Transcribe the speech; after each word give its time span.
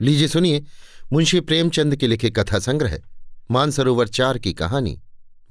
लीजिए 0.00 0.28
सुनिए, 0.28 0.64
मुंशी 1.12 1.40
प्रेमचंद 1.40 1.96
के 1.96 2.06
लिखे 2.06 2.30
कथा 2.30 2.58
संग्रह, 2.58 2.98
मानसरोवर 3.50 4.08
चार 4.08 4.38
की 4.38 4.52
कहानी, 4.52 5.00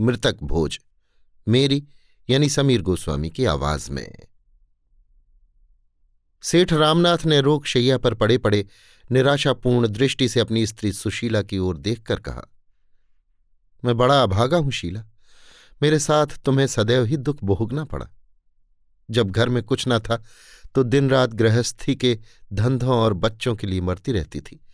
मृतक 0.02 0.38
भोज, 0.44 0.80
मेरी, 1.48 1.88
यानी 2.30 2.50
समीर 2.50 2.82
गोस्वामी 2.82 3.30
की 3.30 3.46
आवाज़ 3.46 3.92
में। 3.92 4.16
सेठ 6.42 6.74
रामनाथ 6.74 7.26
ने 7.26 7.42
रोक 7.42 7.66
शैया 7.66 7.98
पर 7.98 8.14
पड़े 8.14 8.38
पड़े 8.38 8.66
निराशापूर्ण 9.12 9.88
दृष्टि 9.88 10.30
से 10.30 10.40
अपनी 10.40 10.66
स्त्री 10.68 10.94
सुशीला 10.94 11.42
की 11.42 11.58
ओर 11.58 11.78
देखकर 11.78 12.20
कहा, 12.20 12.42
मैं 13.86 13.98
बड़ा 13.98 14.24
अभागा 14.24 14.58
हूँ 14.58 14.72
शीला। 14.72 15.04
मेरे 15.82 16.00
साथ 16.00 16.28
तुम्हें 16.46 16.68
सदैव 16.68 17.06
ही 17.06 17.18
दुख 17.18 17.44
भोगना 17.44 17.86
पड़ा। 17.86 18.08
जब 19.12 19.30
घर 19.32 19.50
में 19.50 19.64
कुछ 19.64 19.84
न 19.88 20.00
था 20.00 20.24
तो 20.78 20.84
दिन 20.84 21.10
रात 21.10 21.30
गृहस्थी 21.30 21.96
के 21.96 22.20
धंधों 22.54 22.96
और 22.96 23.14
बच्चों 23.14 23.56
के 23.56 23.68
लिए 23.68 23.82
मरती 23.82 24.12
रहती 24.12 24.42
थी। 24.42 24.66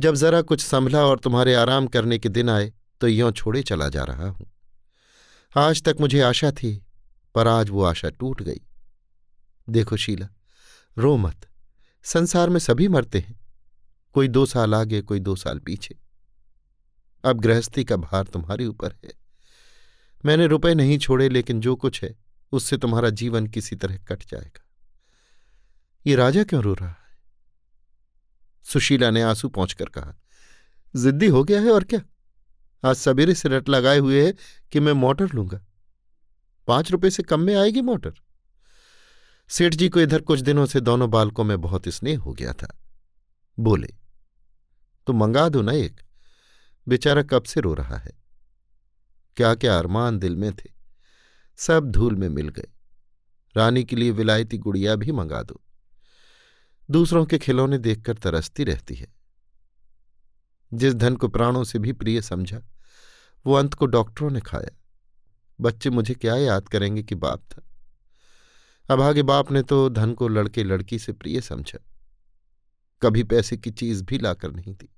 जब 0.00 0.14
जरा 0.14 0.42
कुछ 0.42 0.60
संभला 0.60 1.04
और 1.06 1.18
तुम्हारे 1.18 1.54
आराम 1.54 1.86
करने 1.86 2.18
के 2.18 2.28
दिन 2.28 2.50
आए 2.50 2.72
तो 3.00 3.08
यों 3.08 3.32
छोड़े 3.32 3.62
चला 3.62 3.88
जा 3.88 4.04
रहा 4.04 4.28
हूँ। 4.28 4.52
आज 5.56 5.82
तक 5.82 5.96
मुझे 6.00 6.20
आशा 6.20 6.50
थी, 6.50 6.86
पर 7.34 7.48
आज 7.48 7.70
वो 7.70 7.84
आशा 7.84 8.10
टूट 8.10 8.42
गई। 8.42 8.60
देखो 9.68 9.96
शीला, 9.96 10.28
रो 10.98 11.16
मत। 11.16 11.48
संसार 12.04 12.50
में 12.50 12.58
सभी 12.58 12.88
मरते 12.88 13.18
हैं। 13.18 13.40
कोई 14.12 14.28
दो 14.28 14.46
साल 14.46 14.74
आगे, 14.74 15.02
कोई 15.02 15.20
दो 15.20 15.36
साल 15.36 15.58
पीछे। 15.58 15.98
अब 17.24 17.40
गृहस्थी 17.40 17.84
का 17.84 17.96
भार 17.96 18.24
तुम्हारे 18.24 18.66
ऊपर 18.66 18.96
है। 19.04 19.12
मैंने 20.24 20.46
रुपए 20.46 20.74
नहीं 20.74 20.98
छोड़े, 20.98 21.28
लेकिन 21.28 21.60
जो 21.60 21.76
कुछ 21.76 22.04
है, 22.04 22.14
उससे 22.52 22.76
तुम्हारा 22.76 23.10
जीवन 23.10 23.46
किसी 23.46 23.76
तरह 23.76 23.96
कट 23.96 24.22
जाएगा। 24.28 24.63
ये 26.06 26.14
राजा 26.14 26.44
क्यों 26.44 26.62
रो 26.62 26.74
रहा 26.74 26.88
है? 26.88 27.18
सुशीला 28.62 29.10
ने 29.10 29.22
आँसू 29.22 29.48
पहुंचकर 29.48 29.84
कहा, 29.84 30.14
जिद्दी 30.96 31.26
हो 31.26 31.44
गया 31.44 31.60
है 31.60 31.70
और 31.70 31.84
क्या? 31.84 32.00
आज 32.84 32.96
सवेरे 32.96 33.34
से 33.34 33.48
रट 33.48 33.68
लगाए 33.68 33.98
हुए 33.98 34.26
है 34.26 34.34
कि 34.72 34.80
मैं 34.80 34.92
मोटर 34.92 35.28
लूँगा। 35.34 35.60
पाँच 36.66 36.90
रुपए 36.90 37.10
से 37.10 37.22
कम 37.22 37.40
में 37.40 37.56
आएगी 37.56 37.80
मोटर? 37.80 38.12
सेठ 39.48 39.74
जी 39.74 39.88
को 39.88 40.00
इधर 40.00 40.20
कुछ 40.20 40.40
दिनों 40.40 40.66
से 40.66 40.80
दोनों 40.80 41.10
बालकों 41.10 41.44
में 41.44 41.60
बहुत 41.60 41.88
स्नेह 41.88 42.18
हो 42.18 42.32
गया 42.32 42.52
था। 42.52 42.78
बोले 43.58 43.88
तो 45.06 45.12
मंगा 45.12 45.48
दो 45.48 45.62
ना 45.62 45.72
एक। 45.72 46.00
बेचारा 46.88 47.22
कब 47.22 47.42
से 47.42 47.60
रो 47.60 47.74
रहा 47.74 47.96
है? 47.96 48.12
क्या 49.36 49.54
क्या 49.54 49.78
अरमान 49.78 50.18
दिल 50.18 50.36
में 50.36 50.52
थे। 50.52 50.70
सब 51.56 51.90
धूल 51.90 52.14
में 52.14 52.28
मिल 52.28 52.48
गए। 52.48 52.68
रानी 53.56 53.84
के 53.84 53.96
लिए 53.96 54.10
विलायती 54.10 54.58
गुड़िया 54.58 54.96
भी 54.96 55.12
मंगा 55.12 55.42
दो। 55.42 55.63
दूसरों 56.90 57.24
के 57.24 57.38
खिलौने 57.38 57.78
देखकर 57.78 58.14
तरसती 58.14 58.64
रहती 58.64 58.94
है। 58.94 59.14
जिस 60.74 60.94
धन 60.94 61.16
को 61.16 61.28
प्राणों 61.28 61.64
से 61.64 61.78
भी 61.78 61.92
प्रिय 61.92 62.22
समझा, 62.22 62.60
वो 63.46 63.54
अंत 63.54 63.74
को 63.74 63.86
डॉक्टरों 63.86 64.30
ने 64.30 64.40
खाया। 64.40 64.80
बच्चे 65.60 65.90
मुझे 65.90 66.14
क्या 66.14 66.36
याद 66.36 66.68
करेंगे 66.68 67.02
कि 67.02 67.14
बाप 67.14 67.42
था। 67.52 67.62
अभागे 68.90 69.22
बाप 69.22 69.52
ने 69.52 69.62
तो 69.62 69.88
धन 69.88 70.12
को 70.12 70.28
लड़के 70.28 70.64
लड़की 70.64 70.98
से 70.98 71.12
प्रिय 71.12 71.40
समझा। 71.40 71.78
कभी 73.02 73.22
पैसे 73.22 73.56
की 73.56 73.70
चीज़ 73.70 74.04
भी 74.04 74.18
लाकर 74.18 74.52
नहीं 74.52 74.74
दी। 74.74 74.88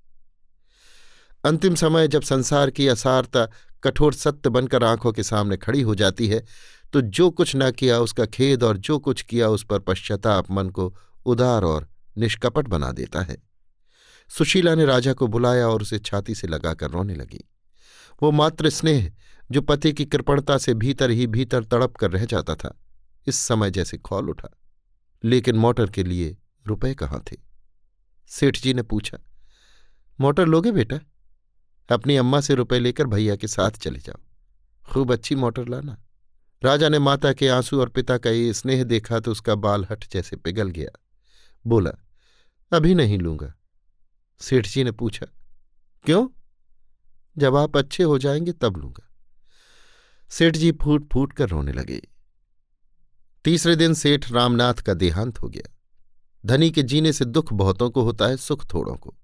अंतिम 1.45 1.75
समय 1.75 2.07
जब 2.07 2.21
संसार 2.21 2.69
की 2.69 2.87
असारता, 2.87 3.47
कठोर 3.83 4.13
सत्य 4.13 4.49
बनकर 4.49 4.83
आँखों 4.83 5.11
के 5.11 5.23
सामने 5.23 5.57
खड़ी 5.57 5.81
हो 5.81 5.95
जाती 5.95 6.27
है 6.27 6.45
तो 6.93 7.01
जो 7.01 7.29
कुछ 7.31 7.55
ना 7.55 7.71
किया 7.71 7.99
उसका 7.99 8.25
खेद 8.25 8.63
और 8.63 8.77
जो 8.77 8.99
कुछ 8.99 9.21
किया 9.21 9.49
उस 9.49 9.65
पर 9.65 9.79
पश्चाताप 9.79 10.51
मन 10.51 10.69
को 10.69 10.95
उदार 11.27 11.63
और 11.63 11.87
निष्कपट 12.17 12.67
बना 12.67 12.91
देता 12.91 13.21
है। 13.21 13.37
सुशीला 14.29 14.75
ने 14.75 14.85
राजा 14.85 15.13
को 15.13 15.27
बुलाया 15.27 15.67
और 15.67 15.81
उसे 15.81 15.99
छाती 15.99 16.35
से 16.35 16.47
लगाकर 16.47 16.91
रोने 16.91 17.15
लगी। 17.15 17.43
वो 18.21 18.31
मात्र 18.31 18.69
स्नेह, 18.69 19.11
जो 19.51 19.61
पति 19.61 19.91
की 19.93 20.05
कृपणता 20.05 20.57
से 20.57 20.73
भीतर 20.73 21.11
ही 21.11 21.27
भीतर 21.27 21.63
तड़प 21.63 21.95
कर 21.95 22.11
रह 22.11 22.25
जाता 22.25 22.55
था, 22.55 22.73
इस 23.27 23.35
समय 23.37 23.71
जैसे 23.71 23.97
खौल 23.97 24.29
उठा। 24.29 24.49
लेकिन 25.23 25.55
मोटर 25.55 25.89
के 25.89 26.03
लिए 26.03 26.37
रुपए 26.67 26.93
कहाँ 26.93 27.23
थे? 27.31 27.35
सेठ 28.29 28.57
जी 28.57 28.73
ने 28.73 28.81
पूछा, 28.83 29.17
मोटर 30.19 30.45
लोगे 30.45 30.71
बेटा? 30.71 30.99
अपनी 31.89 32.15
अम्मा 32.15 32.41
से 32.41 32.55
रुपए 32.55 32.79
लेकर 32.79 33.07
भैया 33.07 33.35
के 33.35 33.47
साथ 33.47 33.71
चले 33.71 33.99
जाओ। 33.99 34.21
खूब 34.85 35.11
अच्छी 35.13 35.35
मोटर 35.35 35.67
लाना। 35.67 35.97
राजा 36.61 36.89
ने 36.89 36.99
माता 36.99 37.31
के 37.33 37.47
आँसू 37.47 37.79
और 37.79 37.89
पिता 37.89 38.17
का 38.17 38.29
ये 38.29 38.53
स्नेह 38.53 38.83
देखा 38.83 39.19
तो 39.19 39.31
उसका 39.31 39.55
बाल 39.55 39.85
हट 39.91 40.05
जैसे 40.11 40.35
पिघल 40.35 40.69
गया। 40.69 40.89
बोला, 41.67 41.91
अभी 42.71 42.95
नहीं 42.95 43.17
लूँगा। 43.17 43.53
सेठ 44.39 44.67
जी 44.67 44.83
ने 44.83 44.91
पूछा, 44.91 45.27
क्यों? 46.05 46.27
जब 47.37 47.55
आप 47.55 47.77
अच्छे 47.77 48.03
हो 48.03 48.17
जाएँगे 48.17 48.51
तब 48.51 48.77
लूँगा। 48.77 49.13
सेठ 50.29 50.57
जी 50.57 50.71
फूट 50.71 51.13
फूट 51.13 51.33
कर 51.33 51.49
रोने 51.49 51.71
लगे। 51.71 52.01
तीसरे 53.45 53.75
दिन 53.75 53.93
सेठ 53.93 54.31
रामनाथ 54.31 54.73
का 54.73 54.93
देहांत 54.93 55.39
हो 55.39 55.49
गया। 55.49 55.75
धनी 56.45 56.71
के 56.71 56.83
जीने 56.83 57.13
से 57.13 57.25
दुख 57.25 57.53
बहुतों 57.53 57.89
को 57.89 58.01
होता 58.01 58.25
है, 58.25 58.37
सुख 58.37 58.73
थोड़ों 58.73 58.95
को। 58.95 59.15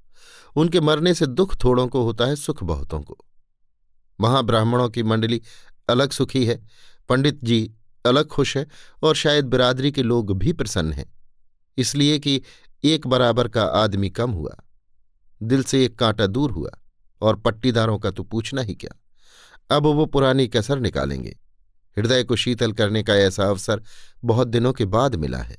उनके 0.56 0.82
मरने 0.82 1.14
से 1.14 1.26
दुख 1.26 1.64
थोड़ों 1.64 1.88
को 1.88 2.04
होता 2.04 2.26
है, 2.26 2.36
सुख 2.36 2.64
बहुतों 2.64 3.02
को। 3.02 3.18
महाब्राह्मणों 4.22 4.90
की 4.90 5.04
मंडली 5.04 5.42
अलग 5.90 6.12
सुखी 6.12 6.46
है, 6.46 6.68
पंडित 7.10 7.40
जी 7.44 7.76
अलग 8.06 8.28
खुश 8.28 8.58
है 8.58 8.68
और 9.04 9.16
शायद 9.16 9.46
बिरादरी 9.46 9.92
के 9.92 10.04
लोग 10.04 10.38
भी 10.38 10.54
प्रसन्न 10.54 10.94
हैं। 10.94 11.23
इसलिए 11.78 12.20
कि 12.20 12.42
एक 12.84 13.08
बराबर 13.08 13.48
का 13.48 13.64
आदमी 13.64 14.10
कम 14.10 14.32
हुआ। 14.32 14.56
दिल 15.44 15.64
से 15.64 15.86
एक 15.86 16.00
कांटा 16.00 16.28
दूर 16.28 16.52
हुआ 16.52 16.70
और 17.22 17.36
पट्टीदारों 17.36 18.00
का 18.00 18.12
तो 18.12 18.24
पूछना 18.24 18.62
ही 18.62 18.76
क्या? 18.76 19.00
अब 19.78 19.84
वो 19.84 20.06
पुरानी 20.06 20.48
कसर 20.48 20.80
निकालेंगे। 20.80 21.40
हृदय 21.98 22.24
को 22.24 22.36
शीतल 22.36 22.72
करने 22.72 23.04
का 23.04 23.16
ऐसा 23.16 23.44
अवसर 23.44 23.84
बहुत 24.24 24.48
दिनों 24.48 24.74
के 24.74 24.86
बाद 24.86 25.16
मिला 25.16 25.38
है। 25.38 25.58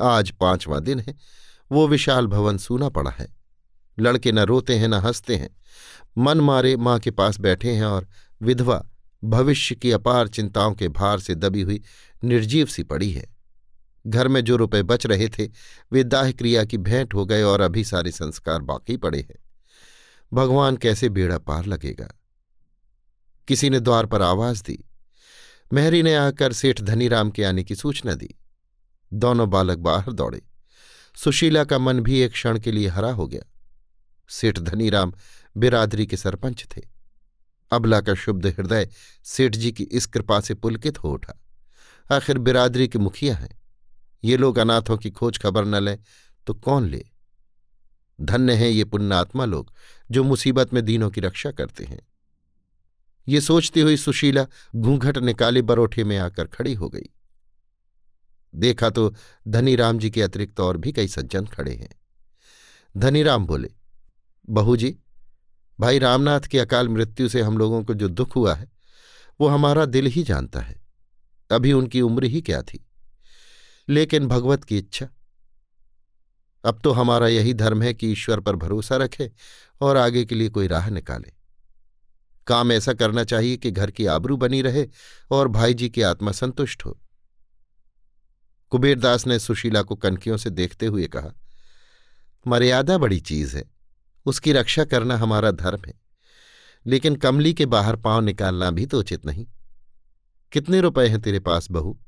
आज 0.00 0.30
पांचवां 0.30 0.80
दिन 0.80 1.00
है। 1.00 1.14
वो 1.72 1.88
विशाल 1.88 2.26
भवन 2.26 2.58
सूना 2.58 2.88
पड़ा 2.88 3.10
है। 3.10 3.28
लड़के 3.98 4.32
न 4.32 4.38
रोते 4.38 4.78
हैं, 4.78 4.88
न 4.88 4.94
हँसते 4.94 5.36
हैं। 5.36 5.56
मन 6.18 6.40
मारे 6.40 6.76
माँ 6.76 6.98
के 6.98 7.10
पास 7.10 7.40
बैठे 7.40 7.72
हैं 7.72 7.84
और 7.84 8.08
विधवा 8.42 8.86
भविष्य 9.24 9.74
की 9.74 9.92
अपार 9.92 10.28
चिंताओं 10.28 10.74
के 10.74 10.88
भार 10.88 11.20
से 11.20 11.34
दबी 11.34 11.62
हुई 11.62 11.82
निर्जीव 12.24 12.66
सी 12.66 12.82
पड़ी 12.82 13.12
है। 13.12 13.41
घर 14.06 14.28
में 14.28 14.40
जो 14.40 14.56
रुपए 14.56 14.82
बच 14.82 15.06
रहे 15.06 15.28
थे, 15.28 15.48
वे 15.92 16.04
दाह 16.04 16.30
क्रिया 16.30 16.64
की 16.64 16.78
भेंट 16.78 17.14
हो 17.14 17.26
गए 17.26 17.42
और 17.42 17.60
अभी 17.60 17.84
सारे 17.84 18.10
संस्कार 18.10 18.60
बाकी 18.60 18.96
पड़े 18.96 19.20
हैं। 19.20 19.44
भगवान 20.32 20.76
कैसे 20.76 21.08
बेड़ा 21.08 21.38
पार 21.38 21.66
लगेगा? 21.66 22.20
किसी 23.48 23.70
ने 23.70 23.80
द्वार 23.80 24.06
पर 24.06 24.22
आवाज़ 24.22 24.62
दी। 24.62 24.84
मेहरी 25.72 26.02
ने 26.02 26.14
आकर 26.14 26.52
सेठ 26.52 26.80
धनीराम 26.80 27.30
के 27.30 27.44
आने 27.44 27.64
की 27.64 27.74
सूचना 27.74 28.14
दी। 28.14 28.34
दोनों 29.14 29.50
बालक 29.50 29.78
बाहर 29.78 30.12
दौड़े। 30.12 30.42
सुशीला 31.16 31.64
का 31.64 31.78
मन 31.78 32.00
भी 32.00 32.20
एक 32.20 32.32
क्षण 32.32 32.58
के 32.58 32.72
लिए 32.72 32.88
हरा 32.88 33.12
हो 33.12 33.26
गया। 33.26 33.42
सेठ 34.28 34.58
धनीराम 34.58 35.12
बिरादरी 35.56 36.06
के 36.06 36.16
सरपंच 36.16 36.66
थे। 36.76 36.82
अबला 37.70 38.00
का 38.00 38.14
शुद्ध 38.14 38.46
हृदय 38.46 38.88
सेठ 39.24 39.56
जी 39.56 39.72
की 39.72 39.84
इस 39.84 40.06
कृपा 40.06 40.40
से 40.40 40.54
पुलकित 40.54 40.98
हो 40.98 41.12
उठा। 41.12 41.40
आखिर 42.12 42.38
बिरादरी 42.38 42.88
के 42.88 42.98
मुखिया 42.98 43.34
हैं। 43.36 43.61
ये 44.24 44.36
लोग 44.36 44.58
अनाथों 44.58 44.98
की 44.98 45.10
खोज 45.10 45.38
खबर 45.38 45.64
न 45.64 45.74
लें 45.74 45.98
तो 46.46 46.54
कौन 46.54 46.88
ले? 46.88 47.04
धन्य 48.20 48.54
हैं 48.54 48.68
ये 48.68 48.84
पुण्यात्मा 48.84 49.44
लोग, 49.44 49.72
जो 50.10 50.24
मुसीबत 50.24 50.74
में 50.74 50.84
दीनों 50.84 51.10
की 51.10 51.20
रक्षा 51.20 51.50
करते 51.50 51.84
हैं। 51.84 52.00
ये 53.28 53.40
सोचती 53.40 53.80
हुई 53.80 53.96
सुशीला 53.96 54.46
घूंघट 54.76 55.18
निकाले 55.18 55.62
बरोठे 55.62 56.04
में 56.04 56.18
आकर 56.18 56.46
खड़ी 56.46 56.74
हो 56.74 56.88
गई। 56.88 57.10
देखा 58.54 58.90
तो 58.90 59.14
धनीराम 59.48 59.98
जी 59.98 60.10
के 60.10 60.22
अतिरिक्त 60.22 60.60
और 60.60 60.76
भी 60.76 60.92
कई 60.92 61.08
सज्जन 61.08 61.46
खड़े 61.46 61.74
हैं। 61.74 62.00
धनीराम 62.96 63.46
बोले, 63.46 63.70
बहू 64.50 64.76
जी, 64.76 64.98
भाई 65.80 65.98
रामनाथ 65.98 66.40
की 66.40 66.58
अकाल 66.58 66.88
मृत्यु 66.88 67.28
से 67.28 67.40
हम 67.40 67.58
लोगों 67.58 67.84
को 67.84 67.94
जो 67.94 68.08
दुख 68.08 68.36
हुआ 68.36 68.54
है, 68.54 68.70
वो 69.40 69.48
हमारा 69.48 69.84
दिल 69.84 70.06
ही 70.06 70.22
जानता 70.22 70.60
है। 70.60 70.80
अभी 71.50 71.72
उनकी 71.72 72.00
उम्र 72.00 72.24
ही 72.24 72.40
क्या 72.40 72.62
थी? 72.62 72.86
लेकिन 73.88 74.26
भगवत 74.26 74.64
की 74.64 74.78
इच्छा। 74.78 75.08
अब 76.64 76.80
तो 76.84 76.92
हमारा 76.92 77.28
यही 77.28 77.54
धर्म 77.54 77.82
है 77.82 77.94
कि 77.94 78.12
ईश्वर 78.12 78.40
पर 78.40 78.56
भरोसा 78.56 78.96
रखे 78.96 79.32
और 79.80 79.96
आगे 79.96 80.24
के 80.24 80.34
लिए 80.34 80.48
कोई 80.48 80.66
राह 80.66 80.90
निकाले। 80.90 81.32
काम 82.46 82.72
ऐसा 82.72 82.92
करना 82.92 83.24
चाहिए 83.24 83.56
कि 83.56 83.70
घर 83.70 83.90
की 83.90 84.06
आबरू 84.06 84.36
बनी 84.36 84.62
रहे 84.62 84.88
और 85.30 85.48
भाई 85.48 85.74
जी 85.74 85.88
की 85.88 86.02
आत्मा 86.02 86.32
संतुष्ट 86.32 86.84
हो। 86.84 87.00
कुबेरदास 88.70 89.26
ने 89.26 89.38
सुशीला 89.38 89.82
को 89.82 89.96
कनकियों 89.96 90.36
से 90.36 90.50
देखते 90.50 90.86
हुए 90.86 91.06
कहा, 91.06 91.30
मर्यादा 92.46 92.98
बड़ी 92.98 93.20
चीज़ 93.20 93.56
है। 93.56 93.64
उसकी 94.26 94.52
रक्षा 94.52 94.84
करना 94.84 95.16
हमारा 95.16 95.50
धर्म 95.50 95.82
है। 95.86 95.94
लेकिन 96.86 97.16
कमली 97.16 97.54
के 97.54 97.66
बाहर 97.66 97.96
पाँव 97.96 98.20
निकालना 98.20 98.70
भी 98.70 98.86
तो 98.86 98.98
उचित 98.98 99.26
नहीं। 99.26 99.46
कितने 100.52 100.80
रुपए 100.80 101.06
हैं 101.06 101.20
तेरे 101.20 101.40
पास 101.40 101.70
बहू? 101.70 102.00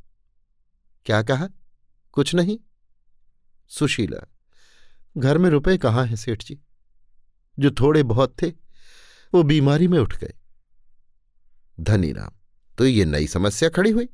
क्या 1.05 1.23
कहा? 1.23 1.49
कुछ 2.15 2.35
नहीं। 2.35 2.59
सुशीला, 3.71 4.27
घर 5.19 5.39
में 5.39 5.49
रुपए 5.51 5.77
कहाँ 5.79 6.07
हैं, 6.07 6.17
सेठ 6.17 6.45
जी? 6.45 6.59
जो 7.59 7.71
थोड़े 7.71 8.03
बहुत 8.03 8.35
थे, 8.43 8.49
वो 9.35 9.43
बीमारी 9.43 9.89
में 9.89 9.99
उठ 9.99 10.17
गए। 10.17 10.35
धनीराम 11.81 12.33
तो 12.79 12.87
ये 12.87 13.05
नई 13.05 13.27
समस्या 13.27 13.69
खड़ी 13.69 13.91
हुई? 13.91 14.09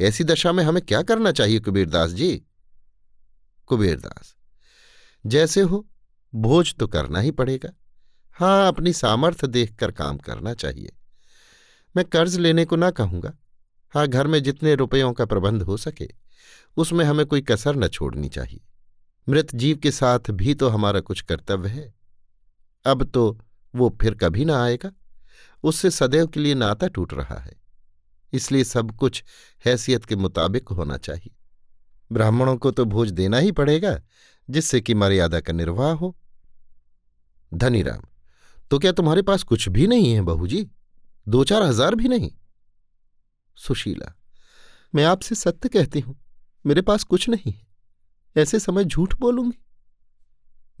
ऐसी 0.00 0.24
दशा 0.24 0.52
में 0.52 0.62
हमें 0.64 0.82
क्या 0.82 1.02
करना 1.02 1.32
चाहिए, 1.32 1.60
कुबेरदास 1.60 2.10
जी? 2.10 2.36
कुबेरदास, 3.66 4.34
जैसे 5.26 5.60
हो, 5.60 5.86
भोज 6.34 6.74
तो 6.74 6.86
करना 6.86 7.20
ही 7.20 7.30
पड़ेगा। 7.30 7.70
हाँ 8.36 8.68
अपनी 8.68 8.92
सामर्थ्य 8.92 9.46
देखकर 9.46 9.90
काम 9.90 10.18
करना 10.18 10.54
चाहिए। 10.54 10.92
मैं 11.96 12.04
कर्ज 12.04 12.36
लेने 12.36 12.64
को 12.64 12.76
ना 12.76 12.90
कहूँगा। 12.90 13.32
हाँ 13.94 14.06
घर 14.08 14.26
में 14.26 14.42
जितने 14.42 14.74
रुपयों 14.74 15.12
का 15.12 15.24
प्रबंध 15.24 15.62
हो 15.62 15.76
सके। 15.76 16.25
उसमें 16.76 17.04
हमें 17.04 17.24
कोई 17.26 17.40
कसर 17.40 17.76
न 17.76 17.88
छोड़नी 17.88 18.28
चाहिए। 18.28 18.60
मृत 19.26 19.54
जीव 19.54 19.76
के 19.76 19.90
साथ 19.90 20.30
भी 20.32 20.54
तो 20.54 20.68
हमारा 20.68 21.00
कुछ 21.00 21.20
कर्तव्य 21.22 21.68
है। 21.68 21.92
अब 22.84 23.04
तो 23.04 23.38
वो 23.74 23.96
फिर 24.02 24.14
कभी 24.14 24.44
ना 24.44 24.62
आएगा। 24.64 24.90
उससे 25.64 25.90
सदैव 25.90 26.26
के 26.26 26.40
लिए 26.40 26.54
नाता 26.54 26.88
टूट 26.88 27.14
रहा 27.14 27.38
है। 27.38 27.54
इसलिए 28.32 28.64
सब 28.64 28.90
कुछ 28.90 29.22
हैसियत 29.64 30.04
के 30.04 30.16
मुताबिक 30.16 30.68
होना 30.68 30.96
चाहिए। 30.98 31.34
ब्राह्मणों 32.10 32.56
को 32.56 32.70
तो 32.70 32.84
भोज 32.84 33.10
देना 33.10 33.38
ही 33.38 33.52
पड़ेगा, 33.52 33.98
जिससे 34.48 34.80
कि 34.80 34.94
मर्यादा 34.94 35.40
का 35.40 35.52
निर्वाह 35.52 35.92
हो। 35.92 36.14
धनीराम 37.52 38.02
तो 38.70 38.78
क्या 38.78 38.92
तुम्हारे 38.92 39.22
पास 39.22 39.42
कुछ 39.42 39.68
भी 39.68 39.86
नहीं 39.86 40.12
है 40.12 40.20
बहू 40.22 40.46
जी 40.46 40.66
दो 41.26 41.42
चार 41.44 41.62
हज़ार 41.62 41.94
भी 41.94 42.08
नहीं। 42.08 42.30
सुशीला, 43.56 44.12
मैं 44.92 45.04
आपसे 45.04 45.34
सत्य 45.34 45.68
कहती 45.68 46.00
हूँ। 46.00 46.16
मेरे 46.66 46.82
पास 46.82 47.04
कुछ 47.04 47.28
नहीं। 47.28 47.52
है 47.52 47.64
ऐसे 48.36 48.58
समय 48.60 48.84
झूठ 48.84 49.14
बोलूँगी। 49.14 49.58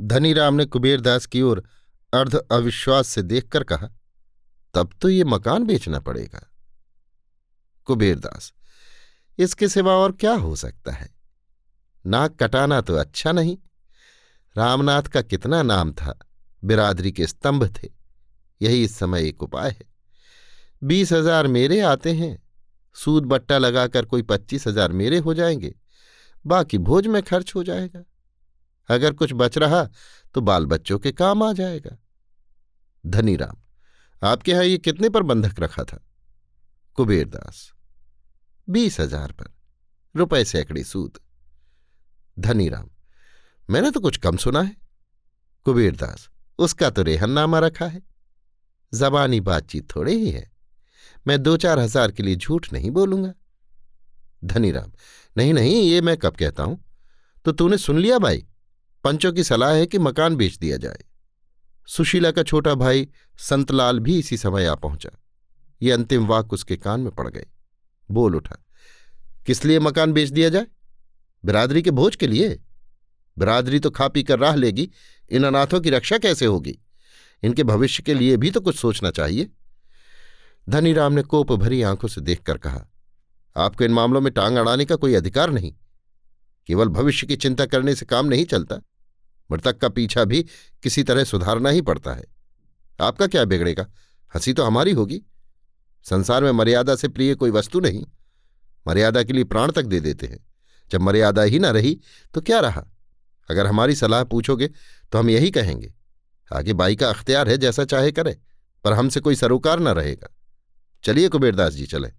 धनीराम 0.00 0.54
ने 0.54 0.64
कुबेरदास 0.64 1.26
की 1.26 1.42
ओर 1.42 1.62
अर्ध 2.12 2.34
अविश्वास 2.34 3.08
से 3.08 3.22
देखकर 3.22 3.64
कहा, 3.64 3.88
तब 4.74 4.90
तो 5.00 5.08
ये 5.08 5.24
मकान 5.24 5.64
बेचना 5.64 6.00
पड़ेगा। 6.00 6.46
कुबेरदास, 7.86 8.52
इसके 9.38 9.68
सिवा 9.68 9.92
और 9.92 10.12
क्या 10.12 10.32
हो 10.32 10.54
सकता 10.56 10.92
है? 10.92 11.08
नाक 12.04 12.36
कटाना 12.42 12.80
तो 12.80 12.94
अच्छा 12.94 13.32
नहीं। 13.32 13.56
रामनाथ 14.56 15.02
का 15.02 15.22
कितना 15.22 15.62
नाम 15.62 15.92
था, 15.92 16.18
बिरादरी 16.62 17.12
के 17.12 17.26
स्तंभ 17.26 17.66
थे। 17.74 17.88
यही 18.60 18.84
इस 18.84 18.96
समय 18.96 19.28
एक 19.28 19.42
उपाय 19.42 19.70
है। 19.70 19.84
बीस 20.82 21.12
हज़ार 21.12 21.46
मेरे 21.46 21.80
आते 21.80 22.12
हैं 22.12 22.45
सूद 22.96 23.24
बट्टा 23.24 23.58
लगाकर 23.58 24.04
कोई 24.04 24.22
पच्चीस 24.22 24.66
हज़ार 24.66 24.92
मेरे 24.92 25.18
हो 25.18 25.34
जाएँगे। 25.34 25.74
बाकी 26.44 26.78
भोज 26.80 27.06
में 27.06 27.22
खर्च 27.22 27.54
हो 27.54 27.62
जाएगा। 27.64 28.04
अगर 28.88 29.12
कुछ 29.12 29.32
बच 29.34 29.58
रहा 29.58 29.84
तो 30.34 30.40
बाल 30.40 30.66
बच्चों 30.66 30.98
के 30.98 31.12
काम 31.12 31.42
आ 31.42 31.52
जाएगा। 31.52 31.96
धनीराम, 33.04 33.56
आपके 34.22 34.52
यहाँ 34.52 34.64
ये 34.64 34.78
कितने 34.78 35.08
पर 35.08 35.22
बंधक 35.22 35.60
रखा 35.60 35.84
था? 35.84 35.98
कुबेरदास, 36.98 37.70
बीस 38.68 38.98
हज़ार 39.00 39.32
पर, 39.32 39.52
रुपए 40.14 40.44
सैकड़े 40.44 40.84
सूद। 40.84 41.18
धनीराम, 42.36 42.88
मैंने 43.68 43.90
तो 43.90 44.00
कुछ 44.00 44.16
कम 44.16 44.36
सुना 44.36 44.62
है। 44.62 44.76
कुबेरदास, 45.66 46.28
उसका 46.58 46.90
तो 46.90 47.02
रेहननामा 47.02 47.58
रखा 47.58 47.86
है। 47.86 48.02
जबानी 48.92 49.40
बातचीत 49.42 49.94
थोड़े 49.96 50.12
ही 50.12 50.30
है। 50.30 50.50
मैं 51.26 51.42
दो 51.42 51.56
चार 51.56 51.78
हज़ार 51.78 52.12
के 52.12 52.22
लिए 52.22 52.36
झूठ 52.36 52.72
नहीं 52.72 52.90
बोलूँगा। 52.90 53.32
धनीराम, 54.42 54.92
नहीं 55.36 55.54
नहीं, 55.54 55.82
ये 55.82 56.00
मैं 56.00 56.16
कब 56.16 56.36
कहता 56.36 56.62
हूँ? 56.62 56.78
तो 57.46 57.52
तूने 57.52 57.78
सुन 57.78 57.98
लिया 57.98 58.18
भाई? 58.18 58.44
पंचों 59.04 59.32
की 59.32 59.44
सलाह 59.44 59.72
है 59.72 59.86
कि 59.86 59.98
मकान 59.98 60.36
बेच 60.36 60.56
दिया 60.58 60.76
जाए। 60.76 61.04
सुशीला 61.88 62.30
का 62.30 62.42
छोटा 62.42 62.74
भाई 62.74 63.08
संतलाल 63.38 63.98
भी 64.00 64.18
इसी 64.18 64.36
समय 64.36 64.66
आ 64.66 64.74
पहुँचा। 64.76 65.10
ये 65.80 65.92
अंतिम 65.92 66.26
वाक 66.26 66.52
उसके 66.52 66.76
कान 66.76 67.00
में 67.00 67.10
पड़ 67.10 67.28
गए 67.28 67.46
बोल 68.08 68.36
उठा, 68.36 68.56
किस 69.46 69.64
लिए 69.64 69.78
मकान 69.80 70.12
बेच 70.12 70.28
दिया 70.30 70.48
जाए? 70.48 70.66
बिरादरी 71.44 71.82
के 71.82 71.90
भोज 71.90 72.16
के 72.16 72.26
लिए? 72.26 72.48
बिरादरी 73.36 73.78
तो 73.78 73.90
खा 73.90 74.08
पी 74.08 74.22
कर 74.22 74.38
राह 74.38 74.54
लेगी। 74.54 74.88
इन 75.30 75.44
अनाथों 75.44 75.80
की 75.80 75.90
रक्षा 75.90 76.18
कैसे 76.18 76.46
होगी? 76.46 76.78
इनके 77.42 77.62
भविष्य 77.64 78.02
के 78.02 78.14
लिए 78.14 78.36
भी 78.36 78.50
तो 78.50 78.60
कुछ 78.60 78.76
सोचना 78.76 79.10
चाहिए। 79.10 79.50
धनीराम 80.68 81.12
ने 81.12 81.22
कोप 81.22 81.52
भरी 81.52 81.80
आँखों 81.82 82.08
से 82.08 82.20
देखकर 82.20 82.58
कहा, 82.58 82.84
आपको 83.56 83.84
इन 83.84 83.92
मामलों 83.92 84.20
में 84.20 84.32
टांग 84.32 84.56
अड़ाने 84.56 84.84
का 84.84 84.96
कोई 84.96 85.14
अधिकार 85.14 85.50
नहीं। 85.50 85.72
केवल 86.68 86.88
भविष्य 86.88 87.26
की 87.26 87.36
चिंता 87.36 87.66
करने 87.66 87.94
से 87.94 88.06
काम 88.06 88.26
नहीं 88.26 88.44
चलता, 88.44 88.76
मृतक 89.50 89.78
का 89.78 89.88
पीछा 89.88 90.24
भी 90.24 90.42
किसी 90.82 91.02
तरह 91.02 91.24
सुधारना 91.24 91.68
ही 91.68 91.80
पड़ता 91.82 92.14
है। 92.14 92.24
आपका 92.98 93.26
क्या 93.26 93.44
बिगड़ेगा? 93.44 93.86
हँसी 94.34 94.52
तो 94.52 94.64
हमारी 94.64 94.92
होगी। 94.92 95.20
संसार 96.06 96.44
में 96.44 96.50
मर्यादा 96.52 96.94
से 96.96 97.08
प्रिय 97.08 97.34
कोई 97.34 97.50
वस्तु 97.50 97.80
नहीं। 97.80 98.04
मर्यादा 98.86 99.22
के 99.22 99.32
लिए 99.32 99.44
प्राण 99.44 99.72
तक 99.72 99.84
दे 99.84 100.00
देते 100.00 100.26
हैं। 100.26 100.44
जब 100.90 101.00
मर्यादा 101.00 101.42
ही 101.42 101.58
ना 101.58 101.70
रही 101.70 101.98
तो 102.34 102.40
क्या 102.40 102.60
रहा? 102.60 102.84
अगर 103.48 103.66
हमारी 103.66 103.94
सलाह 103.94 104.24
पूछोगे 104.24 104.68
तो 105.12 105.18
हम 105.18 105.30
यही 105.30 105.50
कहेंगे, 105.50 105.92
आगे 106.50 106.72
बाई 106.72 106.96
का 106.96 107.08
अख्तियार 107.10 107.48
है 107.48 107.56
जैसा 107.58 107.84
चाहे 107.84 108.12
करे, 108.12 108.36
पर 108.84 108.92
हमसे 108.92 109.20
कोई 109.20 109.34
सरोकार 109.34 109.80
न 109.80 109.88
रहेगा। 109.90 110.28
चलिए 111.06 111.28
कुबेरदास 111.28 111.72
जी, 111.72 111.86
चले। 111.86 112.12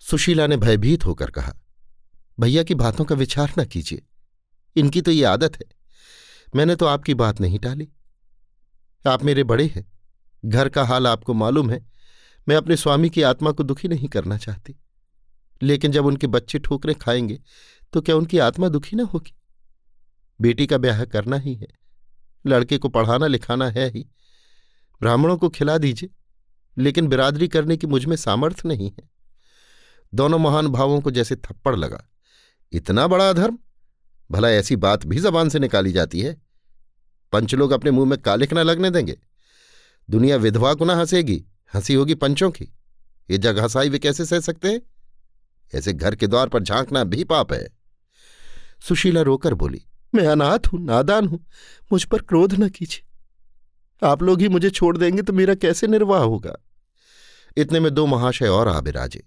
सुशीला 0.00 0.46
ने 0.46 0.56
भयभीत 0.56 1.06
होकर 1.06 1.30
कहा, 1.30 1.56
भैया 2.40 2.62
की 2.62 2.74
बातों 2.74 3.04
का 3.04 3.14
विचार 3.14 3.52
न 3.58 3.64
कीजिए। 3.64 4.02
इनकी 4.76 5.02
तो 5.02 5.10
ये 5.10 5.24
आदत 5.24 5.56
है। 5.56 5.64
मैंने 6.56 6.76
तो 6.76 6.86
आपकी 6.86 7.14
बात 7.14 7.40
नहीं 7.40 7.58
टाली। 7.58 7.88
आप 9.08 9.24
मेरे 9.24 9.44
बड़े 9.44 9.66
हैं। 9.66 9.92
घर 10.44 10.68
का 10.68 10.84
हाल 10.84 11.06
आपको 11.06 11.34
मालूम 11.34 11.70
है। 11.70 11.86
मैं 12.48 12.56
अपने 12.56 12.76
स्वामी 12.76 13.10
की 13.10 13.22
आत्मा 13.22 13.52
को 13.52 13.62
दुखी 13.62 13.88
नहीं 13.88 14.08
करना 14.08 14.38
चाहती। 14.38 14.76
लेकिन 15.62 15.92
जब 15.92 16.06
उनके 16.06 16.26
बच्चे 16.26 16.58
ठोकरें 16.58 16.94
खाएँगे 16.94 17.40
तो 17.92 18.00
क्या 18.00 18.16
उनकी 18.16 18.38
आत्मा 18.38 18.68
दुखी 18.68 18.96
ना 18.96 19.02
होगी? 19.02 19.34
बेटी 20.40 20.66
का 20.66 20.78
ब्याह 20.78 21.04
करना 21.04 21.36
ही 21.36 21.54
है। 21.54 21.68
लड़के 22.46 22.78
को 22.78 22.88
पढ़ाना 22.88 23.26
लिखाना 23.26 23.70
है 23.70 23.90
ही। 23.90 24.08
ब्राह्मणों 25.00 25.36
को 25.36 25.48
खिला 25.48 25.78
दीजिए। 25.78 26.10
लेकिन 26.78 27.06
बिरादरी 27.06 27.48
करने 27.48 27.76
की 27.76 27.86
मुझमें 27.86 28.16
सामर्थ्य 28.16 28.68
नहीं 28.68 28.90
है। 28.90 29.10
दोनों 30.14 30.38
महान 30.38 30.68
भावों 30.68 31.00
को 31.00 31.10
जैसे 31.10 31.36
थप्पड़ 31.36 31.76
लगा। 31.76 32.08
इतना 32.72 33.06
बड़ा 33.06 33.30
अधर्म? 33.30 33.58
भला 34.30 34.50
ऐसी 34.50 34.76
बात 34.76 35.06
भी 35.06 35.18
जबान 35.18 35.48
से 35.48 35.58
निकाली 35.58 35.92
जाती 35.92 36.20
है। 36.20 36.42
पंच 37.32 37.54
लोग 37.54 37.70
अपने 37.70 37.90
मुँह 37.90 38.08
में 38.08 38.18
कालिक 38.18 38.52
न 38.52 38.58
लगने 38.58 38.90
देंगे। 38.90 39.18
दुनिया 40.10 40.36
विधवा 40.36 40.74
को 40.74 40.84
ना 40.84 40.94
हंसेगी, 40.94 41.44
हँसी 41.74 41.94
होगी 41.94 42.14
पंचों 42.14 42.50
की। 42.50 42.64
ये 43.30 43.38
जग 43.38 43.58
हंसाई 43.58 43.88
वे 43.88 43.98
कैसे 43.98 44.24
सह 44.24 44.40
सकते 44.40 44.68
हैं? 44.68 44.82
ऐसे 45.74 45.92
घर 45.92 46.14
के 46.14 46.26
द्वार 46.26 46.48
पर 46.48 46.62
झांकना 46.62 47.04
भी 47.04 47.24
पाप 47.24 47.52
है। 47.52 47.68
सुशीला 48.88 49.20
रोकर 49.20 49.54
बोली, 49.54 49.84
मैं 50.14 50.26
अनाथ 50.26 50.58
हूँ, 50.72 50.84
नादान 50.84 51.26
हूँ। 51.26 51.46
मुझ 51.92 52.04
पर 52.04 52.18
क्रोध 52.18 52.54
न 52.54 52.68
कीजिए। 52.68 53.06
आप 54.06 54.22
लोग 54.22 54.40
ही 54.40 54.48
मुझे 54.48 54.70
छोड़ 54.70 54.96
देंगे 54.96 55.22
तो 55.22 55.32
मेरा 55.32 55.54
कैसे 55.54 55.86
निर्वाह 55.86 56.22
होगा? 56.22 56.56
इतने 57.56 57.80
में 57.80 57.94
दो 57.94 58.06
महाशय 58.06 58.48
और 58.48 58.68
आ 58.68 58.80
बिराजे। 58.80 59.26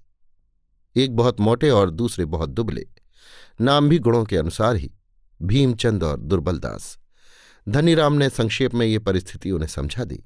एक 0.95 1.15
बहुत 1.15 1.39
मोटे 1.39 1.69
और 1.69 1.89
दूसरे 1.89 2.25
बहुत 2.25 2.49
दुबले। 2.49 2.85
नाम 3.61 3.89
भी 3.89 3.99
गुणों 3.99 4.23
के 4.25 4.37
अनुसार 4.37 4.75
ही, 4.75 4.91
भीमचंद 5.41 6.03
और 6.03 6.19
दुर्बलदास 6.19 6.97
धनीराम 7.69 8.13
ने 8.13 8.29
संक्षेप 8.29 8.73
में 8.73 8.85
ये 8.85 8.99
परिस्थिति 8.99 9.51
उन्हें 9.51 9.67
समझा 9.67 10.03
दी। 10.03 10.23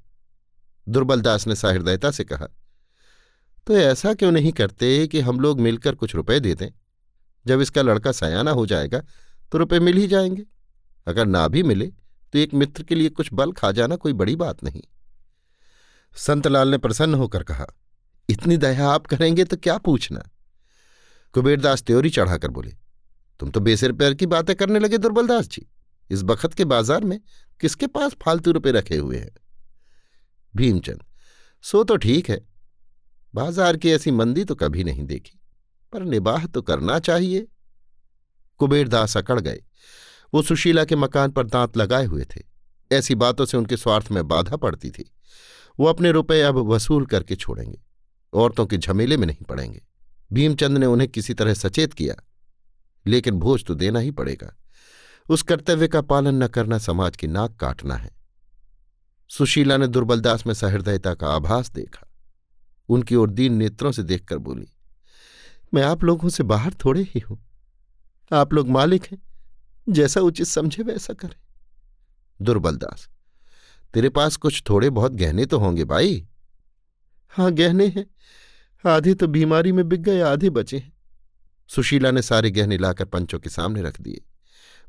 दुर्बलदास 0.88 1.46
ने 1.46 1.54
साहृदयता 1.54 2.10
से 2.10 2.24
कहा 2.24 2.46
तो 3.66 3.76
ऐसा 3.76 4.14
क्यों 4.14 4.30
नहीं 4.32 4.52
करते 4.52 5.06
कि 5.06 5.20
हम 5.20 5.40
लोग 5.40 5.60
मिलकर 5.60 5.94
कुछ 5.94 6.14
रुपए 6.14 6.40
दे 6.40 6.54
दें? 6.54 6.68
जब 7.46 7.60
इसका 7.60 7.82
लड़का 7.82 8.12
सयाना 8.12 8.50
हो 8.50 8.66
जाएगा 8.66 9.02
तो 9.52 9.58
रुपए 9.58 9.80
मिल 9.80 9.96
ही 9.96 10.06
जाएँगे। 10.06 10.44
अगर 11.06 11.26
ना 11.26 11.48
भी 11.48 11.62
मिले 11.62 11.86
तो 12.32 12.38
एक 12.38 12.54
मित्र 12.54 12.82
के 12.82 12.94
लिए 12.94 13.08
कुछ 13.08 13.28
बल 13.32 13.52
खा 13.52 13.72
जाना 13.72 13.96
कोई 13.96 14.12
बड़ी 14.12 14.36
बात 14.36 14.64
नहीं। 14.64 14.82
संतलाल 16.16 16.68
ने 16.68 16.78
प्रसन्न 16.78 17.14
होकर 17.14 17.42
कहा 17.42 17.66
इतनी 18.30 18.56
दया 18.58 18.88
आप 18.88 19.06
करेंगे 19.06 19.44
तो 19.44 19.56
क्या 19.58 19.76
पूछना? 19.80 20.22
कुबेरदास 21.34 21.82
त्योरी 21.82 22.10
चढ़ाकर 22.10 22.50
बोले, 22.50 22.70
तुम 23.40 23.50
तो 23.50 23.60
बेसिर 23.60 23.92
पैर 23.92 24.14
की 24.14 24.26
बातें 24.28 24.54
करने 24.56 24.78
लगे 24.78 24.98
दुर्बलदास 24.98 25.48
जी। 25.48 25.66
इस 26.10 26.22
बखत 26.24 26.54
के 26.54 26.64
बाज़ार 26.66 27.04
में 27.04 27.18
किसके 27.60 27.86
पास 27.88 28.14
फालतू 28.22 28.52
रुपए 28.52 28.70
रखे 28.72 28.96
हुए 28.96 29.18
हैं? 29.18 29.30
भीमचंद, 30.54 31.02
सो 31.64 31.82
तो 31.84 31.96
ठीक 31.98 32.30
है। 32.30 32.40
बाज़ार 33.34 33.76
की 33.76 33.90
ऐसी 33.90 34.10
मंदी 34.12 34.44
तो 34.44 34.54
कभी 34.56 34.84
नहीं 34.84 35.04
देखी, 35.04 35.38
पर 35.92 36.04
निबाह 36.04 36.46
तो 36.46 36.62
करना 36.62 36.98
चाहिए। 37.00 37.46
कुबेरदास 38.60 39.16
अकड़ 39.16 39.40
गए। 39.40 39.62
वो 40.32 40.42
सुशीला 40.42 40.84
के 40.84 40.96
मकान 40.96 41.30
पर 41.30 41.46
दांत 41.46 41.76
लगाए 41.76 42.04
हुए 42.06 42.24
थे। 42.26 42.42
ऐसी 42.90 43.14
बातों 43.16 43.44
से 43.46 43.56
उनके 43.56 43.76
स्वार्थ 43.76 44.10
में 44.12 44.26
बाधा 44.28 44.56
पड़ती 44.58 44.90
थी। 44.90 45.10
वो 45.78 45.86
अपने 45.86 46.10
रुपए 46.12 46.40
अब 46.42 46.56
वसूल 46.68 47.06
करके 47.06 47.36
छोड़ेंगे। 47.36 47.78
औरतों 48.32 48.66
के 48.66 48.78
झमेले 48.78 49.16
में 49.16 49.26
नहीं 49.26 49.44
पड़ेंगे। 49.44 49.82
भीमचंद 50.30 50.78
ने 50.78 50.86
उन्हें 50.86 51.08
किसी 51.10 51.34
तरह 51.34 51.54
सचेत 51.54 51.92
किया, 51.92 52.14
लेकिन 53.06 53.38
भोज 53.38 53.64
तो 53.64 53.74
देना 53.74 53.98
ही 53.98 54.10
पड़ेगा। 54.10 54.54
उस 55.28 55.42
कर्तव्य 55.42 55.88
का 55.88 56.00
पालन 56.00 56.42
न 56.42 56.46
करना 56.46 56.78
समाज 56.78 57.16
की 57.16 57.26
नाक 57.26 57.56
काटना 57.56 57.94
है। 57.94 58.10
सुशीला 59.30 59.76
ने 59.76 59.86
दुर्बलदास 59.86 60.46
में 60.46 60.54
सहृदयता 60.54 61.14
का 61.14 61.28
आभास 61.28 61.70
देखा। 61.70 62.06
उनकी 62.88 63.14
ओर 63.14 63.30
दीन 63.30 63.54
नेत्रों 63.54 63.92
से 63.92 64.02
देखकर 64.02 64.38
बोली, 64.38 64.68
मैं 65.74 65.82
आप 65.82 66.04
लोगों 66.04 66.28
से 66.28 66.42
बाहर 66.42 66.74
थोड़े 66.84 67.02
ही 67.04 67.20
हूँ। 67.20 67.38
आप 68.30 68.52
लोग 68.52 68.68
मालिक 68.68 69.04
हैं। 69.12 69.18
जैसा 69.88 70.20
उचित 70.20 70.46
समझे 70.46 70.82
वैसा 70.82 71.14
करें। 71.14 71.36
दुर्बलदास 72.40 73.08
तेरे 73.94 74.08
पास 74.08 74.36
कुछ 74.36 74.62
थोड़े 74.68 74.90
बहुत 74.90 75.12
गहने 75.12 75.46
तो 75.46 75.58
होंगे 75.58 75.84
भाई? 75.84 76.26
हाँ 77.32 77.50
गहने 77.52 77.86
हैं। 77.86 78.04
आधे 78.84 79.14
तो 79.14 79.26
बीमारी 79.26 79.72
में 79.72 79.88
बिक 79.88 80.02
गए, 80.02 80.20
आधे 80.20 80.50
बचे 80.50 80.78
हैं। 80.78 80.92
सुशीला 81.70 82.10
ने 82.10 82.22
सारे 82.22 82.50
गहने 82.50 82.78
लाकर 82.78 83.04
पंचों 83.04 83.38
के 83.38 83.50
सामने 83.50 83.82
रख 83.82 84.00
दिए, 84.00 84.20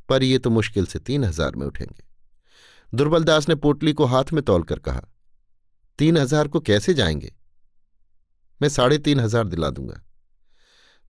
पर 0.09 0.23
ये 0.23 0.37
तो 0.39 0.49
मुश्किल 0.49 0.85
से 0.85 0.99
तीन 0.99 1.23
हज़ार 1.23 1.55
में 1.55 1.65
उठेंगे। 1.67 2.03
दुर्बलदास 2.93 3.49
ने 3.49 3.55
पोटली 3.55 3.93
को 3.93 4.05
हाथ 4.05 4.31
में 4.33 4.43
तोलकर 4.43 4.79
कहा, 4.79 5.01
तीन 5.99 6.17
हज़ार 6.17 6.47
को 6.47 6.59
कैसे 6.61 6.93
जाएँगे? 6.93 7.33
मैं 8.61 8.69
साढ़े 8.69 8.97
तीन 8.97 9.19
हज़ार 9.19 9.47
दिला 9.47 9.69
दूँगा। 9.69 10.01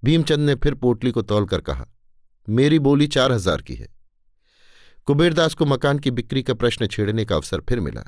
भीमचंद 0.03 0.41
ने 0.41 0.55
फिर 0.55 0.75
पोटली 0.75 1.11
को 1.11 1.23
तोलकर 1.23 1.61
कहा, 1.61 1.87
मेरी 2.49 2.79
बोली 2.81 3.07
चार 3.09 3.33
हज़ार 3.33 3.63
की 3.63 3.75
है। 3.75 3.89
कुबेरदास 5.09 5.55
को 5.55 5.67
मकान 5.67 5.99
की 5.99 6.11
बिक्री 6.11 6.43
का 6.43 6.55
प्रश्न 6.55 6.87
छेड़ने 6.87 7.25
का 7.25 7.37
अवसर 7.37 7.61
फिर 7.61 7.81
मिला, 7.81 8.05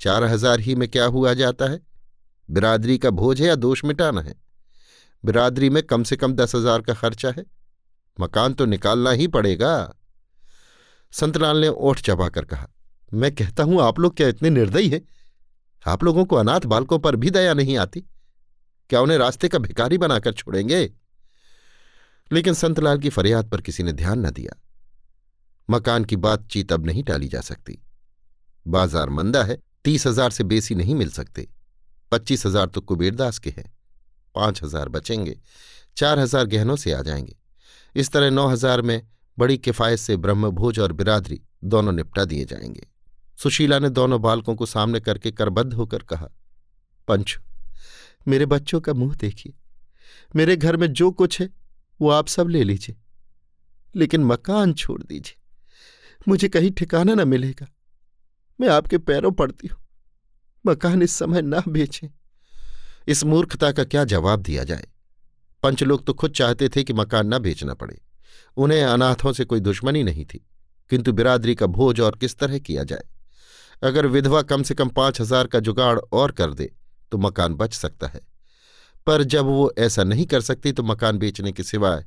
चार 0.00 0.24
हज़ार 0.24 0.60
ही 0.60 0.74
में 0.74 0.88
क्या 0.88 1.04
हुआ 1.06 1.34
जाता 1.34 1.64
है? 1.64 1.80
बिरादरी 2.48 2.98
का 2.98 3.10
भोज 3.10 3.40
है 3.42 3.48
या 3.48 3.54
दोष 3.54 3.84
मिटाना 3.84 4.20
है? 4.20 4.34
बिरादरी 5.24 5.70
में 5.70 5.82
कम 5.82 6.02
से 6.02 6.16
कम 6.16 6.34
दस 6.34 6.54
हज़ार 6.54 6.82
का 6.82 6.94
खर्चा 6.94 7.30
है। 7.30 7.44
मकान 8.20 8.54
तो 8.54 8.64
निकालना 8.64 9.10
ही 9.10 9.26
पड़ेगा। 9.26 9.94
संतलाल 11.12 11.56
ने 11.56 11.68
ओठ 11.68 12.00
चबाकर 12.00 12.44
कहा, 12.44 12.68
मैं 13.14 13.34
कहता 13.34 13.62
हूँ, 13.62 13.80
आप 13.82 13.98
लोग 13.98 14.16
क्या 14.16 14.28
इतने 14.28 14.50
निर्दयी 14.50 14.88
हैं? 14.88 15.00
आप 15.86 16.04
लोगों 16.04 16.24
को 16.24 16.36
अनाथ 16.36 16.60
बालकों 16.60 16.98
पर 16.98 17.16
भी 17.16 17.30
दया 17.30 17.54
नहीं 17.54 17.76
आती। 17.76 18.00
क्या 18.90 19.00
उन्हें 19.00 19.18
रास्ते 19.18 19.48
का 19.48 19.58
भिकारी 19.58 19.98
बनाकर 19.98 20.32
छोड़ेंगे? 20.32 20.92
लेकिन 22.32 22.54
संतलाल 22.54 22.98
की 22.98 23.08
फरियाद 23.08 23.50
पर 23.50 23.60
किसी 23.60 23.82
ने 23.82 23.92
ध्यान 23.92 24.26
न 24.26 24.30
दिया। 24.30 24.60
मकान 25.70 26.04
की 26.04 26.16
बातचीत 26.16 26.72
अब 26.72 26.86
नहीं 26.86 27.02
टाली 27.02 27.28
जा 27.28 27.40
सकती। 27.40 27.78
बाज़ार 28.66 29.10
मंदा 29.10 29.42
है, 29.44 29.58
तीस 29.84 30.06
हज़ार 30.06 30.30
से 30.30 30.44
बेसी 30.44 30.74
नहीं 30.74 30.94
मिल 30.94 31.10
सकते। 31.10 31.48
पच्चीस 32.12 32.46
हज़ार 32.46 32.66
तो 32.66 32.80
कुबेरदास 32.80 33.38
के 33.38 33.50
हैं। 33.50 33.72
पाँच 34.34 34.62
हज़ार 34.62 34.88
बचेंगे, 34.88 35.38
चार 35.96 36.18
हज़ार 36.18 36.46
गहनों 36.46 36.76
से 36.76 36.92
आ 36.92 37.02
जाएँगे। 37.02 37.36
इस 37.96 38.10
तरह 38.12 38.30
नौ 38.30 38.46
हज़ार 38.48 38.82
में 38.82 39.00
बड़ी 39.38 39.58
किफायत 39.58 39.98
से 39.98 40.16
ब्रह्मभोज 40.16 40.78
और 40.78 40.92
बिरादरी 40.92 41.40
दोनों 41.64 41.92
निपटा 41.92 42.24
दिए 42.24 42.44
जाएँगे। 42.44 42.86
सुशीला 43.38 43.78
ने 43.78 43.88
दोनों 43.90 44.20
बालकों 44.22 44.54
को 44.54 44.66
सामने 44.66 45.00
करके 45.00 45.30
करबद्ध 45.32 45.72
होकर 45.74 46.02
कहा, 46.02 46.28
पंच, 47.08 47.38
मेरे 48.28 48.46
बच्चों 48.46 48.80
का 48.80 48.92
मुँह 48.92 49.14
देखिए। 49.14 49.54
मेरे 50.36 50.56
घर 50.56 50.76
में 50.76 50.92
जो 50.92 51.10
कुछ 51.10 51.40
है, 51.40 51.48
वो 52.00 52.10
आप 52.10 52.28
सब 52.28 52.48
ले 52.48 52.64
लीजिए। 52.64 52.96
लेकिन 53.94 54.24
मकान 54.24 54.72
छोड़ 54.72 55.02
दीजिए। 55.02 55.40
मुझे 56.28 56.48
कहीं 56.48 56.70
ठिकाना 56.70 57.14
न 57.14 57.28
मिलेगा। 57.28 57.66
मैं 58.60 58.68
आपके 58.68 58.98
पैरों 58.98 59.32
पड़ती 59.32 59.66
हूँ। 59.66 59.83
मकान 60.64 61.02
इस 61.02 61.12
समय 61.12 61.42
न 61.42 61.62
बेचें। 61.68 62.08
इस 63.08 63.24
मूर्खता 63.24 63.70
का 63.72 63.84
क्या 63.84 64.04
जवाब 64.04 64.42
दिया 64.42 64.64
जाए? 64.64 64.86
पंचलोक 65.62 66.04
तो 66.04 66.12
खुद 66.12 66.30
चाहते 66.30 66.68
थे 66.68 66.84
कि 66.84 66.92
मकान 66.92 67.34
न 67.34 67.38
बेचना 67.38 67.74
पड़े। 67.74 68.00
उन्हें 68.56 68.82
अनाथों 68.82 69.32
से 69.32 69.44
कोई 69.44 69.60
दुश्मनी 69.60 70.02
नहीं 70.02 70.24
थी। 70.24 70.44
किंतु 70.90 71.12
बिरादरी 71.12 71.54
का 71.54 71.66
भोज 71.66 72.00
और 72.00 72.16
किस 72.16 72.36
तरह 72.38 72.58
किया 72.58 72.84
जाए? 72.84 73.04
अगर 73.82 74.06
विधवा 74.06 74.42
कम 74.42 74.62
से 74.62 74.74
कम 74.74 74.88
पाँच 74.88 75.20
हज़ार 75.20 75.46
का 75.46 75.60
जुगाड़ 75.60 75.98
और 75.98 76.32
कर 76.32 76.54
दे 76.54 76.70
तो 77.12 77.18
मकान 77.18 77.54
बच 77.54 77.74
सकता 77.74 78.06
है। 78.06 78.20
पर 79.06 79.22
जब 79.24 79.44
वो 79.44 79.72
ऐसा 79.78 80.04
नहीं 80.04 80.26
कर 80.26 80.40
सकती 80.40 80.72
तो 80.72 80.82
मकान 80.82 81.18
बेचने 81.18 81.52
के 81.52 81.62
सिवाय 81.62 82.04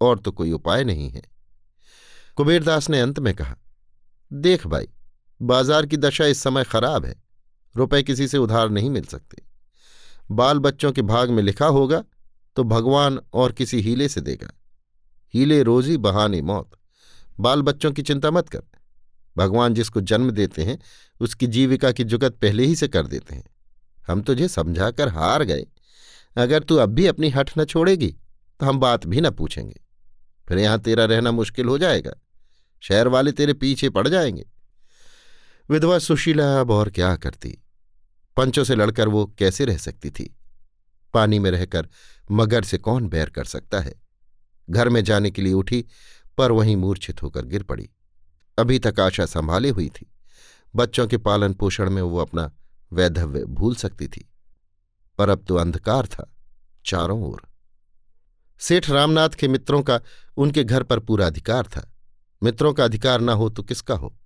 और 0.00 0.18
तो 0.18 0.32
कोई 0.32 0.52
उपाय 0.52 0.84
नहीं 0.84 1.08
है। 1.10 1.22
कुबेरदास 2.36 2.88
ने 2.90 3.00
अंत 3.00 3.18
में 3.18 3.34
कहा, 3.34 3.56
देख 4.30 4.66
भाई, 4.66 4.88
बाज़ार 5.40 5.86
की 5.86 5.96
दशा 5.96 6.26
इस 6.26 6.42
समय 6.42 6.64
खराब 6.64 7.04
है। 7.04 7.14
रुपए 7.76 8.02
किसी 8.02 8.28
से 8.28 8.38
उधार 8.38 8.68
नहीं 8.70 8.90
मिल 8.90 9.04
सकते। 9.04 9.42
बाल 10.30 10.58
बच्चों 10.58 10.92
के 10.92 11.02
भाग 11.02 11.30
में 11.30 11.42
लिखा 11.42 11.66
होगा 11.66 12.04
तो 12.56 12.64
भगवान 12.64 13.20
और 13.32 13.52
किसी 13.52 13.80
हीले 13.80 14.08
से 14.08 14.20
देगा। 14.20 14.50
हीले 15.34 15.62
रोजी 15.62 15.96
बहाने 15.96 16.42
मौत। 16.42 16.70
बाल 17.40 17.62
बच्चों 17.62 17.92
की 17.92 18.02
चिंता 18.02 18.30
मत 18.30 18.48
कर। 18.48 18.62
भगवान 19.36 19.74
जिसको 19.74 20.00
जन्म 20.00 20.30
देते 20.30 20.64
हैं, 20.64 20.78
उसकी 21.20 21.46
जीविका 21.46 21.92
की 21.92 22.04
जुगत 22.04 22.32
पहले 22.32 22.64
ही 22.64 22.76
से 22.76 22.88
कर 22.88 23.06
देते 23.06 23.34
हैं। 23.34 23.44
हम 24.06 24.22
तुझे 24.22 24.48
समझा 24.48 24.90
कर 24.90 25.08
हार 25.08 25.42
गए। 25.42 25.66
अगर 26.36 26.62
तू 26.62 26.76
अब 26.76 26.88
भी 26.88 27.06
अपनी 27.06 27.30
हठ 27.30 27.58
न 27.58 27.64
छोड़ेगी 27.64 28.16
तो 28.60 28.66
हम 28.66 28.78
बात 28.78 29.06
भी 29.06 29.20
न 29.20 29.30
पूछेंगे। 29.30 29.80
फिर 30.48 30.58
यहाँ 30.58 30.78
तेरा 30.78 31.04
रहना 31.04 31.30
मुश्किल 31.30 31.66
हो 31.66 31.78
जाएगा। 31.78 32.12
शहर 32.80 33.08
वाले 33.08 33.32
तेरे 33.32 33.52
पीछे 33.52 33.90
पड़ 33.90 34.08
जाएँगे। 34.08 34.48
विधवा 35.70 35.98
सुशीला 35.98 36.60
अब 36.60 36.70
और 36.70 36.90
क्या 36.90 37.16
करती? 37.16 37.62
पंचों 38.36 38.64
से 38.64 38.74
लड़कर 38.74 39.08
वो 39.08 39.26
कैसे 39.26 39.64
रह 39.64 39.76
सकती 39.76 40.10
थी? 40.10 40.36
पानी 41.14 41.38
में 41.38 41.50
रहकर 41.50 41.88
मगर 42.30 42.62
से 42.62 42.78
कौन 42.78 43.08
बैर 43.08 43.30
कर 43.30 43.44
सकता 43.44 43.80
है? 43.80 43.94
घर 44.70 44.88
में 44.88 45.04
जाने 45.04 45.30
के 45.30 45.42
लिए 45.42 45.52
उठी, 45.52 45.84
पर 46.38 46.52
वहीं 46.52 46.76
मूर्छित 46.76 47.22
होकर 47.22 47.44
गिर 47.44 47.62
पड़ी। 47.62 47.90
अभी 48.58 48.78
तक 48.78 49.00
आशा 49.00 49.26
संभाले 49.26 49.70
हुई 49.70 49.88
थी। 49.88 50.12
बच्चों 50.76 51.06
के 51.06 51.16
पालन 51.16 51.52
पोषण 51.52 51.90
में 51.90 52.02
वो 52.02 52.18
अपना 52.18 52.52
वैधव्य 52.92 53.44
भूल 53.44 53.74
सकती 53.74 54.08
थी। 54.08 54.32
पर 55.18 55.28
अब 55.28 55.44
तो 55.48 55.56
अंधकार 55.56 56.06
था, 56.06 56.34
चारों 56.86 57.22
ओर। 57.22 57.42
सेठ 58.58 58.90
रामनाथ 58.90 59.28
के 59.28 59.48
मित्रों 59.48 59.82
का 59.82 60.00
उनके 60.36 60.64
घर 60.64 60.82
पर 60.82 60.98
पूरा 60.98 61.26
अधिकार 61.26 61.64
था। 61.64 61.94
मित्रों 62.42 62.72
का 62.72 62.84
अधिकार 62.84 63.20
ना 63.20 63.32
हो 63.32 63.48
तो 63.48 63.62
किसका 63.62 63.94
हो? 63.94 64.16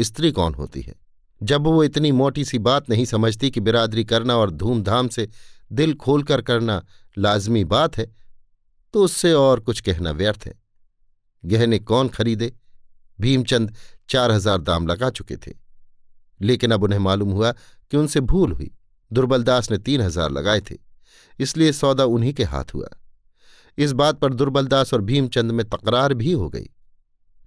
स्त्री 0.00 0.32
कौन 0.32 0.54
होती 0.54 0.82
है? 0.82 1.03
जब 1.44 1.66
वो 1.66 1.82
इतनी 1.84 2.10
मोटी 2.12 2.44
सी 2.44 2.58
बात 2.60 2.90
नहीं 2.90 3.04
समझती 3.04 3.50
कि 3.50 3.60
बिरादरी 3.60 4.04
करना 4.04 4.36
और 4.36 4.50
धूमधाम 4.52 5.08
से 5.08 5.28
दिल 5.70 5.94
खोलकर 5.94 6.42
करना 6.42 6.82
लाजमी 7.16 7.64
बात 7.66 7.96
है 7.98 8.06
तो 8.94 9.04
उससे 9.04 9.32
और 9.32 9.60
कुछ 9.60 9.80
कहना 9.80 10.10
व्यर्थ 10.12 10.46
है। 10.46 10.52
गहने 11.44 11.78
कौन 11.80 12.08
खरीदे? 12.08 12.52
भीमचंद 13.18 13.74
चार 14.08 14.30
हज़ार 14.30 14.60
दाम 14.60 14.86
लगा 14.86 15.10
चुके 15.10 15.36
थे। 15.36 15.52
लेकिन 16.40 16.70
अब 16.70 16.82
उन्हें 16.82 16.98
मालूम 16.98 17.30
हुआ 17.30 17.52
कि 17.52 17.96
उनसे 17.96 18.20
भूल 18.22 18.52
हुई। 18.52 18.70
दुर्बलदास 19.10 19.70
ने 19.70 19.78
तीन 19.78 20.00
हज़ार 20.00 20.30
लगाए 20.30 20.60
थे, 20.60 20.76
इसलिए 21.38 21.72
सौदा 21.72 22.04
उन्हीं 22.06 22.32
के 22.34 22.44
हाथ 22.44 22.74
हुआ। 22.74 22.88
इस 23.78 23.92
बात 23.92 24.18
पर 24.18 24.34
दुर्बलदास 24.34 24.94
और 24.94 25.00
भीमचंद 25.02 25.50
में 25.50 25.64
तकरार 25.68 26.14
भी 26.14 26.32
हो 26.32 26.48
गई। 26.48 26.68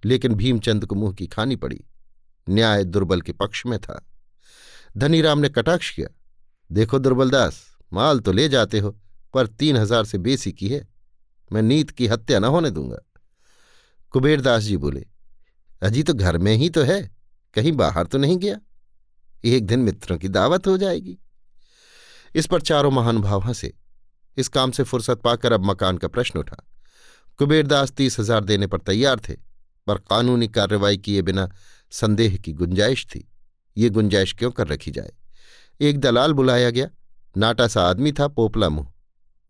लेकिन 0.02 0.34
भीमचंद 0.34 0.86
को 0.86 0.94
मुँह 0.94 1.12
की 1.12 1.26
खानी 1.26 1.56
पड़ी। 1.56 1.80
न्याय 2.48 2.84
दुर्बल 2.84 3.20
के 3.20 3.32
पक्ष 3.34 3.64
में 3.66 3.78
था। 3.78 4.04
धनीराम 4.96 5.38
ने 5.38 5.48
कटाक्ष 5.48 5.90
किया, 5.90 6.08
देखो 6.70 6.98
दुर्बलदास 6.98 7.60
माल 7.92 8.20
तो 8.20 8.32
ले 8.32 8.48
जाते 8.48 8.78
हो, 8.78 8.90
पर 9.34 9.46
तीन 9.48 9.76
हज़ार 9.76 10.04
से 10.04 10.18
बेसी 10.18 10.52
की 10.52 10.68
है, 10.68 10.86
मैं 11.50 11.62
नीत 11.62 11.90
की 11.90 12.06
हत्या 12.06 12.38
न 12.38 12.44
होने 12.46 12.70
दूँगा। 12.70 12.98
कुबेरदास 14.14 14.62
जी 14.62 14.76
बोले, 14.76 15.04
अजी 15.82 16.02
तो 16.02 16.14
घर 16.14 16.38
में 16.38 16.52
ही 16.54 16.68
तो 16.70 16.82
है, 16.82 17.00
कहीं 17.56 17.72
बाहर 17.72 18.06
तो 18.06 18.18
नहीं 18.18 18.36
गया, 18.38 18.58
एक 19.44 19.66
दिन 19.66 19.80
मित्रों 19.80 20.18
की 20.18 20.28
दावत 20.28 20.66
हो 20.66 20.76
जाएगी। 20.78 21.18
इस 22.34 22.46
पर 22.46 22.60
चारों 22.60 22.90
महानुभाव 22.90 23.42
हंसे, 23.42 23.72
इस 24.36 24.48
काम 24.48 24.70
से 24.70 24.82
फुर्सत 24.82 25.20
पाकर 25.20 25.52
अब 25.52 25.64
मकान 25.64 25.98
का 25.98 26.08
प्रश्न 26.08 26.38
उठा। 26.38 26.56
कुबेरदास 27.38 27.90
तीस 27.90 28.18
हज़ार 28.20 28.44
देने 28.44 28.66
पर 28.66 28.78
तैयार 28.80 29.20
थे, 29.20 29.34
पर 29.86 29.98
कानूनी 30.00 30.48
कार्रवाई 30.48 30.96
किए 30.98 31.22
बिना 31.22 31.48
संदेह 31.90 32.36
की 32.36 32.52
गुंजाइश 32.52 33.06
थी। 33.06 33.28
ये 33.76 33.90
गुंजाइश 33.90 34.32
क्यों 34.32 34.50
कर 34.50 34.68
रखी 34.68 34.90
जाए? 34.90 35.12
एक 35.80 36.00
दलाल 36.00 36.32
बुलाया 36.32 36.70
गया। 36.70 36.88
नाटा 37.36 37.66
सा 37.68 37.82
आदमी 37.82 38.12
था, 38.12 38.28
पोपला 38.28 38.68
मुँह। 38.68 38.92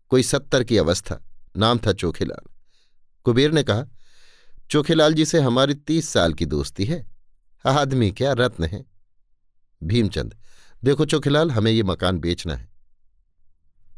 कोई 0.09 0.23
सत्तर 0.23 0.63
की 0.63 0.77
अवस्था। 0.77 1.19
नाम 1.57 1.79
था 1.79 1.93
चोखेलाल। 1.93 2.49
कुबेर 3.25 3.51
ने 3.51 3.63
कहा, 3.63 3.85
चोखेलाल 4.71 5.13
जी 5.13 5.25
से 5.25 5.39
हमारी 5.39 5.73
तीस 5.73 6.09
साल 6.09 6.33
की 6.33 6.45
दोस्ती 6.45 6.85
है। 6.85 7.05
आदमी 7.65 8.11
क्या 8.11 8.33
रत्न 8.33 8.63
है? 8.63 8.85
भीमचंद, 9.81 10.35
देखो 10.83 11.05
चोखेलाल, 11.05 11.51
हमें 11.51 11.71
ये 11.71 11.83
मकान 11.83 12.19
बेचना 12.19 12.55
है। 12.55 12.69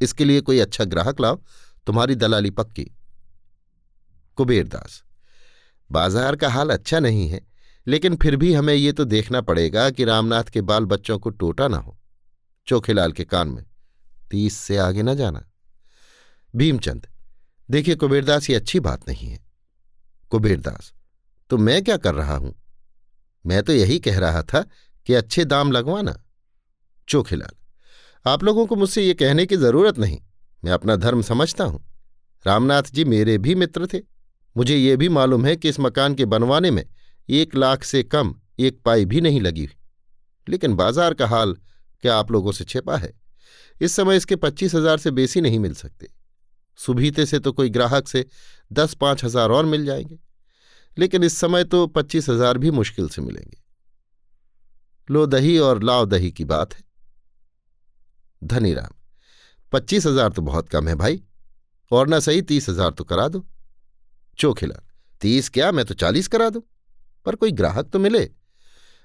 इसके 0.01 0.25
लिए 0.25 0.41
कोई 0.41 0.59
अच्छा 0.59 0.83
ग्राहक 0.83 1.19
लाओ, 1.21 1.41
तुम्हारी 1.87 2.15
दलाली 2.15 2.49
पक्की। 2.49 2.91
कुबेरदास 4.37 5.03
बाज़ार 5.89 6.35
का 6.35 6.49
हाल 6.49 6.69
अच्छा 6.69 6.99
नहीं 6.99 7.27
है। 7.29 7.50
लेकिन 7.87 8.15
फिर 8.15 8.35
भी 8.35 8.53
हमें 8.53 8.73
ये 8.73 8.91
तो 8.91 9.05
देखना 9.05 9.41
पड़ेगा 9.41 9.89
कि 9.89 10.05
रामनाथ 10.05 10.43
के 10.43 10.61
बाल 10.61 10.85
बच्चों 10.85 11.17
को 11.19 11.29
टोटा 11.29 11.67
ना 11.67 11.77
हो, 11.77 11.97
चोखेलाल 12.67 13.11
के 13.11 13.23
कान 13.23 13.47
में। 13.47 13.63
तीस 14.31 14.57
से 14.57 14.77
आगे 14.77 15.03
न 15.03 15.15
जाना। 15.15 15.43
भीमचंद, 16.53 17.07
देखिए 17.69 17.95
कुबेरदास 17.95 18.49
ये 18.49 18.55
अच्छी 18.55 18.79
बात 18.79 19.07
नहीं 19.09 19.27
है। 19.27 19.39
कुबेरदास 20.31 20.93
तो 21.49 21.57
मैं 21.57 21.83
क्या 21.83 21.97
कर 21.97 22.15
रहा 22.15 22.35
हूँ? 22.35 22.53
मैं 23.45 23.61
तो 23.63 23.73
यही 23.73 23.99
कह 23.99 24.19
रहा 24.19 24.41
था 24.43 24.61
कि 25.07 25.13
अच्छे 25.13 25.45
दाम 25.45 25.71
लगवाना। 25.71 26.15
चोखेलाल, 27.07 27.55
आप 28.25 28.43
लोगों 28.43 28.65
को 28.65 28.75
मुझसे 28.75 29.03
ये 29.03 29.13
कहने 29.13 29.45
की 29.45 29.57
ज़रूरत 29.57 29.99
नहीं। 29.99 30.19
मैं 30.63 30.71
अपना 30.71 30.95
धर्म 30.95 31.21
समझता 31.21 31.63
हूँ। 31.63 31.83
रामनाथ 32.45 32.83
जी 32.93 33.05
मेरे 33.05 33.37
भी 33.37 33.55
मित्र 33.55 33.87
थे। 33.87 33.99
मुझे 34.55 34.75
ये 34.75 34.95
भी 34.97 35.09
मालूम 35.09 35.45
है 35.45 35.55
कि 35.55 35.69
इस 35.69 35.79
मकान 35.79 36.15
के 36.15 36.25
बनवाने 36.25 36.71
में 36.71 36.83
एक 37.31 37.55
लाख 37.55 37.83
से 37.83 38.03
कम 38.03 38.33
एक 38.59 38.81
पाई 38.85 39.05
भी 39.05 39.21
नहीं 39.21 39.41
लगी। 39.41 39.67
लेकिन 40.47 40.73
बाज़ार 40.75 41.13
का 41.13 41.27
हाल 41.27 41.55
क्या 42.03 42.15
आप 42.15 42.31
लोगों 42.31 42.51
से 42.51 42.63
छिपा 42.63 42.97
है? 42.97 43.13
इस 43.81 43.91
समय 43.91 44.17
इसके 44.17 44.35
पच्चीस 44.35 44.75
हज़ार 44.75 44.97
से 44.97 45.11
बेसी 45.11 45.41
नहीं 45.41 45.59
मिल 45.59 45.73
सकते। 45.73 46.07
सुबीते 46.79 47.25
से 47.25 47.39
तो 47.39 47.51
कोई 47.51 47.69
ग्राहक 47.69 48.07
से 48.07 48.25
दस 48.71 48.93
पाँच 48.93 49.23
हज़ार 49.23 49.51
और 49.51 49.65
मिल 49.65 49.85
जाएँगे। 49.85 50.19
लेकिन 50.97 51.23
इस 51.23 51.37
समय 51.37 51.63
तो 51.63 51.85
पच्चीस 51.87 52.29
हज़ार 52.29 52.57
भी 52.57 52.71
मुश्किल 52.71 53.07
से 53.09 53.21
मिलेंगे। 53.21 53.57
लो 55.09 55.25
दही 55.25 55.57
और 55.59 55.83
लाव 55.83 56.05
दही 56.05 56.31
की 56.31 56.45
बात 56.45 56.73
है। 56.73 56.83
धनीराम, 58.41 58.93
पच्चीस 59.73 60.05
हज़ार 60.05 60.29
तो 60.29 60.41
बहुत 60.41 60.69
कम 60.69 60.87
है 60.87 60.95
भाई, 60.95 61.21
और 61.91 62.07
ना 62.07 62.19
सही 62.19 62.41
तीस 62.41 62.69
हज़ार 62.69 62.91
तो 62.91 63.03
करा 63.03 63.27
दो। 63.27 63.45
चोखिला, 64.39 64.81
तीस 65.21 65.49
क्या? 65.49 65.71
मैं 65.71 65.85
तो 65.85 65.93
चालीस 65.93 66.27
करा 66.27 66.49
दूँ। 66.49 66.61
पर 67.25 67.35
कोई 67.35 67.51
ग्राहक 67.53 67.89
तो 67.89 67.99
मिले। 67.99 68.29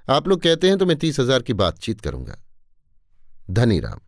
आप 0.09 0.29
लोग 0.29 0.41
कहते 0.43 0.69
हैं 0.69 0.79
तो 0.79 0.87
मैं 0.87 0.97
तीस 0.99 1.21
हज़ार 1.21 1.43
की 1.43 1.53
बातचीत 1.55 2.01
करूँगा। 2.01 2.37
धनीराम, 3.51 4.01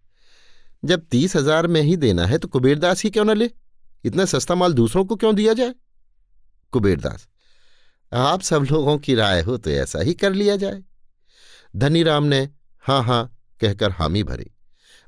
जब 0.82 1.06
तीस 1.06 1.36
हज़ार 1.36 1.66
में 1.66 1.80
ही 1.82 1.96
देना 1.98 2.26
है 2.26 2.38
तो 2.38 2.48
कुबेरदास 2.48 3.02
ही 3.04 3.10
क्यों 3.10 3.24
न 3.24 3.36
ले? 3.36 3.50
इतना 4.04 4.24
सस्ता 4.24 4.54
माल 4.54 4.72
दूसरों 4.74 5.04
को 5.04 5.16
क्यों 5.16 5.34
दिया 5.34 5.52
जाए? 5.54 5.74
कुबेरदास, 6.72 7.28
आप 8.12 8.42
सब 8.42 8.66
लोगों 8.70 8.96
की 8.98 9.14
राय 9.14 9.42
हो 9.42 9.56
तो 9.56 9.70
ऐसा 9.70 10.00
ही 10.00 10.14
कर 10.14 10.32
लिया 10.32 10.56
जाए। 10.56 10.82
धनीराम 11.74 12.24
ने 12.24 12.48
हाँ 12.84 13.02
हाँ 13.04 13.24
कहकर 13.60 13.90
हामी 13.92 14.22
भरी। 14.22 14.50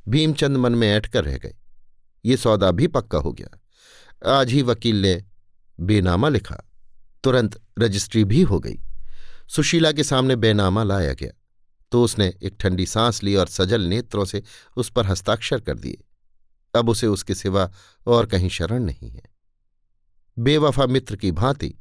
भीमचंद 0.07 0.57
मन 0.57 0.75
में 0.75 0.89
ऐठ 0.89 1.07
कर 1.07 1.25
रह 1.25 1.37
गए। 1.39 1.55
ये 2.25 2.37
सौदा 2.37 2.71
भी 2.71 2.87
पक्का 2.89 3.19
हो 3.19 3.33
गया। 3.33 3.59
आज 4.31 4.51
ही 4.51 4.63
वकील 4.63 4.97
ने 4.97 5.23
बेनामा 5.79 6.29
लिखा। 6.29 6.57
तुरंत 7.25 7.61
रजिस्ट्री 7.79 8.25
भी 8.25 8.43
हो 8.43 8.59
गई। 8.61 8.79
सुशीला 9.57 9.93
के 9.93 10.05
सामने 10.05 10.37
बेनामा 10.37 10.83
लाया 10.83 11.13
गया। 11.13 11.31
तो 11.93 12.05
उसने 12.05 12.35
एक 12.43 12.57
ठंडी 12.61 12.87
सांस 12.87 13.23
ली 13.23 13.35
और 13.35 13.47
सजल 13.47 13.81
नेत्रों 13.81 14.25
से 14.25 14.43
उस 14.77 14.91
पर 14.91 15.07
हस्ताक्षर 15.07 15.61
कर 15.61 15.79
दिए। 15.79 16.05
अब 16.75 16.89
उसे 16.89 17.07
उसके 17.07 17.35
सिवा 17.35 17.71
और 18.07 18.27
कहीं 18.27 18.49
शरण 18.49 18.83
नहीं 18.83 19.11
है। 19.11 19.23
बेवफा 20.39 20.87
मित्र 20.87 21.17
की 21.17 21.33
भांति 21.33 21.75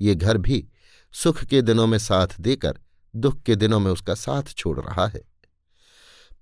ये 0.00 0.14
घर 0.14 0.38
भी 0.38 0.68
सुख 1.12 1.44
के 1.44 1.62
दिनों 1.62 1.86
में 1.86 1.98
साथ 1.98 2.26
देकर, 2.40 2.78
दुख 3.16 3.42
के 3.42 3.56
दिनों 3.56 3.80
में 3.80 3.92
उसका 3.92 4.14
साथ 4.14 4.42
छोड़ 4.42 4.80
रहा 4.80 5.06
है। 5.06 5.22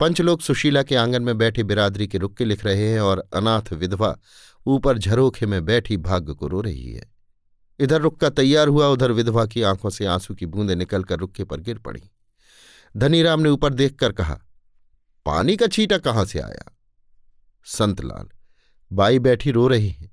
पंचलोक 0.00 0.40
सुशीला 0.40 0.82
के 0.82 0.96
आँगन 0.96 1.22
में 1.22 1.38
बैठे 1.38 1.62
बिरादरी 1.62 2.06
के 2.06 2.18
रुक्के 2.18 2.44
लिख 2.44 2.64
रहे 2.64 2.88
हैं 2.88 3.00
और 3.00 3.28
अनाथ 3.34 3.72
विधवा 3.72 4.18
ऊपर 4.66 4.98
झरोखे 4.98 5.46
में 5.46 5.64
बैठी 5.64 5.96
भाग्य 5.96 6.32
को 6.32 6.46
रो 6.46 6.60
रही 6.60 6.92
है। 6.92 7.13
इधर 7.80 8.00
रुक्का 8.00 8.28
तैयार 8.30 8.68
हुआ, 8.68 8.86
उधर 8.86 9.12
विधवा 9.12 9.46
की 9.46 9.62
आँखों 9.62 9.90
से 9.90 10.06
आँसू 10.06 10.34
की 10.34 10.46
बूंदें 10.46 10.76
निकलकर 10.76 11.18
रुक्के 11.18 11.44
पर 11.44 11.60
गिर 11.60 11.78
पड़ी। 11.78 12.02
धनीराम 12.96 13.40
ने 13.40 13.48
ऊपर 13.48 13.74
देखकर 13.74 14.12
कहा, 14.12 14.40
पानी 15.26 15.56
का 15.56 15.66
छीटा 15.66 15.98
कहाँ 15.98 16.24
से 16.24 16.38
आया? 16.38 16.76
संतलाल, 17.66 18.28
बाई 18.92 19.18
बैठी 19.18 19.50
रो 19.50 19.66
रही 19.68 19.88
है। 19.88 20.10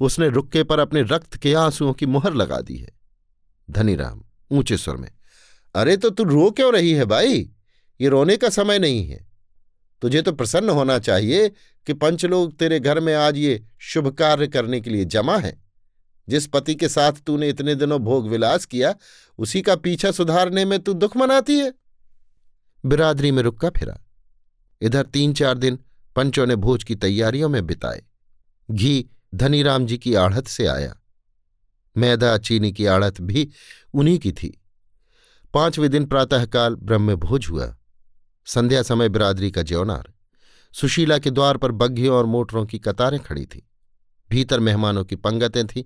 उसने 0.00 0.28
रुक्के 0.28 0.62
पर 0.62 0.78
अपने 0.78 1.02
रक्त 1.02 1.36
के 1.36 1.54
आंसुओं 1.54 1.92
की 1.92 2.06
मुहर 2.06 2.34
लगा 2.34 2.60
दी 2.60 2.76
है। 2.76 2.92
धनीराम, 3.70 4.22
ऊँचे 4.50 4.76
स्वर 4.76 4.96
में, 4.96 5.10
अरे 5.74 5.96
तो 5.96 6.10
तू 6.10 6.24
रो 6.24 6.50
क्यों 6.50 6.72
रही 6.72 6.92
है 6.92 7.04
भाई 7.04 7.50
ये 8.00 8.08
रोने 8.08 8.36
का 8.36 8.48
समय 8.48 8.78
नहीं 8.78 9.06
है। 9.06 9.26
तुझे 10.02 10.22
तो 10.22 10.32
प्रसन्न 10.32 10.70
होना 10.70 10.98
चाहिए 10.98 11.48
कि 11.86 11.92
पंच 11.92 12.24
लोग 12.24 12.56
तेरे 12.58 12.80
घर 12.80 13.00
में 13.00 13.14
आज 13.14 13.36
ये 13.36 13.62
शुभ 13.80 14.08
कार्य 14.08 14.46
करने 14.46 14.80
के 14.80 14.90
लिए 14.90 15.04
जमा 15.04 15.36
है। 15.38 15.60
जिस 16.28 16.46
पति 16.46 16.74
के 16.74 16.88
साथ 16.88 17.12
तूने 17.12 17.48
इतने 17.48 17.74
दिनों 17.74 17.98
भोग 17.98 18.28
विलास 18.28 18.64
किया, 18.64 18.94
उसी 19.38 19.62
का 19.62 19.76
पीछा 19.76 20.10
सुधारने 20.10 20.64
में 20.64 20.78
तू 20.82 20.92
दुख 20.92 21.16
मनाती 21.16 21.58
है। 21.58 21.74
बिरादरी 22.86 23.30
में 23.30 23.42
रुक्का 23.42 23.70
फिरा। 23.70 24.00
इधर 24.80 25.02
तीन 25.02 25.34
चार 25.34 25.58
दिन 25.58 25.78
पंचों 26.16 26.46
ने 26.46 26.56
भोज 26.56 26.84
की 26.84 26.94
तैयारियों 26.94 27.48
में 27.48 27.66
बिताए। 27.66 28.02
घी 28.70 29.06
धनीराम 29.34 29.86
जी 29.86 29.98
की 29.98 30.14
आढ़त 30.14 30.46
से 30.46 30.66
आया। 30.66 30.96
मैदा, 31.96 32.38
चीनी 32.38 32.72
की 32.72 32.86
आढ़त 32.86 33.20
भी 33.20 33.50
उन्हीं 33.94 34.18
की 34.18 34.32
थी। 34.32 34.62
पाँचवें 35.54 35.90
दिन 35.90 36.06
प्रातःकाल 36.06 36.74
ब्रह्म 36.74 37.14
भोज 37.14 37.46
हुआ। 37.50 37.76
संध्या 38.46 38.82
समय 38.82 39.08
बिरादरी 39.08 39.50
का 39.50 39.62
ज्योनार। 39.62 40.12
सुशीला 40.72 41.18
के 41.18 41.30
द्वार 41.30 41.56
पर 41.56 41.72
बग्घियों 41.72 42.16
और 42.16 42.26
मोटरों 42.26 42.66
की 42.66 42.78
कतारें 42.78 43.20
खड़ी 43.20 43.46
थीं। 43.46 43.60
भीतर 44.32 44.60
मेहमानों 44.60 45.04
की 45.04 45.16
पंगतें 45.16 45.66
थीं। 45.66 45.84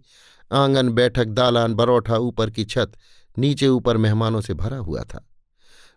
आँगन, 0.53 0.89
बैठक, 0.89 1.25
दालान, 1.25 1.75
बरौठा, 1.75 2.17
ऊपर 2.17 2.51
की 2.51 2.65
छत, 2.65 2.93
नीचे 3.39 3.69
ऊपर 3.69 3.97
मेहमानों 3.97 4.41
से 4.41 4.55
भरा 4.55 4.77
हुआ 4.77 5.03
था। 5.03 5.29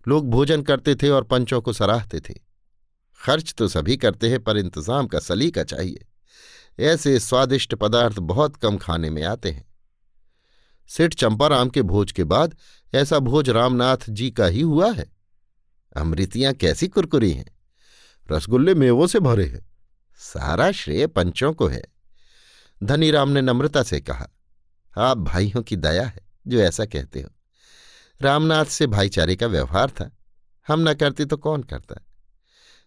लोग 0.07 0.29
भोजन 0.29 0.61
करते 0.61 0.95
थे 0.95 1.09
और 1.09 1.23
पंचों 1.23 1.61
को 1.61 1.73
सराहते 1.73 2.19
थे। 2.19 2.33
खर्च 3.19 3.53
तो 3.57 3.67
सभी 3.67 3.97
करते 3.97 4.29
हैं, 4.29 4.43
पर 4.43 4.57
इंतज़ाम 4.57 5.07
का 5.07 5.19
सलीका 5.19 5.63
चाहिए। 5.63 6.05
ऐसे 6.79 7.19
स्वादिष्ट 7.19 7.75
पदार्थ 7.75 8.19
बहुत 8.19 8.55
कम 8.55 8.77
खाने 8.77 9.09
में 9.09 9.23
आते 9.23 9.51
हैं। 9.51 9.65
सेठ 10.87 11.13
चंपाराम 11.13 11.69
के 11.69 11.81
भोज 11.81 12.11
के 12.11 12.23
बाद 12.23 12.55
ऐसा 12.93 13.19
भोज 13.19 13.49
रामनाथ 13.49 14.09
जी 14.09 14.31
का 14.31 14.45
ही 14.45 14.61
हुआ 14.61 14.91
है। 14.91 15.11
अमृतियाँ 15.95 16.53
कैसी 16.53 16.87
कुरकुरी 16.87 17.31
हैं? 17.31 17.57
रसगुल्ले 18.31 18.75
मेवों 18.75 19.07
से 19.07 19.19
भरे 19.19 19.45
हैं। 19.45 19.65
सारा 20.17 20.71
श्रेय 20.71 21.07
पंचों 21.07 21.53
को 21.53 21.67
है। 21.67 21.83
धनीराम 22.83 23.29
ने 23.29 23.41
नम्रता 23.41 23.83
से 23.83 24.01
कहा, 24.01 24.27
आप 24.97 25.17
भाइयों 25.17 25.63
की 25.63 25.75
दया 25.75 26.07
है 26.07 26.19
जो 26.47 26.57
ऐसा 26.59 26.85
कहते 26.85 27.21
हो। 27.21 27.29
रामनाथ 28.21 28.65
से 28.65 28.87
भाईचारे 28.87 29.35
का 29.35 29.47
व्यवहार 29.47 29.89
था। 29.89 30.17
हम 30.67 30.89
न 30.89 30.93
करते 30.93 31.25
तो 31.25 31.37
कौन 31.37 31.63
करता? 31.63 32.05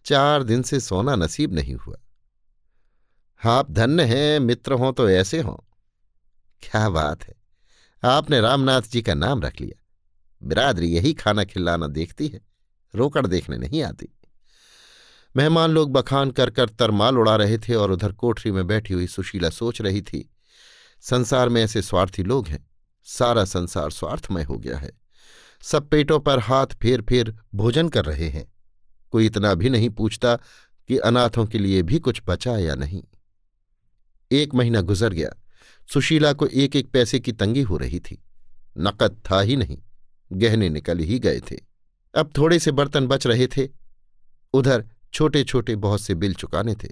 चार 0.05 0.43
दिन 0.43 0.63
से 0.63 0.79
सोना 0.79 1.15
नसीब 1.15 1.53
नहीं 1.53 1.75
हुआ। 1.75 1.97
आप 3.45 3.71
धन्य 3.71 4.03
हैं, 4.03 4.39
मित्र 4.39 4.73
हों 4.73 4.93
तो 4.93 5.09
ऐसे 5.09 5.41
हों। 5.41 5.57
क्या 6.61 6.89
बात 6.89 7.23
है। 7.23 7.33
आपने 8.03 8.41
रामनाथ 8.41 8.81
जी 8.81 9.01
का 9.01 9.13
नाम 9.13 9.41
रख 9.41 9.61
लिया। 9.61 9.83
बिरादरी 10.43 10.87
यही 10.87 11.13
खाना 11.13 11.43
खिलाना 11.43 11.87
देखती 11.87 12.27
है। 12.27 12.41
रोकड़ 12.95 13.27
देखने 13.27 13.57
नहीं 13.57 13.83
आती। 13.83 14.09
मेहमान 15.35 15.71
लोग 15.71 15.91
बखान 15.91 16.31
कर 16.31 16.49
कर 16.49 16.69
तरमाल 16.69 17.17
उड़ा 17.17 17.35
रहे 17.35 17.57
थे 17.57 17.75
और 17.75 17.91
उधर 17.91 18.11
कोठरी 18.11 18.51
में 18.51 18.67
बैठी 18.67 18.93
हुई 18.93 19.07
सुशीला 19.07 19.49
सोच 19.49 19.81
रही 19.81 20.01
थी, 20.01 20.29
संसार 21.01 21.49
में 21.49 21.63
ऐसे 21.63 21.81
स्वार्थी 21.81 22.23
लोग 22.23 22.47
हैं, 22.47 22.67
सारा 23.03 23.45
संसार 23.45 23.91
स्वार्थमय 23.91 24.43
हो 24.43 24.57
गया 24.57 24.77
है। 24.77 24.91
सब 25.61 25.89
पेटों 25.89 26.19
पर 26.19 26.39
हाथ 26.39 26.67
फेर 26.67 27.01
फेर 27.01 27.35
भोजन 27.55 27.89
कर 27.89 28.05
रहे 28.05 28.29
हैं। 28.29 28.53
कोई 29.11 29.25
इतना 29.25 29.53
भी 29.53 29.69
नहीं 29.69 29.89
पूछता 29.89 30.35
कि 30.87 30.97
अनाथों 30.97 31.45
के 31.45 31.59
लिए 31.59 31.81
भी 31.81 31.99
कुछ 31.99 32.21
बचा 32.27 32.57
या 32.57 32.75
नहीं। 32.75 33.03
एक 34.31 34.53
महीना 34.55 34.81
गुजर 34.81 35.13
गया। 35.13 35.29
सुशीला 35.93 36.33
को 36.33 36.47
एक 36.47 36.75
एक 36.75 36.91
पैसे 36.91 37.19
की 37.19 37.31
तंगी 37.31 37.61
हो 37.61 37.77
रही 37.77 37.99
थी। 37.99 38.23
नकद 38.77 39.21
था 39.31 39.41
ही 39.41 39.55
नहीं। 39.55 39.77
गहने 40.33 40.69
निकल 40.69 40.97
ही 40.97 41.19
गए 41.19 41.39
थे। 41.39 41.57
अब 42.15 42.29
थोड़े 42.37 42.59
से 42.59 42.71
बर्तन 42.71 43.07
बच 43.07 43.27
रहे 43.27 43.47
थे। 43.47 43.69
उधर 44.53 44.89
छोटे 45.13 45.43
छोटे 45.43 45.75
बहुत 45.75 46.01
से 46.01 46.15
बिल 46.15 46.33
चुकाने 46.33 46.75
थे। 46.75 46.89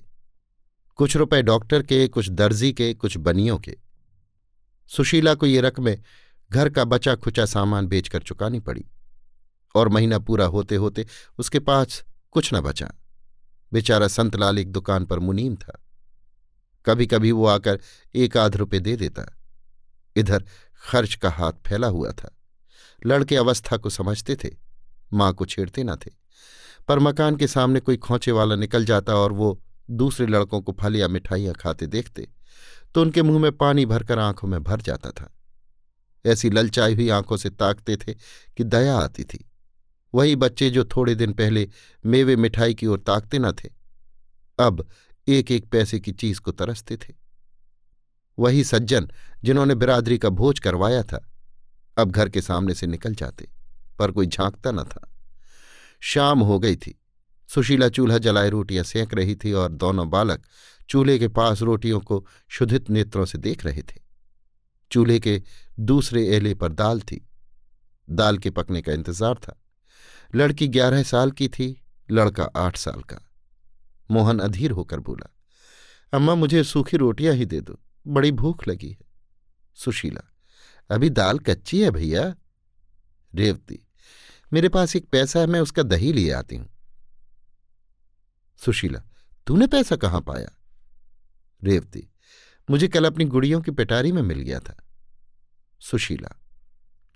कुछ 0.96 1.16
रुपए 1.18 1.42
डॉक्टर 1.42 1.84
के, 1.84 2.08
कुछ 2.08 2.30
दर्जी 2.30 2.74
के, 2.74 2.94
कुछ 2.94 3.18
बनियों 3.18 3.58
के। 3.58 3.78
सुशीला 4.88 5.34
को 5.36 5.46
ये 5.46 5.62
रकमें 5.62 6.04
घर 6.52 6.70
का 6.70 6.86
बचा 6.86 7.16
खुचा 7.16 7.46
सामान 7.46 7.88
बेचकर 7.88 8.22
चुकानी 8.22 8.60
पड़ी 8.60 8.86
और 9.76 9.90
महीना 9.90 10.20
पूरा 10.20 10.46
होते 10.46 10.76
होते 10.76 11.08
उसके 11.38 11.60
पास 11.60 12.04
कुछ 12.32 12.54
न 12.54 12.62
बचा। 12.62 12.94
बेचारा 13.74 14.08
संतलाल 14.08 14.60
एक 14.60 14.72
दुकान 14.72 15.06
पर 15.06 15.20
मुनीम 15.20 15.56
था। 15.56 15.86
कभी 16.86 17.08
कभी 17.08 17.32
वो 17.32 17.46
आकर 17.46 17.80
एक 18.16 18.38
आध 18.38 18.56
रुपये 18.56 18.80
दे 18.80 18.96
देता। 18.96 19.38
इधर 20.16 20.46
खर्च 20.76 21.16
का 21.16 21.30
हाथ 21.30 21.54
फैला 21.68 21.88
हुआ 21.88 22.12
था। 22.12 22.38
लड़के 23.06 23.36
अवस्था 23.36 23.78
को 23.78 23.90
समझते 23.90 24.36
थे, 24.36 24.50
माँ 25.14 25.34
को 25.34 25.46
छेड़ते 25.46 25.84
न 25.84 25.96
थे। 25.96 26.21
पर 26.88 27.00
मकान 27.00 27.36
के 27.36 27.48
सामने 27.48 27.80
कोई 27.80 27.98
खोचे 27.98 28.32
वाला 28.32 28.56
निकल 28.56 28.86
जाता 28.86 29.16
और 29.16 29.32
वो 29.32 29.60
दूसरे 29.90 30.26
लड़कों 30.28 30.62
को 30.62 30.72
फल 30.72 30.96
या 30.96 31.08
मिठाइयाँ 31.08 31.54
खाते 31.54 31.88
देखते 31.88 32.28
तो 32.96 33.02
उनके 33.02 33.22
मुँह 33.24 33.40
में 33.40 33.52
पानी 33.52 33.86
भरकर 33.86 34.20
आँखों 34.20 34.48
में 34.48 34.62
भर 34.64 34.82
जाता 34.82 35.10
था। 35.12 35.32
ऐसी 36.26 36.50
ललचाई 36.50 36.96
हुई 36.96 37.10
आँखों 37.10 37.38
से 37.38 37.50
ताकते 37.50 37.96
थे 37.98 38.14
कि 38.58 38.64
दया 38.64 38.98
आती 38.98 39.24
थी। 39.24 39.46
वही 40.14 40.36
बच्चे 40.36 40.70
जो 40.70 40.84
थोड़े 40.86 41.16
दिन 41.16 41.34
पहले 41.34 41.68
मेवे 42.06 42.36
मिठाई 42.36 42.74
की 42.74 42.88
ओर 42.88 43.00
ताकते 43.00 43.40
न 43.40 43.52
थे, 43.52 43.70
अब 44.60 44.88
एक 45.28 45.52
एक 45.52 45.70
पैसे 45.70 46.00
की 46.00 46.12
चीज़ 46.12 46.42
को 46.42 46.52
तरसते 46.52 46.98
थे। 46.98 47.14
वही 48.38 48.64
सज्जन 48.64 49.10
जिन्होंने 49.44 49.76
बिरादरी 49.76 50.18
का 50.18 50.30
भोज 50.30 50.60
करवाया 50.60 51.04
था, 51.04 51.26
अब 51.98 52.12
घर 52.12 52.30
के 52.30 52.42
सामने 52.42 52.74
से 52.74 52.88
निकल 52.88 53.16
जाते, 53.16 53.48
पर 54.00 54.12
कोई 54.12 54.28
झांकता 54.28 54.72
न 54.72 54.84
था। 54.84 55.11
शाम 56.02 56.40
हो 56.40 56.60
गई 56.60 56.76
थी। 56.76 56.98
सुशीला 57.50 57.90
चूल्हा 57.90 58.18
जलाए, 58.18 58.50
रोटियाँ 58.50 58.84
सेंक 58.84 59.14
रही 59.14 59.36
थी 59.36 59.54
और 59.54 59.72
दोनों 59.72 60.10
बालक 60.10 60.44
चूल्हे 60.90 61.20
के 61.20 61.28
पास 61.28 61.62
रोटियों 61.62 62.00
को 62.00 62.26
शुद्धित 62.50 62.90
नेत्रों 62.90 63.26
से 63.26 63.38
देख 63.38 63.66
रहे 63.66 63.82
थे। 63.82 64.00
चूल्हे 64.92 65.20
के 65.20 65.42
दूसरे 65.80 66.28
एले 66.28 66.54
पर 66.56 66.72
दाल 66.72 67.02
थी। 67.02 67.30
दाल 68.10 68.38
के 68.38 68.50
पकने 68.50 68.82
का 68.82 68.94
इंतज़ार 68.94 69.36
था। 69.36 69.62
लड़की 70.36 70.68
ग्यारह 70.68 71.04
साल 71.04 71.32
की 71.32 71.48
थी, 71.48 71.84
लड़का 72.12 72.44
आठ 72.44 72.78
साल 72.78 73.02
का। 73.02 73.30
मोहन 74.12 74.40
अधीर 74.40 74.72
होकर 74.72 75.00
बोला, 75.00 75.30
अम्मा, 76.14 76.36
मुझे 76.36 76.64
सूखी 76.64 76.98
रोटियाँ 76.98 77.36
ही 77.36 77.46
दे 77.46 77.62
दो, 77.62 77.80
बड़ी 78.08 78.32
भूख 78.32 78.68
लगी 78.68 78.90
है। 78.90 78.98
सुशीला, 79.76 80.22
अभी 80.90 81.10
दाल 81.10 81.40
कच्ची 81.40 81.82
है 81.82 81.92
भैया? 81.92 82.36
रेवती 83.36 83.88
मेरे 84.54 84.70
पास 84.70 84.96
एक 84.96 85.10
पैसा 85.10 85.40
है, 85.40 85.48
मैं 85.48 85.60
उसका 85.60 85.84
दही 85.84 86.14
लिए 86.14 86.32
आती 86.32 86.56
हूँ। 86.56 86.70
सुशीला, 88.58 89.02
तूने 89.48 89.68
पैसा 89.68 89.96
कहाँ 89.96 90.22
पाया? 90.22 90.50
रेवती, 91.64 92.08
मुझे 92.70 92.88
कल 92.88 93.06
अपनी 93.06 93.26
गुड़ियों 93.26 93.62
की 93.62 93.72
पिटारी 93.72 94.12
में 94.12 94.22
मिल 94.22 94.40
गया 94.40 94.60
था। 94.60 94.76
सुशीला, 95.80 96.42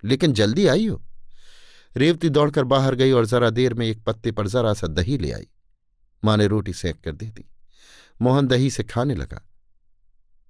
लेकिन 0.04 0.32
जल्दी 0.32 0.66
आई 0.66 0.86
हो? 0.86 1.02
रेवती 1.96 2.28
दौड़कर 2.28 2.64
बाहर 2.64 2.94
गई 2.94 3.12
और 3.12 3.26
जरा 3.26 3.50
देर 3.50 3.74
में 3.74 3.86
एक 3.86 4.04
पत्ते 4.04 4.32
पर 4.32 4.48
जरा 4.48 4.74
सा 4.74 4.86
दही 4.86 5.18
ले 5.18 5.32
आई। 5.32 5.46
माँ 6.24 6.36
ने 6.36 6.46
रोटी 6.46 6.72
सेंक 6.72 7.00
कर 7.00 7.12
दे 7.12 7.26
दी 7.26 7.44
मोहन 8.22 8.46
दही 8.46 8.70
से 8.70 8.84
खाने 8.84 9.14
लगा। 9.14 9.48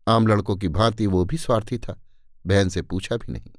आम 0.09 0.27
लड़कों 0.27 0.57
की 0.57 0.68
भांति 0.68 1.07
वो 1.07 1.25
भी 1.25 1.37
स्वार्थी 1.37 1.79
था, 1.79 2.03
बहन 2.46 2.68
से 2.68 2.83
पूछा 2.83 3.16
भी 3.16 3.33
नहीं। 3.33 3.53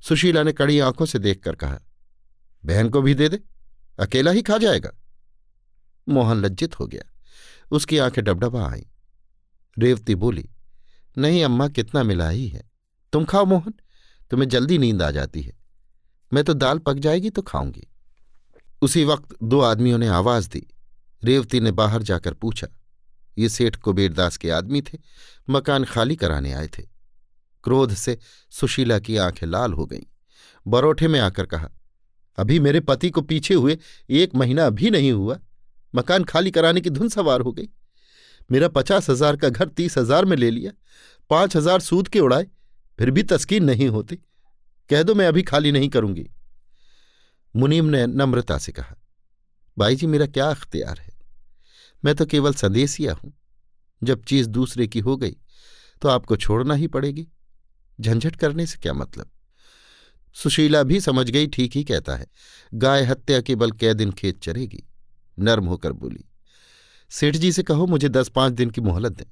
सुशीला 0.00 0.42
ने 0.42 0.52
कड़ी 0.52 0.78
आँखों 0.78 1.06
से 1.06 1.18
देखकर 1.18 1.54
कहा 1.54 1.80
बहन 2.64 2.88
को 2.88 3.02
भी 3.02 3.14
दे 3.14 3.28
दे, 3.28 3.40
अकेला 3.98 4.30
ही 4.30 4.42
खा 4.42 4.58
जाएगा। 4.58 4.90
मोहन 6.08 6.36
लज्जित 6.36 6.80
हो 6.80 6.86
गया। 6.86 7.02
उसकी 7.70 7.98
आँखें 7.98 8.24
डबडबा 8.24 8.70
आईं। 8.70 8.82
रेवती 9.78 10.14
बोली, 10.14 10.50
नहीं 11.18 11.44
अम्मा, 11.44 11.68
कितना 11.68 12.02
मिला 12.02 12.28
ही 12.28 12.48
है। 12.48 12.70
तुम 13.12 13.24
खाओ 13.24 13.44
मोहन, 13.44 13.74
तुम्हें 14.30 14.48
जल्दी 14.48 14.78
नींद 14.78 15.02
आ 15.02 15.10
जाती 15.10 15.42
है। 15.42 15.52
मैं 16.32 16.44
तो 16.44 16.54
दाल 16.54 16.78
पक 16.78 16.94
जाएगी 16.94 17.30
तो 17.30 17.42
खाऊँगी। 17.42 17.88
उसी 18.82 19.04
वक्त 19.04 19.36
दो 19.42 19.60
आदमियों 19.60 19.98
ने 19.98 20.08
आवाज़ 20.08 20.48
दी। 20.48 20.66
रेवती 21.24 21.60
ने 21.60 21.70
बाहर 21.70 22.02
जाकर 22.02 22.34
पूछा, 22.34 22.66
ये 23.38 23.48
सेठ 23.48 23.76
कुबेरदास 23.76 24.36
के 24.36 24.50
आदमी 24.50 24.82
थे, 24.82 24.98
मकान 25.50 25.84
खाली 25.84 26.16
कराने 26.16 26.52
आए 26.52 26.68
थे? 26.68 26.82
क्रोध 27.64 27.94
से 27.94 28.18
सुशीला 28.50 28.98
की 28.98 29.16
आँखें 29.16 29.46
लाल 29.46 29.72
हो 29.72 29.86
गईं। 29.86 30.02
बरोठे 30.66 31.08
में 31.08 31.20
आकर 31.20 31.46
कहा 31.46 31.70
अभी 32.38 32.58
मेरे 32.60 32.80
पति 32.80 33.10
को 33.10 33.22
पीछे 33.22 33.54
हुए 33.54 33.78
एक 34.10 34.34
महीना 34.34 34.66
अभी 34.66 34.90
नहीं 34.90 35.12
हुआ। 35.12 35.38
मकान 35.94 36.24
खाली 36.24 36.50
कराने 36.50 36.80
की 36.80 36.90
धुन 36.90 37.08
सवार 37.08 37.40
हो 37.40 37.52
गई। 37.52 37.68
मेरा 38.50 38.68
पचास 38.68 39.08
हज़ार 39.10 39.36
का 39.36 39.48
घर 39.48 39.68
तीस 39.68 39.98
हज़ार 39.98 40.24
में 40.24 40.36
ले 40.36 40.50
लिया। 40.50 40.72
पाँच 41.30 41.56
हज़ार 41.56 41.80
सूद 41.80 42.08
के 42.08 42.20
उड़ाए। 42.20 42.46
फिर 42.98 43.10
भी 43.10 43.22
तस्कीन 43.24 43.64
नहीं 43.64 43.88
होती। 43.88 44.16
कह 44.90 45.02
दो 45.02 45.14
मैं 45.14 45.26
अभी 45.26 45.42
खाली 45.42 45.72
नहीं 45.72 45.88
करूँगी। 45.88 46.28
मुनीम 47.54 47.84
ने 47.86 48.06
नम्रता 48.06 48.58
से 48.58 48.72
कहा, 48.72 48.96
भाई 49.76 49.96
जी, 49.96 50.06
मेरा 50.06 50.26
क्या 50.28 50.46
अख्तियार 50.46 50.98
है? 50.98 51.10
मैं 52.02 52.14
तो 52.14 52.26
केवल 52.26 52.54
संदेसिया 52.54 53.12
हूँ। 53.14 53.32
जब 54.02 54.24
चीज़ 54.24 54.48
दूसरे 54.48 54.86
की 54.86 55.00
हो 55.00 55.16
गई 55.16 55.36
तो 56.02 56.08
आपको 56.08 56.36
छोड़ना 56.36 56.74
ही 56.74 56.86
पड़ेगी। 56.88 57.26
झंझट 57.98 58.36
करने 58.36 58.66
से 58.66 58.78
क्या 58.78 58.92
मतलब? 58.94 59.30
सुशीला 60.36 60.82
भी 60.82 61.00
समझ 61.00 61.30
गई, 61.30 61.46
ठीक 61.46 61.76
ही 61.76 61.84
कहता 61.84 62.16
है, 62.16 62.26
गाय 62.74 63.04
हत्या 63.04 63.40
के 63.40 63.54
बल 63.54 63.72
कै 63.72 63.94
दिन 63.94 64.12
खेत 64.12 64.42
चरेगी। 64.42 64.82
नर्म 65.38 65.66
होकर 65.66 65.92
बोली, 65.92 66.24
सेठ 67.10 67.36
जी 67.36 67.52
से 67.52 67.62
कहो, 67.62 67.86
मुझे 67.86 68.08
दस 68.08 68.28
पाँच 68.28 68.52
दिन 68.52 68.70
की 68.70 68.80
मोहलत 68.80 69.12
दें। 69.12 69.24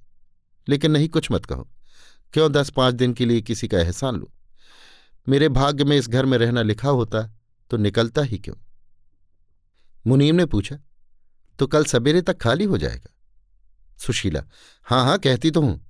लेकिन 0.69 0.91
नहीं, 0.91 1.09
कुछ 1.09 1.31
मत 1.33 1.47
कहो। 1.47 1.69
क्यों 2.35 2.51
दस 2.53 2.71
पाँच 2.71 2.95
दिन 2.95 3.13
के 3.13 3.27
लिए 3.27 3.41
किसी 3.41 3.69
का 3.69 3.79
एहसान 3.79 4.17
लो? 4.17 4.33
मेरे 5.27 5.49
भाग्य 5.49 5.85
में 5.85 5.97
इस 5.97 6.09
घर 6.09 6.27
में 6.27 6.37
रहना 6.39 6.63
लिखा 6.63 6.89
होता 6.89 7.23
तो 7.71 7.77
निकलता 7.77 8.23
ही 8.23 8.39
क्यों? 8.39 8.55
मुनीम 10.05 10.37
ने 10.37 10.47
पूछा 10.47 10.77
तो 11.59 11.67
कल 11.67 11.85
सवेरे 11.85 12.23
तक 12.23 12.39
खाली 12.39 12.65
हो 12.65 12.79
जाएगा? 12.79 13.15
सुशीला 13.99 14.43
हाँ 14.87 15.05
हाँ 15.05 15.19
कहती 15.19 15.51
तो 15.51 15.61
हूँ, 15.61 15.81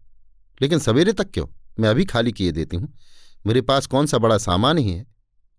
लेकिन 0.60 0.78
सवेरे 0.78 1.12
तक 1.12 1.30
क्यों? 1.30 1.46
मैं 1.80 1.88
अभी 1.88 2.04
खाली 2.04 2.32
किए 2.32 2.52
देती 2.52 2.76
हूँ। 2.76 2.92
मेरे 3.46 3.60
पास 3.60 3.86
कौन 3.86 4.06
सा 4.06 4.18
बड़ा 4.18 4.38
सामान 4.38 4.78
ही 4.78 4.90
है? 4.90 5.06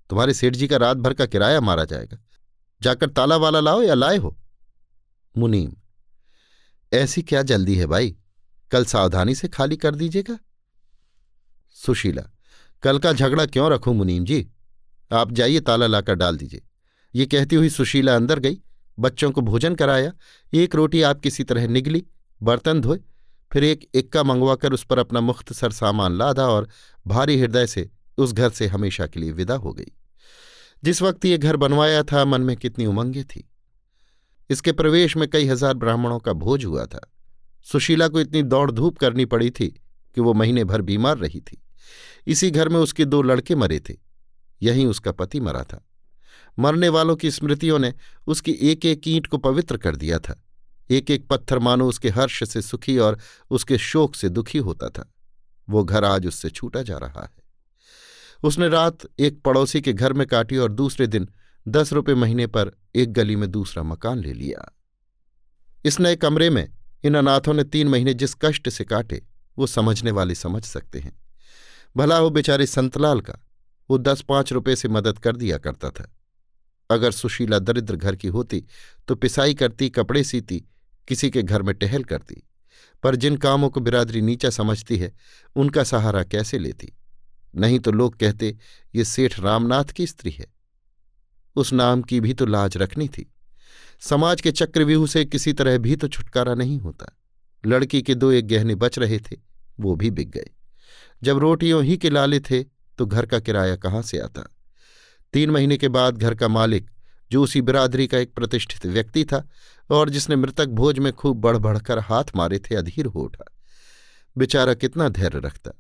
तुम्हारे 0.10 0.34
सेठ 0.34 0.56
जी 0.56 0.68
का 0.68 0.78
रात 0.78 0.98
भर 0.98 1.14
का 1.14 1.26
किराया 1.26 1.62
मारा 1.62 1.86
जाएगा। 1.86 2.18
जाकर 2.82 3.10
ताला 3.10 3.38
वाला 3.38 3.60
लाओ 3.60 3.82
या 3.82 3.94
लाए 3.94 4.18
हो? 4.18 4.38
मुनीम, 5.38 5.74
ऐसी 6.94 7.22
क्या 7.22 7.42
जल्दी 7.42 7.76
है 7.76 7.86
भाई? 7.86 8.16
कल 8.72 8.86
सावधानी 8.86 9.36
से 9.36 9.48
खाली 9.48 9.78
कर 9.78 9.96
दीजिएगा। 9.96 10.38
सुशीला, 11.76 12.24
कल 12.84 13.00
का 13.00 13.14
झगड़ा 13.14 13.46
क्यों 13.46 13.72
रखूँ 13.72 13.94
मुनीम 13.96 14.26
जी? 14.26 14.48
आप 15.12 15.32
जाइए 15.32 15.60
ताला 15.60 15.88
लाकर 15.88 16.16
डाल 16.16 16.38
दीजिए। 16.38 16.62
ये 17.16 17.26
कहती 17.26 17.56
हुई 17.56 17.70
सुशीला 17.70 18.16
अंदर 18.16 18.40
गई, 18.40 18.58
बच्चों 19.00 19.32
को 19.32 19.42
भोजन 19.42 19.76
कराया। 19.76 20.12
एक 20.54 20.76
रोटी 20.76 21.02
आप 21.02 21.20
किसी 21.20 21.44
तरह 21.44 21.68
निगली, 21.68 22.04
बर्तन 22.44 22.82
धोए 22.82 23.00
फिर 23.54 23.64
एक 23.64 23.90
इक्का 23.96 24.24
मंगवाकर 24.24 24.74
उस 24.74 24.84
पर 24.84 25.00
अपना 25.00 25.22
मुख्तसर 25.22 25.72
सामान 25.72 26.18
लादा 26.18 26.48
और 26.48 26.70
भारी 27.08 27.40
हृदय 27.40 27.68
से 27.68 27.90
उस 28.18 28.34
घर 28.34 28.50
से 28.50 28.68
हमेशा 28.68 29.08
के 29.08 29.20
लिए 29.20 29.32
विदा 29.32 29.56
हो 29.56 29.74
गई। 29.74 29.92
जिस 30.84 31.02
वक्त 31.02 31.26
ये 31.26 31.38
घर 31.38 31.56
बनवाया 31.56 32.04
था, 32.04 32.26
मन 32.26 32.42
में 32.42 32.58
कितनी 32.58 32.86
उमंगे 32.86 33.24
थी। 33.24 33.50
इसके 34.50 34.72
प्रवेश 34.72 35.18
में 35.18 35.30
कई 35.30 35.46
हज़ार 35.46 35.74
ब्राह्मणों 35.74 36.20
का 36.20 36.34
भोज 36.34 36.66
हुआ 36.66 36.86
था। 36.86 37.12
सुशीला 37.64 38.08
को 38.08 38.20
इतनी 38.20 38.44
दौड़ 38.44 38.72
धूप 38.72 38.98
करनी 38.98 39.26
पड़ी 39.26 39.50
थी 39.50 39.68
कि 40.16 40.22
वो 40.22 40.34
महीने 40.34 40.64
भर 40.64 40.82
बीमार 40.82 41.18
रही 41.18 41.40
थी। 41.40 41.62
इसी 42.28 42.52
घर 42.52 42.70
में 42.70 42.80
उसके 42.80 43.06
दो 43.06 43.22
लड़के 43.22 43.56
मरे 43.56 43.80
थे। 43.80 43.94
यहीं 44.62 44.86
उसका 44.86 45.12
पति 45.12 45.40
मरा 45.40 45.64
था। 45.64 45.86
मरने 46.60 46.90
वालों 46.90 47.16
की 47.16 47.32
स्मृतियों 47.32 47.80
ने 47.80 47.94
उसकी 48.28 48.52
एक 48.52 48.86
एक 48.86 49.08
ईंट 49.08 49.28
को 49.28 49.38
पवित्र 49.38 49.78
कर 49.78 49.96
दिया 49.96 50.20
था। 50.20 50.44
एक 50.92 51.12
एक 51.12 51.28
पत्थर 51.28 51.60
मानो 51.60 51.88
उसके 51.88 52.10
हर्ष 52.10 52.44
से 52.44 52.62
सुखी 52.62 52.98
और 52.98 53.18
उसके 53.50 53.78
शोक 53.78 54.16
से 54.16 54.30
दुखी 54.30 54.58
होता 54.58 54.90
था। 54.90 55.14
वो 55.70 55.84
घर 55.84 56.04
आज 56.04 56.28
उससे 56.28 56.50
छूटा 56.50 56.82
जा 56.82 56.98
रहा 56.98 57.24
है। 57.24 57.44
उसने 58.44 58.68
रात 58.70 58.98
एक 59.20 59.42
पड़ोसी 59.42 59.82
के 59.82 59.94
घर 59.94 60.14
में 60.14 60.28
काटी 60.28 60.58
और 60.58 60.72
दूसरे 60.72 61.08
दिन 61.08 61.28
दस 61.68 61.94
रुपये 61.94 62.16
महीने 62.16 62.48
पर 62.48 62.72
एक 62.96 63.14
गली 63.14 63.36
में 63.36 63.50
दूसरा 63.52 63.84
मकान 63.84 64.20
ले 64.20 64.34
लिया। 64.34 64.76
इस 65.86 66.00
नए 66.00 66.16
कमरे 66.16 66.50
में 66.50 66.70
इन 67.04 67.16
अनाथों 67.16 67.54
ने 67.54 67.64
तीन 67.64 67.88
महीने 67.88 68.14
जिस 68.14 68.34
कष्ट 68.42 68.70
से 68.70 68.84
काटे, 68.84 69.22
वो 69.58 69.68
समझने 69.68 70.12
वाले 70.12 70.36
समझ 70.36 70.64
सकते 70.64 71.00
हैं। 71.00 71.20
भला 71.98 72.18
हो 72.18 72.30
बेचारे 72.30 72.66
संतलाल 72.66 73.22
का, 73.22 73.38
वो 73.90 73.98
दस 73.98 74.22
पाँच 74.22 74.52
रुपए 74.54 74.76
से 74.76 74.88
मदद 74.88 75.20
कर 75.20 75.36
दिया 75.36 75.58
करता 75.58 75.90
था। 75.90 76.12
अगर 76.90 77.12
सुशीला 77.12 77.60
दरिद्र 77.60 77.96
घर 77.96 78.16
की 78.16 78.28
होती 78.28 78.64
तो 79.08 79.16
पिसाई 79.16 79.54
करती, 79.54 79.90
कपड़े 79.90 80.24
सीती 80.24 80.64
किसी 81.12 81.30
के 81.30 81.42
घर 81.44 81.62
में 81.62 81.76
टहल 81.76 82.04
करती, 82.04 82.36
पर 83.04 83.16
जिन 83.16 83.36
कामों 83.38 83.70
को 83.70 83.80
बिरादरी 83.80 84.22
नीचा 84.22 84.50
समझती 84.50 84.98
है, 84.98 85.14
उनका 85.56 85.84
सहारा 85.84 86.24
कैसे 86.24 86.60
लेती? 86.60 86.92
नहीं 87.56 87.80
तो 87.80 87.92
लोग 87.92 88.18
कहते, 88.18 88.58
ये 88.96 89.06
सेठ 89.06 89.40
रामनाथ 89.40 89.86
की 89.86 90.08
स्त्री 90.08 90.32
है। 90.32 90.48
उस 91.56 91.74
नाम 91.74 92.02
की 92.02 92.20
भी 92.22 92.34
तो 92.34 92.46
लाज 92.46 92.78
रखनी 92.78 93.08
थी। 93.08 93.34
समाज 94.00 94.42
के 94.42 94.52
चक्रव्यूह 94.52 95.08
से 95.08 95.26
किसी 95.26 95.54
तरह 95.54 95.78
भी 95.78 95.96
तो 95.96 96.08
छुटकारा 96.08 96.54
नहीं 96.54 96.80
होता। 96.80 97.20
लड़की 97.66 98.02
के 98.02 98.16
दो 98.16 98.32
एक 98.32 98.48
गहने 98.48 98.76
बच 98.76 99.00
रहे 99.00 99.20
थे, 99.20 99.38
वो 99.80 99.96
भी 99.96 100.12
बिक 100.12 100.30
गए। 100.30 100.50
जब 101.24 101.38
रोटियों 101.38 101.84
ही 101.84 101.98
के 101.98 102.10
लाले 102.10 102.40
थे 102.40 102.64
तो 102.98 103.06
घर 103.06 103.26
का 103.26 103.40
किराया 103.40 103.76
कहाँ 103.76 104.02
से 104.02 104.20
आता? 104.20 104.48
तीन 105.34 105.50
महीने 105.50 105.78
के 105.78 105.90
बाद 105.90 106.18
घर 106.18 106.36
का 106.36 106.48
मालिक, 106.48 106.90
जो 107.32 107.44
उसी 107.44 107.62
बिरादरी 107.62 108.08
का 108.08 108.18
एक 108.18 108.34
प्रतिष्ठित 108.34 108.86
व्यक्ति 108.86 109.24
था 109.26 109.48
और 109.92 110.10
जिसने 110.10 110.36
मृतक 110.36 110.66
भोज 110.66 111.00
में 111.00 111.12
खूब 111.14 111.38
बढ़ 111.38 111.58
बढ़कर 111.58 112.00
हाथ 112.00 112.24
मारे 112.36 112.60
थे, 112.60 112.76
अधीर 112.76 113.06
हो 113.06 113.20
उठा। 113.20 113.46
बेचारा 114.38 114.74
कितना 114.74 115.10
धैर्य 115.10 115.40
रखता। 115.40 115.72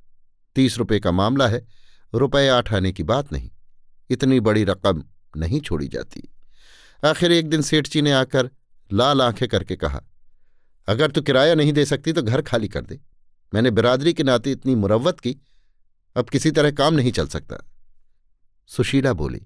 तीस 0.55 0.77
रुपये 0.77 0.99
का 0.99 1.11
मामला 1.11 1.47
है, 1.47 1.65
रुपए 2.13 2.47
आठ 2.47 2.73
आने 2.73 2.91
की 2.91 3.03
बात 3.03 3.31
नहीं। 3.33 3.49
इतनी 4.09 4.39
बड़ी 4.39 4.63
रकम 4.63 5.03
नहीं 5.37 5.59
छोड़ी 5.61 5.87
जाती। 5.87 6.23
आखिर 7.05 7.31
एक 7.31 7.49
दिन 7.49 7.61
सेठ 7.61 7.87
जी 7.89 8.01
ने 8.01 8.11
आकर 8.11 8.49
लाल 8.93 9.21
आँखें 9.21 9.47
करके 9.49 9.75
कहा, 9.75 10.01
अगर 10.87 11.11
तू 11.11 11.21
किराया 11.21 11.55
नहीं 11.55 11.73
दे 11.73 11.85
सकती 11.85 12.13
तो 12.13 12.21
घर 12.21 12.41
खाली 12.41 12.67
कर 12.67 12.81
दे। 12.81 12.99
मैंने 13.53 13.71
बिरादरी 13.71 14.13
के 14.13 14.23
नाते 14.23 14.51
इतनी 14.51 14.75
मुरवत 14.75 15.19
की, 15.19 15.35
अब 16.15 16.29
किसी 16.29 16.51
तरह 16.51 16.71
काम 16.71 16.93
नहीं 16.93 17.11
चल 17.11 17.27
सकता। 17.27 17.57
सुशीला 18.69 19.13
बोली, 19.13 19.41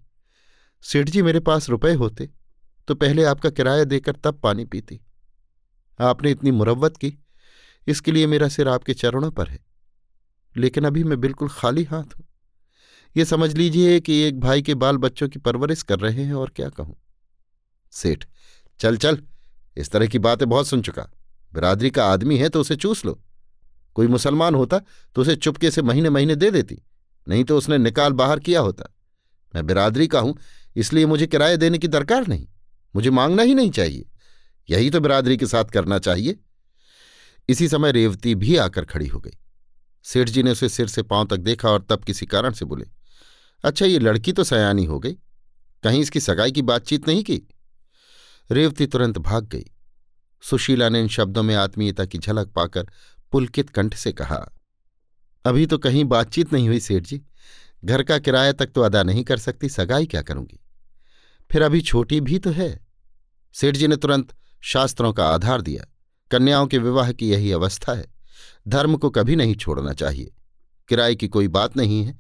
सेठ 0.83 1.09
जी 1.09 1.21
मेरे 1.21 1.39
पास 1.39 1.69
रुपए 1.69 1.93
होते 1.93 2.29
तो 2.87 2.95
पहले 2.95 3.23
आपका 3.23 3.49
किराया 3.49 3.83
देकर 3.83 4.15
तब 4.15 4.39
पानी 4.39 4.65
पीती। 4.65 4.99
आपने 5.99 6.31
इतनी 6.31 6.51
मुरवत 6.51 6.97
की, 6.97 7.13
इसके 7.87 8.11
लिए 8.11 8.27
मेरा 8.27 8.47
सिर 8.47 8.67
आपके 8.67 8.93
चरणों 8.93 9.31
पर 9.31 9.47
है। 9.47 9.59
लेकिन 10.55 10.85
अभी 10.85 11.03
मैं 11.03 11.19
बिल्कुल 11.21 11.49
खाली 11.51 11.83
हाथ 11.83 12.17
हूँ। 12.17 12.25
ये 13.15 13.25
समझ 13.25 13.53
लीजिए 13.53 13.99
कि 13.99 14.19
एक 14.21 14.39
भाई 14.39 14.61
के 14.61 14.73
बाल 14.75 14.97
बच्चों 14.97 15.27
की 15.29 15.39
परवरिश 15.39 15.81
कर 15.83 15.99
रहे 15.99 16.23
हैं 16.23 16.33
और 16.33 16.51
क्या 16.55 16.69
कहूँ। 16.69 16.95
सेठ, 17.93 18.25
चल 18.79 18.97
चल, 18.97 19.21
इस 19.77 19.91
तरह 19.91 20.07
की 20.07 20.19
बातें 20.19 20.47
बहुत 20.49 20.67
सुन 20.67 20.81
चुका। 20.81 21.07
बिरादरी 21.51 21.89
का 21.89 22.05
आदमी 22.05 22.37
है 22.37 22.49
तो 22.49 22.61
उसे 22.61 22.75
चूस 22.75 23.05
लो। 23.05 23.19
कोई 23.95 24.07
मुसलमान 24.07 24.55
होता 24.55 24.79
तो 25.15 25.21
उसे 25.21 25.35
चुपके 25.35 25.71
से 25.71 25.81
महीने 25.81 26.09
महीने 26.09 26.35
दे 26.35 26.49
देती, 26.51 26.81
नहीं 27.27 27.43
तो 27.43 27.57
उसने 27.57 27.77
निकाल 27.77 28.13
बाहर 28.13 28.39
किया 28.39 28.59
होता। 28.61 28.91
मैं 29.53 29.65
बिरादरी 29.67 30.07
का 30.07 30.19
हूँ, 30.19 30.37
इसलिए 30.75 31.05
मुझे 31.05 31.27
किराया 31.27 31.55
देने 31.55 31.77
की 31.77 31.87
दरकार 31.87 32.27
नहीं। 32.27 32.47
मुझे 32.95 33.09
मांगना 33.09 33.43
ही 33.43 33.55
नहीं 33.55 33.71
चाहिए। 33.71 34.09
यही 34.69 34.89
तो 34.89 34.99
बिरादरी 34.99 35.37
के 35.37 35.45
साथ 35.45 35.65
करना 35.65 35.99
चाहिए। 35.99 36.39
इसी 37.49 37.67
समय 37.67 37.91
रेवती 37.91 38.35
भी 38.35 38.55
आकर 38.57 38.85
खड़ी 38.85 39.07
हो 39.07 39.19
गई। 39.19 39.37
सेठ 40.05 40.29
जी 40.29 40.43
ने 40.43 40.51
उसे 40.51 40.69
सिर 40.69 40.87
से 40.87 41.03
पाँव 41.03 41.27
तक 41.27 41.37
देखा 41.37 41.69
और 41.69 41.85
तब 41.89 42.03
किसी 42.03 42.25
कारण 42.25 42.53
से 42.53 42.65
बोले 42.65 42.85
अच्छा 43.63 43.85
ये 43.85 43.99
लड़की 43.99 44.31
तो 44.31 44.43
सयानी 44.43 44.85
हो 44.85 44.99
गई। 44.99 45.13
कहीं 45.83 46.01
इसकी 46.01 46.19
सगाई 46.19 46.51
की 46.51 46.61
बातचीत 46.61 47.07
नहीं 47.07 47.23
की? 47.23 47.41
रेवती 48.49 48.85
तुरंत 48.87 49.17
भाग 49.17 49.47
गई। 49.47 49.65
सुशीला 50.43 50.89
ने 50.89 50.99
इन 50.99 51.07
शब्दों 51.07 51.43
में 51.43 51.55
आत्मीयता 51.55 52.05
की 52.05 52.17
झलक 52.17 52.47
पाकर 52.47 52.87
पुलकित 53.31 53.69
कंठ 53.69 53.95
से 53.95 54.11
कहा, 54.11 54.37
अभी 55.45 55.65
तो 55.65 55.77
कहीं 55.77 56.03
बातचीत 56.05 56.53
नहीं 56.53 56.67
हुई 56.67 56.79
सेठ 56.79 57.03
जी। 57.03 57.21
घर 57.85 58.03
का 58.03 58.17
किराया 58.19 58.51
तक 58.53 58.65
तो 58.65 58.81
अदा 58.81 59.03
नहीं 59.03 59.23
कर 59.23 59.37
सकती, 59.37 59.69
सगाई 59.69 60.05
क्या 60.05 60.21
करूँगी? 60.21 60.59
फिर 61.49 61.61
अभी 61.61 61.81
छोटी 61.81 62.21
भी 62.21 62.39
तो 62.39 62.51
है। 62.51 62.84
सेठ 63.55 63.75
जी 63.75 63.87
ने 63.87 63.95
तुरंत 63.95 64.35
शास्त्रों 64.61 65.13
का 65.13 65.27
आधार 65.27 65.61
दिया। 65.61 65.85
कन्याओं 66.31 66.67
के 66.67 66.77
विवाह 66.77 67.11
की 67.11 67.29
यही 67.29 67.51
अवस्था 67.51 67.93
है। 67.93 68.05
धर्म 68.67 68.97
को 68.97 69.09
कभी 69.09 69.35
नहीं 69.35 69.55
छोड़ना 69.55 69.93
चाहिए। 69.93 70.33
किराए 70.87 71.15
की 71.15 71.27
कोई 71.27 71.47
बात 71.47 71.77
नहीं 71.77 72.03
है। 72.03 72.19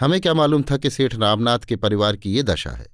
हमें 0.00 0.20
क्या 0.20 0.34
मालूम 0.34 0.64
था 0.70 0.76
कि 0.76 0.90
सेठ 0.90 1.14
रामनाथ 1.14 1.58
के 1.58 1.76
परिवार 1.76 2.16
की 2.16 2.32
ये 2.32 2.42
दशा 2.42 2.70
है। 2.70 2.86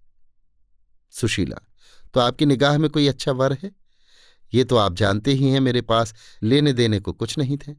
सुशीला 1.10 1.66
तो 2.14 2.20
आपकी 2.20 2.46
निगाह 2.46 2.78
में 2.78 2.90
कोई 2.90 3.08
अच्छा 3.08 3.32
वर 3.32 3.52
है? 3.52 3.72
ये 4.54 4.64
तो 4.64 4.76
आप 4.76 4.94
जानते 4.94 5.32
ही 5.32 5.48
हैं 5.48 5.60
मेरे 5.60 5.80
पास 5.80 6.14
लेने 6.42 6.72
देने 6.72 7.00
को 7.00 7.12
कुछ 7.12 7.38
नहीं 7.38 7.56
थे। 7.56 7.72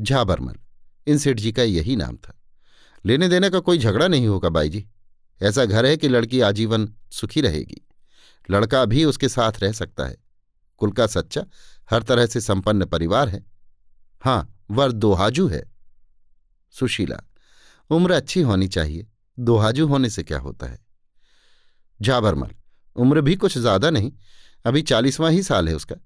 झाबरमल, 0.00 0.54
इन 1.06 1.18
सेठ 1.18 1.36
जी 1.36 1.52
का 1.52 1.62
यही 1.62 1.96
नाम 1.96 2.16
था। 2.16 2.40
लेने 3.06 3.28
देने 3.28 3.50
का 3.50 3.58
कोई 3.58 3.78
झगड़ा 3.78 4.08
नहीं 4.08 4.26
होगा 4.26 4.48
बाई 4.48 4.68
जी 4.68 4.86
ऐसा 5.42 5.64
घर 5.64 5.86
है 5.86 5.96
कि 5.96 6.08
लड़की 6.08 6.40
आजीवन 6.40 6.94
सुखी 7.10 7.40
रहेगी। 7.40 7.88
लड़का 8.50 8.84
भी 8.84 9.04
उसके 9.04 9.28
साथ 9.28 9.52
रह 9.60 9.72
सकता 9.72 10.06
है। 10.06 10.16
कुल 10.80 10.92
का 10.92 11.06
सच्चा, 11.06 11.44
हर 11.90 12.02
तरह 12.02 12.26
से 12.26 12.40
संपन्न 12.40 12.84
परिवार 12.84 13.28
है। 13.28 13.44
हाँ 14.22 14.64
वर 14.70 14.92
दोहाजू 14.92 15.46
है। 15.48 15.62
सुशीला, 16.74 17.20
उम्र 17.90 18.12
अच्छी 18.12 18.40
होनी 18.40 18.68
चाहिए। 18.68 19.06
दोहाजू 19.38 19.86
होने 19.86 20.10
से 20.10 20.22
क्या 20.22 20.38
होता 20.38 20.66
है? 20.66 20.78
झाबरमल 22.00 22.50
उम्र 22.96 23.20
भी 23.20 23.36
कुछ 23.36 23.58
ज़्यादा 23.58 23.90
नहीं, 23.90 24.12
अभी 24.64 24.82
चालीसवां 24.82 25.32
ही 25.32 25.42
साल 25.42 25.68
है 25.68 25.74
उसका, 25.74 25.96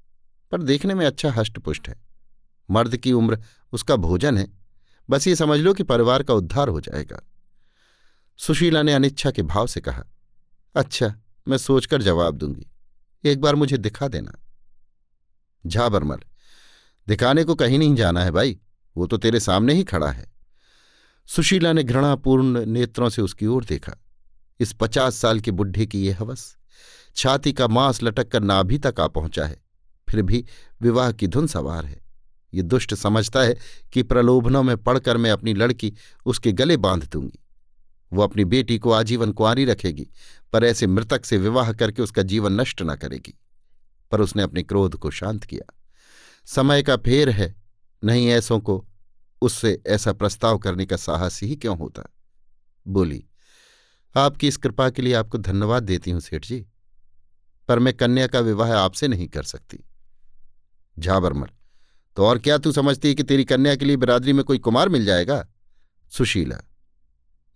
पर 0.53 0.63
देखने 0.63 0.95
में 0.95 1.07
अच्छा 1.07 1.31
हष्टपुष्ट 1.31 1.89
है। 1.89 1.97
मर्द 2.71 2.97
की 2.97 3.13
उम्र, 3.13 3.39
उसका 3.73 3.97
भोजन 3.97 4.39
है। 4.39 4.47
बस 5.09 5.27
ये 5.27 5.37
समझ 5.37 5.59
लो 5.61 5.75
कि 5.75 5.83
परिवार 5.83 6.23
का 6.23 6.35
उद्धार 6.35 6.69
हो 6.69 6.81
जाएगा। 6.81 7.21
सुशीला 8.39 8.83
ने 8.83 8.93
अनिच्छा 8.93 9.31
के 9.31 9.43
भाव 9.43 9.67
से 9.67 9.81
कहा 9.81 10.05
अच्छा 10.75 11.15
मैं 11.49 11.59
सोचकर 11.59 12.03
जवाब 12.03 12.35
दूँगी। 12.35 12.67
एक 13.25 13.41
बार 13.41 13.55
मुझे 13.55 13.77
दिखा 13.77 14.09
देना। 14.09 14.33
झाबरमल 15.67 16.19
दिखाने 17.09 17.45
को 17.45 17.55
कहीं 17.55 17.79
नहीं 17.79 17.95
जाना 17.95 18.25
है 18.25 18.31
भाई। 18.31 18.59
वो 18.97 19.07
तो 19.07 19.17
तेरे 19.17 19.41
सामने 19.41 19.75
ही 19.75 19.85
खड़ा 19.85 20.11
है। 20.11 20.33
सुशीला 21.27 21.73
ने 21.73 21.83
घृणापूर्ण 21.83 22.67
नेत्रों 22.67 23.09
से 23.09 23.23
उसकी 23.23 23.47
ओर 23.47 23.65
देखा। 23.65 23.93
इस 24.61 24.73
पचास 24.73 25.17
साल 25.17 25.41
के 25.41 25.51
बुढ़े 25.51 25.87
की 25.87 26.07
ये 26.07 26.13
हवस, 26.13 26.57
छाती 27.17 27.53
का 27.53 27.69
मांस 27.69 28.03
लटक 28.03 28.29
कर 28.29 28.41
नाभि 28.41 28.79
तक 28.79 29.01
आ 29.01 29.07
पहुँचा 29.07 29.47
है। 29.47 29.63
फिर 30.09 30.23
भी 30.23 30.45
विवाह 30.83 31.13
की 31.13 31.27
धुन 31.27 31.47
सवार 31.47 31.85
है। 31.85 32.01
ये 32.55 32.63
दुष्ट 32.63 32.95
समझता 32.95 33.41
है 33.41 33.57
कि 33.93 34.03
प्रलोभनों 34.03 34.63
में 34.63 34.77
पड़कर 34.77 35.17
मैं 35.17 35.31
अपनी 35.31 35.55
लड़की 35.55 35.95
उसके 36.27 36.53
गले 36.53 36.77
बाँध 36.77 37.09
दूँगी। 37.13 37.39
वो 38.13 38.23
अपनी 38.23 38.45
बेटी 38.45 38.79
को 38.79 38.91
आजीवन 38.91 39.33
कुंवारी 39.33 39.65
रखेगी, 39.65 40.09
पर 40.53 40.65
ऐसे 40.65 40.87
मृतक 40.87 41.25
से 41.25 41.37
विवाह 41.37 41.73
करके 41.73 42.03
उसका 42.03 42.23
जीवन 42.23 42.61
नष्ट 42.61 42.83
न 42.83 42.95
करेगी। 42.95 43.39
पर 44.11 44.21
उसने 44.21 44.43
अपने 44.43 44.63
क्रोध 44.63 44.95
को 44.95 45.11
शांत 45.11 45.45
किया। 45.45 45.75
समय 46.45 46.83
का 46.83 46.97
फेर 46.97 47.29
है, 47.31 47.55
नहीं 48.05 48.29
ऐसों 48.29 48.61
को 48.61 48.89
उससे 49.43 49.83
ऐसा 49.87 50.13
प्रस्ताव 50.13 50.59
करने 50.59 50.87
का 50.87 50.97
साहस 50.97 51.43
ही 51.43 51.57
क्यों 51.57 51.79
होता? 51.79 52.15
बोली, 52.89 53.25
आपकी 54.17 54.49
इस 54.49 54.57
कृपा 54.57 54.91
के 54.91 55.03
लिए 55.03 55.15
आपको 55.15 55.39
धन्यवाद 55.39 55.83
देती 55.83 56.11
हूँ, 56.11 56.21
सेठ 56.21 56.47
जी, 56.47 56.67
पर 57.69 57.79
मैं 57.79 57.95
कन्या 57.95 58.27
का 58.27 58.41
विवाह 58.41 58.73
आपसे 58.73 59.09
नहीं 59.09 59.29
कर 59.29 59.43
सकती। 59.43 59.85
झाबरमल 60.99 61.49
तो 62.17 62.25
और 62.25 62.39
क्या 62.39 62.59
तू 62.59 62.73
समझती 62.73 63.09
है 63.09 63.15
कि 63.15 63.23
तेरी 63.23 63.45
कन्या 63.45 63.75
के 63.77 63.85
लिए 63.85 63.97
बिरादरी 63.97 64.33
में 64.33 64.45
कोई 64.45 64.59
कुमार 64.59 64.89
मिल 64.89 65.05
जाएगा? 65.05 65.49
सुशीला 66.11 66.61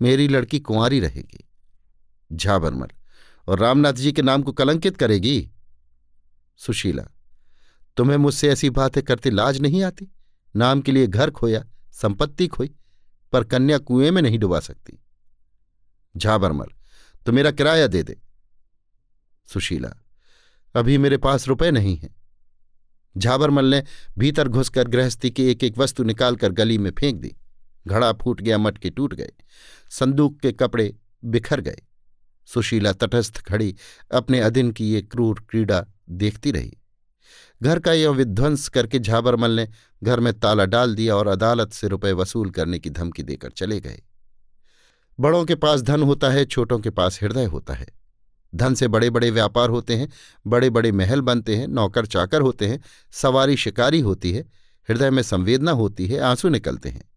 मेरी 0.02 0.28
लड़की 0.28 0.60
कुंवारी 0.60 1.00
रहेगी। 1.00 1.48
झाबरमल। 2.32 2.88
और 3.48 3.58
रामनाथ 3.58 3.92
जी 3.92 4.12
के 4.12 4.22
नाम 4.22 4.42
को 4.42 4.52
कलंकित 4.52 4.96
करेगी? 4.96 5.50
सुशीला। 6.56 7.02
तुम्हें 7.96 8.16
मुझसे 8.16 8.48
ऐसी 8.52 8.70
बातें 8.70 9.02
करते 9.02 9.30
लाज 9.30 9.60
नहीं 9.60 9.82
आती? 9.82 10.08
नाम 10.56 10.80
के 10.80 10.92
लिए 10.92 11.06
घर 11.06 11.30
खोया, 11.30 11.64
संपत्ति 11.92 12.46
खोई, 12.46 12.74
पर 13.32 13.44
कन्या 13.44 13.78
कुएँ 13.78 14.10
में 14.10 14.22
नहीं 14.22 14.38
डुबा 14.38 14.60
सकती। 14.60 15.02
झाबरमल 16.16 16.66
तो 17.26 17.32
मेरा 17.32 17.50
किराया 17.50 17.86
दे 17.86 18.02
दे। 18.02 18.20
सुशीला, 19.46 19.94
अभी 20.74 20.98
मेरे 20.98 21.16
पास 21.16 21.48
रुपए 21.48 21.70
नहीं 21.70 21.96
है। 21.96 22.14
झाबरमल 23.16 23.64
ने 23.64 23.84
भीतर 24.18 24.48
घुसकर 24.48 24.88
गृहस्थी 24.88 25.30
की 25.30 25.44
एक 25.44 25.64
एक 25.64 25.78
वस्तु 25.78 26.04
निकालकर 26.04 26.52
गली 26.52 26.78
में 26.78 26.90
फेंक 26.90 27.20
दी। 27.20 27.36
घड़ा 27.86 28.12
फूट 28.12 28.40
गया, 28.40 28.58
मटके 28.58 28.90
टूट 28.90 29.14
गए 29.14 29.30
संदूक 29.90 30.40
के 30.40 30.52
कपड़े 30.52 30.96
बिखर 31.24 31.60
गए। 31.60 31.78
सुशीला 32.46 32.92
तटस्थ 32.92 33.38
खड़ी 33.38 33.76
अपने 34.14 34.40
अदिन 34.40 34.70
की 34.70 34.90
ये 34.90 35.02
क्रूर 35.02 35.46
क्रीड़ा 35.50 35.86
देखती 36.10 36.50
रही। 36.50 36.78
घर 37.62 37.78
का 37.78 37.92
यह 37.92 38.10
विध्वंस 38.10 38.68
करके 38.68 38.98
झाबरमल 38.98 39.50
ने 39.50 39.68
घर 40.04 40.20
में 40.20 40.40
ताला 40.40 40.64
डाल 40.64 40.94
दिया 40.94 41.16
और 41.16 41.26
अदालत 41.26 41.72
से 41.72 41.88
रुपए 41.88 42.12
वसूल 42.12 42.50
करने 42.50 42.78
की 42.78 42.90
धमकी 42.90 43.22
देकर 43.22 43.50
चले 43.50 43.80
गए। 43.80 44.02
बड़ों 45.20 45.44
के 45.44 45.54
पास 45.54 45.82
धन 45.82 46.02
होता 46.02 46.30
है, 46.30 46.44
छोटों 46.44 46.78
के 46.78 46.90
पास 46.90 47.22
हृदय 47.22 47.44
होता 47.44 47.74
है। 47.74 47.86
धन 48.54 48.74
से 48.74 48.88
बड़े 48.88 49.10
बड़े 49.10 49.30
व्यापार 49.30 49.68
होते 49.68 49.96
हैं 49.96 50.08
बड़े 50.46 50.70
बड़े 50.70 50.92
महल 50.92 51.20
बनते 51.20 51.56
हैं 51.56 51.68
नौकर 51.68 52.06
चाकर 52.06 52.40
होते 52.40 52.66
हैं 52.66 52.80
सवारी 53.12 53.56
शिकारी 53.56 54.00
होती 54.00 54.32
है, 54.32 54.42
हृदय 54.88 55.10
में 55.10 55.22
संवेदना 55.22 55.70
होती 55.70 56.06
है, 56.06 56.18
आँसू 56.20 56.48
निकलते 56.48 56.88
हैं। 56.88 57.11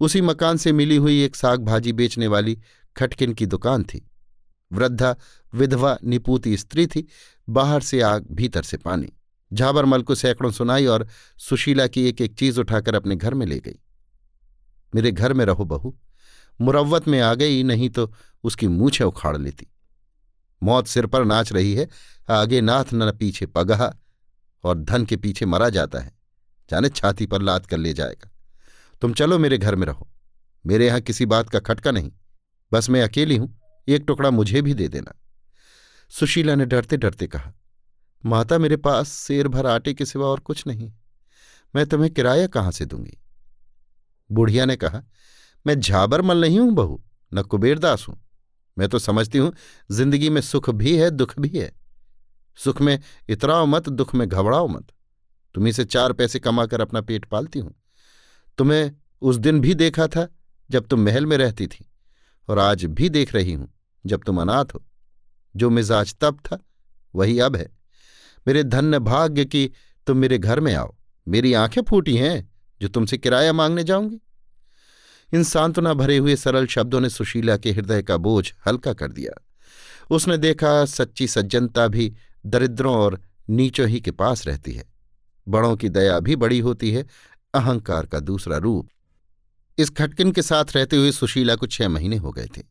उसी 0.00 0.20
मकान 0.20 0.56
से 0.56 0.72
मिली 0.72 0.96
हुई 0.96 1.24
एक 1.24 1.36
साग 1.36 1.64
भाजी 1.64 1.92
बेचने 1.92 2.26
वाली 2.26 2.58
खटकिन 2.96 3.32
की 3.32 3.46
दुकान 3.46 3.84
थी। 3.84 4.10
वृद्धा, 4.72 5.16
विधवा, 5.54 5.98
निपूती 6.04 6.56
स्त्री 6.56 6.86
थी। 6.86 7.06
बाहर 7.48 7.80
से 7.80 8.00
आग, 8.00 8.26
भीतर 8.30 8.62
से 8.62 8.76
पानी। 8.76 9.12
झाबरमल 9.52 10.02
को 10.02 10.14
सैकड़ों 10.14 10.50
सुनाई 10.50 10.86
और 10.86 11.08
सुशीला 11.38 11.86
की 11.86 12.08
एक 12.08 12.20
एक 12.20 12.34
चीज़ 12.34 12.60
उठाकर 12.60 12.94
अपने 12.94 13.16
घर 13.16 13.34
में 13.34 13.46
ले 13.46 13.58
गई। 13.58 13.80
मेरे 14.94 15.12
घर 15.12 15.32
में 15.32 15.44
रहो 15.44 15.64
बहू। 15.64 15.98
मुरवत 16.60 17.08
में 17.08 17.20
आ 17.20 17.34
गई, 17.34 17.62
नहीं 17.62 17.90
तो 17.90 18.14
उसकी 18.44 18.68
मूछे 18.68 19.04
उखाड़ 19.04 19.36
लेती। 19.36 19.66
मौत 20.62 20.86
सिर 20.86 21.06
पर 21.06 21.24
नाच 21.24 21.52
रही 21.52 21.74
है। 21.74 21.88
आगे 22.30 22.60
नाथ 22.60 22.84
न 22.94 23.12
पीछे 23.12 23.46
पगहा 23.46 23.94
और 24.64 24.78
धन 24.78 25.04
के 25.04 25.16
पीछे 25.16 25.46
मरा 25.46 25.68
जाता 25.68 25.98
है। 25.98 26.18
जाने 26.70 26.88
छाती 26.88 27.26
पर 27.26 27.42
लाद 27.42 27.66
कर 27.66 27.78
ले 27.78 27.92
जाएगा। 27.92 28.30
तुम 29.02 29.12
चलो 29.12 29.38
मेरे 29.38 29.58
घर 29.58 29.74
में 29.74 29.86
रहो। 29.86 30.08
मेरे 30.64 30.86
यहाँ 30.86 31.00
किसी 31.00 31.26
बात 31.26 31.48
का 31.48 31.58
खटका 31.58 31.90
नहीं। 31.90 32.12
बस 32.72 32.90
मैं 32.90 33.02
अकेली 33.02 33.36
हूँ, 33.36 33.54
एक 33.88 34.04
टुकड़ा 34.06 34.30
मुझे 34.30 34.62
भी 34.62 34.74
दे 34.74 34.88
देना। 34.88 35.14
सुशीला 36.12 36.54
ने 36.54 36.66
डरते 36.66 36.96
डरते 36.96 37.26
कहा, 37.26 37.52
माता 38.24 38.58
मेरे 38.58 38.76
पास 38.76 39.12
शेर 39.12 39.48
भर 39.48 39.66
आटे 39.66 39.94
के 39.94 40.04
सिवा 40.04 40.26
और 40.26 40.40
कुछ 40.40 40.66
नहीं। 40.66 40.92
मैं 41.74 41.86
तुम्हें 41.86 42.10
किराया 42.10 42.46
कहाँ 42.46 42.70
से 42.70 42.84
दूँगी? 42.84 43.18
बुढ़िया 44.30 44.64
ने 44.64 44.76
कहा, 44.76 45.02
मैं 45.66 45.80
झाबरमल 45.80 46.40
नहीं 46.40 46.58
हूँ 46.60 46.72
बहू, 46.72 47.02
न 47.32 47.42
कुबेरदास 47.42 48.06
हूँ। 48.08 48.20
मैं 48.76 48.88
तो 48.88 48.98
समझती 48.98 49.38
हूँ, 49.38 49.52
ज़िंदगी 49.90 50.30
में 50.30 50.40
सुख 50.40 50.70
भी 50.70 50.96
है, 50.96 51.10
दुख 51.10 51.38
भी 51.38 51.48
है। 51.48 51.72
सुख 52.58 52.80
में 52.80 52.98
इतराओ 53.28 53.66
मत, 53.66 53.88
दुख 53.88 54.14
में 54.14 54.28
घबराओ 54.28 54.68
मत। 54.68 54.92
तुम्ही 55.54 55.72
से 55.72 55.84
चार 55.84 56.12
पैसे 56.12 56.38
कमाकर 56.38 56.80
अपना 56.80 57.00
पेट 57.00 57.24
पालती 57.24 57.58
हूँ। 57.58 57.74
तुम्हें 58.58 58.92
उस 59.22 59.36
दिन 59.36 59.60
भी 59.60 59.74
देखा 59.74 60.06
था 60.06 60.28
जब 60.70 60.86
तुम 60.86 61.00
महल 61.00 61.26
में 61.26 61.36
रहती 61.36 61.66
थी, 61.66 61.92
और 62.48 62.58
आज 62.58 62.84
भी 62.84 63.08
देख 63.08 63.34
रही 63.34 63.52
हूँ 63.52 63.72
जब 64.06 64.22
तुम 64.26 64.40
अनाथ 64.40 64.64
हो। 64.64 64.84
जो 65.56 65.70
मिजाज 65.70 66.14
तब 66.20 66.38
था, 66.38 66.58
वही 67.14 67.38
अब 67.38 67.56
है। 67.56 67.68
मेरे 68.46 68.64
धन्य 68.64 68.98
भाग्य 68.98 69.44
की 69.44 69.70
तुम 70.06 70.16
मेरे 70.16 70.38
घर 70.38 70.60
में 70.60 70.74
आओ। 70.74 70.94
मेरी 71.28 71.52
आँखें 71.52 71.82
फूटी 71.82 72.16
हैं 72.16 72.52
जो 72.80 72.88
तुमसे 72.88 73.18
किराया 73.18 73.52
मांगने 73.52 73.84
जाऊँगी। 73.84 74.20
इन 75.34 75.44
सांत्वना 75.44 75.94
भरे 75.94 76.16
हुए 76.16 76.36
सरल 76.36 76.66
शब्दों 76.66 77.00
ने 77.00 77.10
सुशीला 77.10 77.56
के 77.56 77.72
हृदय 77.72 78.02
का 78.02 78.16
बोझ 78.16 78.52
हल्का 78.66 78.92
कर 78.92 79.12
दिया। 79.12 79.46
उसने 80.10 80.38
देखा 80.38 80.84
सच्ची 80.84 81.28
सज्जनता 81.28 81.88
भी 81.88 82.14
दरिद्रों 82.46 82.96
और 82.96 83.20
नीचों 83.50 83.88
ही 83.88 84.00
के 84.00 84.10
पास 84.10 84.46
रहती 84.46 84.72
है। 84.72 84.84
बड़ों 85.48 85.76
की 85.76 85.88
दया 85.88 86.20
भी 86.20 86.36
बड़ी 86.36 86.58
होती 86.58 86.90
है 86.90 87.06
अहंकार 87.58 88.06
का 88.06 88.20
दूसरा 88.20 88.56
रूप। 88.56 88.88
इस 89.78 89.90
खटकिन 89.90 90.32
के 90.32 90.42
साथ 90.42 90.64
रहते 90.76 90.96
हुए 90.96 91.12
सुशीला 91.12 91.56
को 91.56 91.66
छह 91.66 91.88
महीने 91.88 92.16
हो 92.16 92.30
गए 92.30 92.46
थे। 92.46 92.62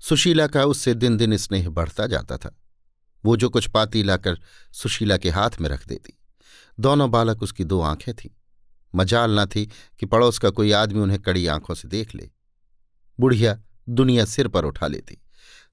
सुशीला 0.00 0.46
का 0.46 0.64
उससे 0.64 0.94
दिन 0.94 1.16
दिन 1.16 1.36
स्नेह 1.36 1.68
बढ़ता 1.68 2.06
जाता 2.06 2.36
था। 2.36 2.58
वो 3.24 3.36
जो 3.36 3.48
कुछ 3.48 3.68
पाती 3.68 4.02
लाकर 4.02 4.40
सुशीला 4.72 5.16
के 5.16 5.30
हाथ 5.30 5.50
में 5.60 5.68
रख 5.68 5.86
देती। 5.86 6.18
दोनों 6.80 7.10
बालक 7.10 7.42
उसकी 7.42 7.64
दो 7.64 7.80
आँखें 7.80 8.14
थीं। 8.14 8.30
मजाल 8.94 9.40
न 9.40 9.46
थी 9.46 9.66
कि 10.00 10.06
पड़ोस 10.06 10.38
का 10.38 10.50
कोई 10.50 10.72
आदमी 10.72 11.00
उन्हें 11.00 11.20
कड़ी 11.20 11.46
आँखों 11.46 11.74
से 11.74 11.88
देख 11.88 12.14
ले। 12.14 12.30
बुढ़िया 13.20 13.62
दुनिया 13.88 14.24
सिर 14.24 14.48
पर 14.48 14.64
उठा 14.64 14.86
लेती। 14.86 15.22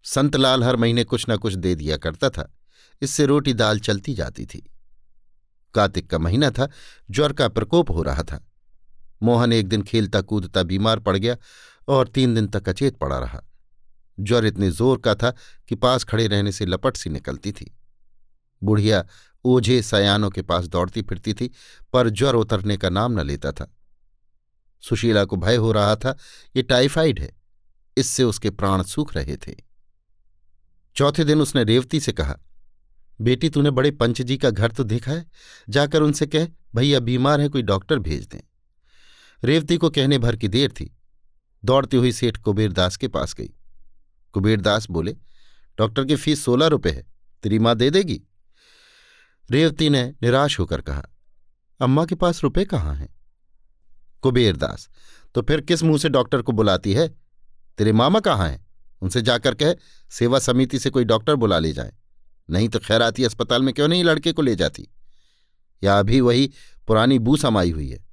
संतलाल 0.04 0.64
हर 0.64 0.76
महीने 0.76 1.04
कुछ 1.04 1.26
न 1.30 1.38
कुछ 1.38 1.54
दे 1.54 1.76
दिया 1.76 1.98
करता 1.98 2.30
था। 2.30 2.54
इससे 3.02 3.26
रोटी 3.26 3.54
दाल 3.54 3.80
चलती 3.80 4.14
जाती 4.14 4.46
थी। 4.46 4.72
कार्तिक 5.76 6.10
का 6.10 6.18
महीना 6.18 6.50
था, 6.52 6.68
ज्वर 7.12 7.34
का 7.34 7.48
प्रकोप 7.50 7.92
हो 7.92 8.02
रहा 8.02 8.24
था। 8.24 8.44
मोहन 9.24 9.54
एक 9.54 9.68
दिन 9.68 9.82
खेलता 9.82 10.22
कूदता 10.22 10.64
बीमार 10.64 11.00
पड़ 11.00 11.18
गया 11.18 11.38
और 11.88 12.08
तीन 12.08 12.36
दिन 12.36 12.48
तक 12.48 12.70
अचेत 12.70 12.98
पड़ा 12.98 13.20
रहा। 13.20 13.42
ज्वर 14.18 14.46
इतने 14.46 14.70
ज़ोर 14.72 14.98
का 14.98 15.16
था 15.16 15.32
कि 15.70 15.76
पास 15.76 16.04
खड़े 16.04 16.28
रहने 16.28 16.52
से 16.52 16.66
लपट 16.66 16.98
सी 16.98 17.10
निकलती 17.10 17.52
थी। 17.52 17.72
बुढ़िया 18.62 19.04
ओझे 19.46 19.82
सयानों 19.82 20.30
के 20.30 20.42
पास 20.42 20.68
दौड़ती 20.68 21.02
फिरती 21.02 21.34
थी, 21.34 21.52
पर 21.94 22.10
ज्वर 22.10 22.36
उतरने 22.36 22.78
का 22.78 22.90
नाम 22.90 23.20
न 23.20 23.26
लेता 23.26 23.52
था। 23.52 23.68
सुशीला 24.84 25.24
को 25.26 25.36
भय 25.36 25.56
हो 25.56 25.72
रहा 25.72 25.96
था, 25.96 26.16
ये 26.56 26.64
टाइफाइड 26.64 27.20
है, 27.20 27.32
इससे 27.98 28.24
उसके 28.24 28.50
प्राण 28.50 28.84
सूख 28.84 29.16
रहे 29.16 29.38
थे। 29.38 29.56
चौथे 30.96 31.24
दिन 31.24 31.42
उसने 31.42 31.64
रेवती 31.64 32.00
से 32.00 32.12
कहा 32.12 32.38
बेटी, 33.22 33.50
तूने 33.50 33.72
बड़े 33.72 33.92
पंच 33.92 34.22
जी 34.22 34.38
का 34.38 34.50
घर 34.50 34.72
तो 34.72 34.84
देखा 34.84 35.12
है। 35.12 35.26
जाकर 35.70 36.02
उनसे 36.02 36.26
कह 36.28 36.48
भैया 36.76 37.00
बीमार 37.00 37.42
है, 37.42 37.50
कोई 37.50 37.62
डॉक्टर 37.62 38.00
भेज 38.00 38.26
दें। 38.26 38.42
रेवती 39.44 39.78
को 39.78 39.90
कहने 39.90 40.18
भर 40.18 40.36
की 40.36 40.48
देर 40.48 40.72
थी। 40.72 40.98
दौड़ती 41.66 41.98
हुई 41.98 42.12
सेठ 42.12 42.38
कुबेरदास 42.38 42.98
के 42.98 43.08
पास 43.08 43.34
गई। 43.34 43.50
कुबेरदास 44.34 44.90
बोले, 44.90 45.16
डॉक्टर 45.78 46.06
की 46.06 46.16
फ़ीस 46.16 46.44
सोलह 46.46 46.68
रुपये 46.68 46.94
है, 46.94 47.04
तेरी 47.44 47.60
माँ 47.60 47.76
दे 47.76 47.90
देगी? 47.90 48.22
रेवती 49.52 49.90
ने 49.90 50.14
निराश 50.24 50.60
होकर 50.60 50.82
कहा, 50.82 51.04
अम्मा 51.80 52.06
के 52.06 52.16
पास 52.16 52.44
रुपए 52.44 52.66
कहाँ 52.66 52.96
हैं? 52.96 53.16
कुबेरदास 54.22 54.90
तो 55.36 55.42
फिर 55.42 55.62
किस 55.62 55.84
मुँह 55.84 55.98
से 55.98 56.10
डॉक्टर 56.10 56.42
को 56.42 56.52
बुलाती 56.52 56.94
है? 56.94 57.08
तेरे 57.78 57.92
मामा 57.92 58.20
कहाँ 58.20 58.50
हैं? 58.50 58.66
उनसे 59.02 59.22
जाकर 59.22 59.56
कह, 59.56 59.76
सेवा 60.10 60.40
समिति 60.40 60.80
से 60.80 60.90
कोई 60.90 61.04
डॉक्टर 61.04 61.36
बुला 61.36 61.60
ले 61.60 61.74
जाए। 61.74 61.94
नहीं 62.50 62.70
तो 62.70 62.80
खैराती 62.80 63.24
अस्पताल 63.24 63.62
में 63.62 63.74
क्यों 63.74 63.88
नहीं 63.88 64.04
लड़के 64.04 64.32
को 64.32 64.42
ले 64.42 64.56
जाती? 64.56 64.88
या 65.84 66.00
अभी 66.00 66.22
वही 66.22 66.52
पुरानी 66.88 67.20
बू 67.20 67.38
समाई 67.38 67.72
हुई 67.72 67.90
है। 67.90 68.06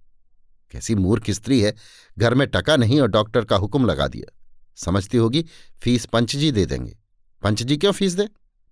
कैसी 0.70 0.94
मूर्ख 0.94 1.30
स्त्री 1.30 1.60
है। 1.60 1.74
घर 2.18 2.34
में 2.34 2.48
टका 2.48 2.76
नहीं 2.76 3.00
और 3.00 3.08
डॉक्टर 3.08 3.44
का 3.44 3.56
हुक्म 3.56 3.86
लगा 3.86 4.08
दिया। 4.08 4.38
समझती 4.76 5.18
होगी, 5.18 5.46
फ़ीस 5.82 6.06
पंचजी 6.06 6.52
दे 6.52 6.66
देंगे। 6.66 6.98
पंचजी 7.42 7.76
क्यों 7.76 7.92
फ़ीस 7.92 8.12
दे? 8.12 8.24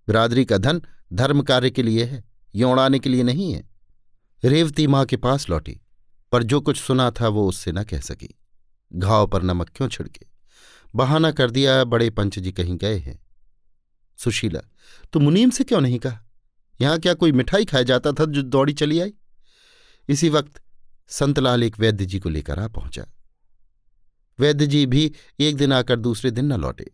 बिरादरी 0.07 0.45
का 0.45 0.57
धन 0.57 0.81
धर्म 1.13 1.41
कार्य 1.41 1.69
के 1.69 1.83
लिए 1.83 2.03
है, 2.03 2.23
ये 2.55 2.63
उड़ाने 2.63 2.99
के 2.99 3.09
लिए 3.09 3.23
नहीं 3.23 3.53
है। 3.53 3.69
रेवती 4.43 4.87
माँ 4.87 5.05
के 5.05 5.17
पास 5.17 5.49
लौटी, 5.49 5.81
पर 6.31 6.43
जो 6.43 6.61
कुछ 6.61 6.77
सुना 6.77 7.11
था 7.11 7.27
वो 7.27 7.47
उससे 7.47 7.71
न 7.71 7.83
कह 7.83 7.99
सकी। 7.99 8.39
घाव 8.93 9.27
पर 9.27 9.43
नमक 9.43 9.69
क्यों 9.75 9.89
छिड़के? 9.89 10.27
बहाना 10.95 11.31
कर 11.31 11.51
दिया, 11.51 11.83
बड़े 11.83 12.09
पंच 12.09 12.39
जी 12.39 12.51
कहीं 12.51 12.77
गए 12.77 12.97
हैं। 12.97 13.19
सुशीला 14.17 14.59
तो 15.13 15.19
मुनीम 15.19 15.49
से 15.49 15.63
क्यों 15.63 15.81
नहीं 15.81 15.99
कहा? 15.99 16.19
यहाँ 16.81 16.99
क्या 16.99 17.13
कोई 17.13 17.31
मिठाई 17.31 17.65
खाया 17.65 17.83
जाता 17.83 18.11
था 18.11 18.25
जो 18.25 18.41
दौड़ी 18.41 18.73
चली 18.73 18.99
आई? 18.99 19.13
इसी 20.09 20.29
वक्त 20.29 20.61
संतलाल 21.07 21.63
एक 21.63 21.79
वैद्य 21.79 22.05
जी 22.05 22.19
को 22.19 22.29
लेकर 22.29 22.59
आ 22.59 22.67
पहुँचा। 22.67 23.05
वैद्य 24.39 24.67
जी 24.67 24.85
भी 24.85 25.11
एक 25.39 25.55
दिन 25.55 25.73
आकर 25.73 25.99
दूसरे 25.99 26.31
दिन 26.31 26.45
न 26.45 26.59
लौटे। 26.59 26.91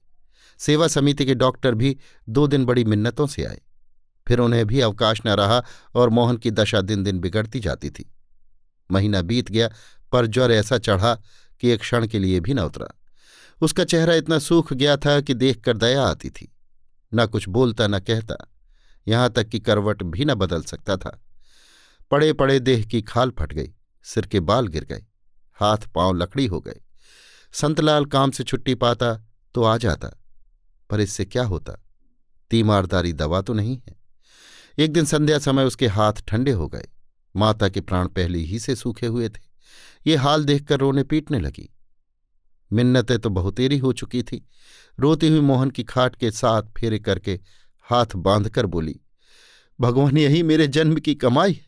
सेवा 0.58 0.88
समिति 0.88 1.26
के 1.26 1.36
डॉक्टर 1.36 1.76
भी 1.76 1.98
दो 2.30 2.48
दिन 2.48 2.66
बड़ी 2.66 2.84
मिन्नतों 2.84 3.28
से 3.28 3.44
आए। 3.44 3.62
फिर 4.28 4.40
उन्हें 4.40 4.66
भी 4.66 4.80
अवकाश 4.80 5.22
न 5.26 5.30
रहा 5.30 5.64
और 5.96 6.10
मोहन 6.10 6.38
की 6.38 6.52
दशा 6.52 6.82
दिन 6.82 7.04
दिन 7.04 7.20
बिगड़ती 7.20 7.60
जाती 7.60 7.90
थी। 7.90 8.14
महीना 8.92 9.22
बीत 9.22 9.52
गया, 9.52 9.70
पर 10.12 10.26
ज्वर 10.26 10.52
ऐसा 10.52 10.78
चढ़ा 10.78 11.16
कि 11.60 11.70
एक 11.70 11.80
क्षण 11.80 12.08
के 12.08 12.20
लिए 12.20 12.40
भी 12.40 12.54
न 12.54 12.60
उतरा। 12.60 13.00
उसका 13.62 13.84
चेहरा 13.84 14.14
इतना 14.14 14.40
सूख 14.40 14.74
गया 14.74 14.98
था 14.98 15.22
कि 15.22 15.34
देखकर 15.34 15.78
दया 15.78 16.04
आती 16.04 16.30
थी। 16.30 16.57
न 17.12 17.26
कुछ 17.26 17.48
बोलता, 17.50 17.88
न 17.88 18.00
कहता। 18.00 18.36
यहाँ 19.08 19.30
तक 19.30 19.48
कि 19.48 19.60
करवट 19.60 20.04
भी 20.04 20.26
न 20.26 20.34
बदल 20.34 20.62
सकता 20.62 20.98
था। 20.98 21.20
पड़े 22.12 22.32
पड़े 22.34 22.60
देह 22.60 22.84
की 22.84 23.02
खाल 23.02 23.32
फट 23.32 23.54
गई, 23.54 23.72
सिर 24.06 24.26
के 24.26 24.40
बाल 24.40 24.68
गिर 24.68 24.84
गए, 24.84 25.06
हाथ 25.58 25.88
पाँव 25.96 26.14
लकड़ी 26.14 26.46
हो 26.46 26.60
गए। 26.60 26.82
संतलाल 27.54 28.06
काम 28.06 28.32
से 28.32 28.44
छुट्टी 28.44 28.76
पाता 28.76 29.14
तो 29.56 29.64
आ 29.64 29.78
जाता, 29.78 30.10
पर 30.90 31.00
इससे 31.00 31.26
क्या 31.26 31.44
होता? 31.44 31.74
तीमारदारी 32.52 33.14
दवा 33.14 33.42
तो 33.42 33.54
नहीं 33.54 33.78
है। 33.78 33.96
एक 34.78 34.94
दिन 34.94 35.06
संध्या 35.06 35.40
समय 35.40 35.64
उसके 35.64 35.88
हाथ 35.88 36.14
ठंडे 36.28 36.52
हो 36.52 36.68
गए। 36.68 36.88
माता 37.36 37.70
के 37.70 37.82
प्राण 37.82 38.08
पहले 38.08 38.40
ही 38.40 38.60
से 38.60 38.76
सूखे 38.76 39.08
हुए 39.08 39.30
थे। 39.30 39.42
ये 40.08 40.16
हाल 40.16 40.46
देखकर 40.46 40.80
रोने 40.80 41.04
पीटने 41.04 41.40
लगी। 41.40 41.70
मिन्नतें 42.72 43.18
तो 43.20 43.30
बहुतेरी 43.30 43.78
हो 43.78 43.92
चुकी 43.94 44.22
थी। 44.24 44.46
रोती 44.98 45.28
हुई 45.28 45.40
मोहन 45.42 45.70
की 45.70 45.84
खाट 45.84 46.16
के 46.16 46.32
साथ 46.32 46.64
फेरे 46.78 47.00
करके 47.00 47.40
हाथ 47.86 48.16
बांधकर 48.18 48.66
बोली, 48.66 49.00
भगवान, 49.80 50.18
यही 50.18 50.42
मेरे 50.44 50.68
जन्म 50.68 50.96
की 50.96 51.16
कमाई 51.16 51.54
है। 51.54 51.66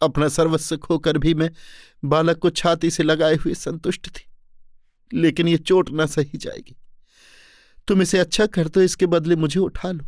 अपना 0.00 0.28
सर्वस्व 0.28 0.76
खोकर 0.76 1.18
भी 1.18 1.34
मैं 1.34 1.50
बालक 2.04 2.38
को 2.38 2.50
छाती 2.50 2.90
से 2.90 3.02
लगाए 3.02 3.34
हुए 3.34 3.54
संतुष्ट 3.54 4.08
थी, 4.08 4.24
लेकिन 5.10 5.48
ये 5.48 5.56
चोट 5.58 5.90
न 5.92 6.06
सही 6.06 6.38
जाएगी। 6.38 6.76
तुम 7.88 8.02
इसे 8.02 8.18
अच्छा 8.18 8.46
कर 8.46 8.68
दो, 8.68 8.80
इसके 8.80 9.06
बदले 9.06 9.36
मुझे 9.36 9.60
उठा 9.60 9.90
लो। 9.90 10.04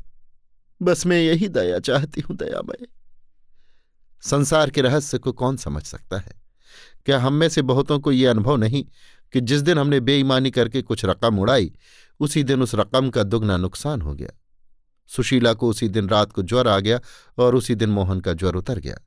बस 0.81 1.07
मैं 1.07 1.21
यही 1.21 1.49
दया 1.49 1.79
चाहती 1.79 2.21
हूँ, 2.21 2.37
दयामय। 2.37 2.87
संसार 4.23 4.71
के 4.71 4.83
रहस्य 4.83 5.19
को 5.19 5.33
कौन 5.33 5.57
समझ 5.57 5.83
सकता 5.83 6.19
है? 6.19 6.33
क्या 7.07 7.19
हम 7.19 7.35
में 7.35 7.49
से 7.49 7.63
बहुतों 7.63 7.99
को 8.01 8.13
यह 8.13 8.31
अनुभव 8.31 8.57
नहीं 8.57 8.85
कि 9.33 9.41
जिस 9.41 9.61
दिन 9.61 9.79
हमने 9.79 10.01
बेईमानी 10.01 10.51
करके 10.51 10.83
कुछ 10.83 11.05
रकम 11.05 11.39
उड़ाई, 11.39 11.73
उसी 12.21 12.45
दिन 12.45 12.63
उस 12.63 12.75
रकम 12.75 13.11
का 13.11 13.23
दुगना 13.23 13.57
नुकसान 13.57 14.01
हो 14.01 14.15
गया। 14.15 14.29
सुशीला 15.07 15.53
को 15.53 15.69
उसी 15.69 15.89
दिन 15.89 16.09
रात 16.09 16.33
को 16.33 16.43
ज्वर 16.43 16.69
आ 16.69 16.81
गया 16.81 17.01
और 17.39 17.55
उसी 17.55 17.75
दिन 17.75 17.91
मोहन 17.91 18.21
का 18.21 18.33
ज्वर 18.33 18.55
उतर 18.55 18.79
गया। 18.79 18.99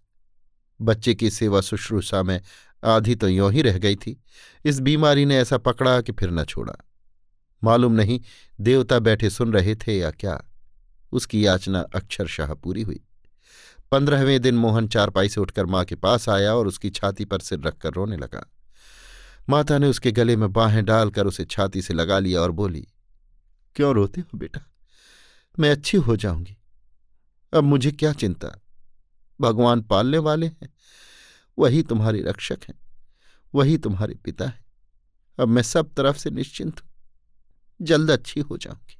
बच्चे 0.81 1.15
की 1.15 1.29
सेवा 1.29 1.61
शुश्रूषा 1.61 2.23
में 2.23 2.41
आधी 2.83 3.15
तो 3.15 3.27
यों 3.27 3.51
ही 3.53 3.61
रह 3.61 3.77
गई 3.77 3.95
थी। 3.95 4.23
इस 4.65 4.79
बीमारी 4.79 5.25
ने 5.25 5.37
ऐसा 5.37 5.57
पकड़ा 5.57 6.01
कि 6.01 6.11
फिर 6.11 6.31
न 6.31 6.43
छोड़ा। 6.43 6.73
मालूम 7.63 7.91
नहीं 7.91 8.19
देवता 8.61 8.99
बैठे 8.99 9.29
सुन 9.29 9.53
रहे 9.53 9.75
थे 9.75 9.97
या 9.97 10.11
क्या। 10.11 10.43
उसकी 11.11 11.45
याचना 11.45 11.79
अक्षरशाह 11.95 12.53
पूरी 12.53 12.81
हुई। 12.81 13.01
पंद्रहवें 13.91 14.41
दिन 14.41 14.55
मोहन 14.55 14.87
चारपाई 14.87 15.29
से 15.29 15.41
उठकर 15.41 15.65
माँ 15.65 15.85
के 15.85 15.95
पास 15.95 16.29
आया 16.29 16.55
और 16.55 16.67
उसकी 16.67 16.89
छाती 16.89 17.25
पर 17.25 17.39
सिर 17.39 17.59
रखकर 17.59 17.93
रोने 17.93 18.17
लगा। 18.17 18.51
माता 19.51 19.77
ने 19.77 19.87
उसके 19.87 20.11
गले 20.11 20.35
में 20.35 20.53
बाहें 20.53 20.85
डालकर 20.85 21.27
उसे 21.27 21.45
छाती 21.45 21.81
से 21.81 21.93
लगा 21.93 22.19
लिया 22.19 22.41
और 22.41 22.51
बोली, 22.51 22.87
क्यों 23.75 23.95
रोते 23.95 24.21
हो 24.21 24.37
बेटा? 24.37 24.71
मैं 25.59 25.71
अच्छी 25.71 25.97
हो 25.97 26.15
जाऊँगी। 26.15 26.57
अब 27.53 27.63
मुझे 27.63 27.91
क्या 27.91 28.13
चिंता? 28.13 28.61
भगवान 29.41 29.81
पालने 29.81 30.17
वाले 30.17 30.47
हैं। 30.47 30.69
वही 31.59 31.83
तुम्हारे 31.83 32.21
रक्षक 32.21 32.57
हैं। 32.69 32.79
वही 33.55 33.77
तुम्हारे 33.77 34.15
पिता 34.15 34.45
हैं। 34.45 34.65
अब 35.39 35.47
मैं 35.47 35.61
सब 35.61 35.93
तरफ़ 35.93 36.17
से 36.17 36.29
निश्चिंत 36.29 36.81
हूँ। 36.81 36.89
जल्द 37.81 38.11
अच्छी 38.11 38.39
हो 38.39 38.57
जाऊँगी। 38.57 38.97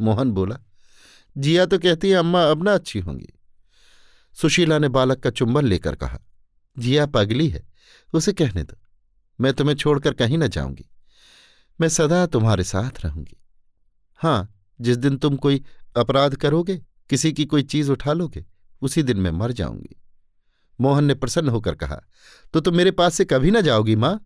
मोहन 0.00 0.30
बोला, 0.30 0.58
जिया 1.38 1.66
तो 1.66 1.78
कहती 1.78 2.10
है, 2.10 2.16
अम्मा 2.16 2.44
अब 2.44 2.62
ना 2.62 2.74
अच्छी 2.74 2.98
होंगी। 2.98 3.28
सुशीला 4.34 4.78
ने 4.78 4.88
बालक 4.88 5.18
का 5.18 5.30
चुंबन 5.30 5.64
लेकर 5.64 5.94
कहा, 5.94 6.18
जिया 6.78 7.06
पगली 7.06 7.48
है, 7.48 7.68
उसे 8.14 8.32
कहने 8.32 8.62
दो। 8.62 8.81
मैं 9.38 9.52
तुम्हें 9.52 9.74
छोड़कर 9.76 10.14
कहीं 10.14 10.38
न 10.38 10.48
जाऊँगी। 10.48 10.88
मैं 11.80 11.88
सदा 11.88 12.24
तुम्हारे 12.26 12.64
साथ 12.64 13.04
रहूँगी। 13.04 13.36
हाँ 14.20 14.54
जिस 14.80 14.96
दिन 14.96 15.16
तुम 15.16 15.36
कोई 15.36 15.62
अपराध 15.96 16.34
करोगे, 16.36 16.76
किसी 17.10 17.32
की 17.32 17.44
कोई 17.44 17.62
चीज़ 17.62 17.90
उठा 17.90 18.12
लोगे, 18.12 18.44
उसी 18.82 19.02
दिन 19.02 19.16
मैं 19.16 19.30
मर 19.30 19.52
जाऊँगी। 19.52 19.96
मोहन 20.78 21.04
ने 21.04 21.14
प्रसन्न 21.14 21.48
होकर 21.48 21.74
कहा 21.74 22.00
तो 22.54 22.60
तुम 22.60 22.76
मेरे 22.76 22.90
पास 22.90 23.14
से 23.14 23.24
कभी 23.24 23.50
ना 23.50 23.60
जाओगी, 23.60 23.96
माँ? 23.96 24.20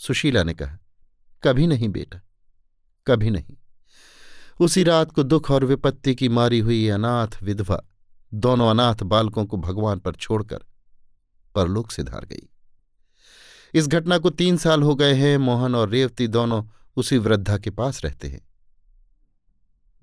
सुशीला 0.00 0.42
ने 0.42 0.54
कहा, 0.54 0.78
कभी 1.42 1.66
नहीं, 1.66 1.88
बेटा, 1.88 2.20
कभी 3.06 3.30
नहीं। 3.30 3.56
उसी 4.60 4.82
रात 4.84 5.12
को 5.12 5.22
दुख 5.22 5.50
और 5.50 5.64
विपत्ति 5.64 6.14
की 6.14 6.28
मारी 6.28 6.58
हुई 6.58 6.88
अनाथ 6.88 7.42
विधवा, 7.42 7.80
दोनों 8.32 8.70
अनाथ 8.70 9.02
बालकों 9.02 9.44
को 9.46 9.56
भगवान 9.56 9.98
पर 9.98 10.14
छोड़कर 10.14 10.64
परलोक 11.54 11.90
से 11.90 12.02
धार 12.02 12.24
गई। 12.24 12.48
इस 13.74 13.88
घटना 13.88 14.18
को 14.18 14.30
तीन 14.30 14.56
साल 14.56 14.82
हो 14.82 14.94
गए 14.94 15.14
हैं, 15.14 15.38
मोहन 15.38 15.74
और 15.74 15.88
रेवती 15.88 16.28
दोनों 16.28 16.64
उसी 16.96 17.18
वृद्धा 17.18 17.58
के 17.58 17.70
पास 17.70 18.04
रहते 18.04 18.28
हैं। 18.28 18.40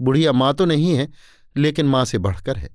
बुढ़िया 0.01 0.31
माँ 0.31 0.53
तो 0.53 0.65
नहीं 0.65 0.95
है, 0.95 1.09
लेकिन 1.57 1.85
माँ 1.85 2.05
से 2.05 2.17
बढ़कर 2.17 2.57
है। 2.57 2.69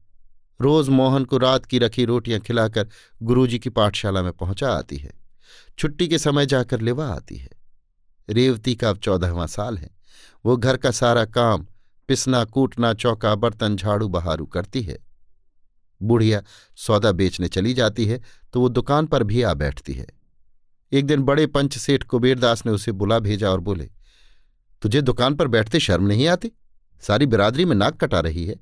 रोज 0.61 0.88
मोहन 0.88 1.24
को 1.24 1.38
रात 1.38 1.66
की 1.66 1.78
रखी 1.78 2.05
रोटियाँ 2.05 2.40
खिलाकर 2.40 2.88
गुरुजी 3.22 3.59
की 3.59 3.70
पाठशाला 3.70 4.22
में 4.22 4.32
पहुँचा 4.32 4.70
आती 4.70 4.97
है। 4.97 5.12
छुट्टी 5.78 6.09
के 6.09 6.18
समय 6.18 6.47
जाकर 6.47 6.80
लेवा 6.80 7.09
आती 7.09 7.36
है। 7.36 7.51
रेवती 8.28 8.74
का 8.74 8.90
अब 8.90 8.99
चौदहवां 8.99 9.47
साल 9.47 9.78
है। 9.78 9.90
वो 10.47 10.57
घर 10.57 10.76
का 10.76 10.90
सारा 10.90 11.24
काम, 11.24 11.66
पिसना, 12.09 12.44
कूटना, 12.44 12.94
चौका, 12.94 13.34
बर्तन, 13.34 13.76
झाड़ू, 13.76 14.09
बहारू 14.09 14.47
करती 14.47 14.82
है। 14.82 14.99
बुढ़िया 16.03 16.42
सौदा 16.76 17.12
बेचने 17.12 17.49
चली 17.49 17.74
जाती 17.74 18.07
है 18.07 18.20
तो 18.53 18.61
वो 18.61 18.68
दुकान 18.68 19.07
पर 19.07 19.22
भी 19.22 19.42
आ 19.42 19.55
बैठती 19.55 19.92
है। 19.92 20.07
एक 20.93 21.07
दिन 21.07 21.22
बड़े 21.22 21.47
पंच 21.47 21.78
सेठ 21.78 22.03
कुबेरदास 22.03 22.66
ने 22.66 22.72
उसे 22.72 22.93
बुला 22.93 23.18
भेजा 23.18 23.51
और 23.51 23.61
बोले, 23.61 23.91
तुझे 24.82 25.03
दुकान 25.03 25.34
पर 25.34 25.49
बैठते 25.49 25.80
शर्म 25.80 26.07
नहीं 26.07 26.28
आती? 26.28 26.53
सारी 27.01 27.26
बिरादरी 27.26 27.64
में 27.64 27.76
नाक 27.76 28.01
कटा 28.01 28.20
रही 28.20 28.47
है। 28.47 28.57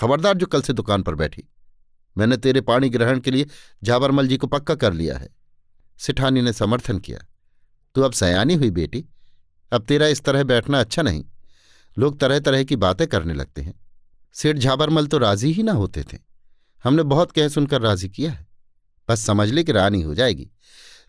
खबरदार 0.00 0.36
जो 0.36 0.46
कल 0.46 0.62
से 0.62 0.72
दुकान 0.72 1.02
पर 1.02 1.14
बैठी। 1.14 1.44
मैंने 2.18 2.36
तेरे 2.36 2.60
पानी 2.60 2.88
ग्रहण 2.88 3.20
के 3.20 3.30
लिए 3.30 3.46
जाबरमल 3.82 4.28
जी 4.28 4.36
को 4.36 4.46
पक्का 4.46 4.74
कर 4.74 4.92
लिया 4.92 5.18
है। 5.18 5.28
सिठानी 5.98 6.42
ने 6.42 6.52
समर्थन 6.52 6.98
किया। 6.98 7.18
तू 7.94 8.02
अब 8.02 8.12
सयानी 8.12 8.54
हुई 8.54 8.70
बेटी। 8.70 9.04
अब 9.72 9.82
तेरा 9.82 10.06
इस 10.06 10.24
तरह 10.24 10.44
बैठना 10.44 10.80
अच्छा 10.80 11.02
नहीं। 11.02 11.24
लोग 11.98 12.20
तरह 12.20 12.38
तरह 12.38 12.64
की 12.64 12.76
बातें 12.76 13.06
करने 13.06 13.34
लगते 13.34 13.62
हैं। 13.62 13.80
सेठ 14.32 14.56
झाबरमल 14.56 15.06
तो 15.06 15.18
राज़ी 15.18 15.52
ही 15.52 15.62
ना 15.62 15.72
होते 15.72 16.02
थे। 16.02 16.18
हमने 16.84 17.02
बहुत 17.02 17.32
कह 17.32 17.48
सुनकर 17.48 17.80
राज़ी 17.80 18.08
किया 18.08 18.32
है। 18.32 18.46
बस 19.08 19.20
समझ 19.20 19.48
ले 19.48 19.64
कि 19.64 19.72
रानी 19.72 20.02
हो 20.02 20.14
जाएगी। 20.14 20.50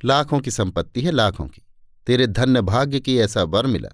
लाखों 0.04 0.40
की 0.40 0.52
संपत्ति 0.52 1.02
है, 1.02 1.12
लाखों 1.12 1.48
की। 1.48 1.62
तेरे 2.08 2.28
धन्य 2.28 2.62
भाग्य 2.62 3.00
की 3.00 3.18
ऐसा 3.18 3.44
वर 3.44 3.66
मिला। 3.66 3.90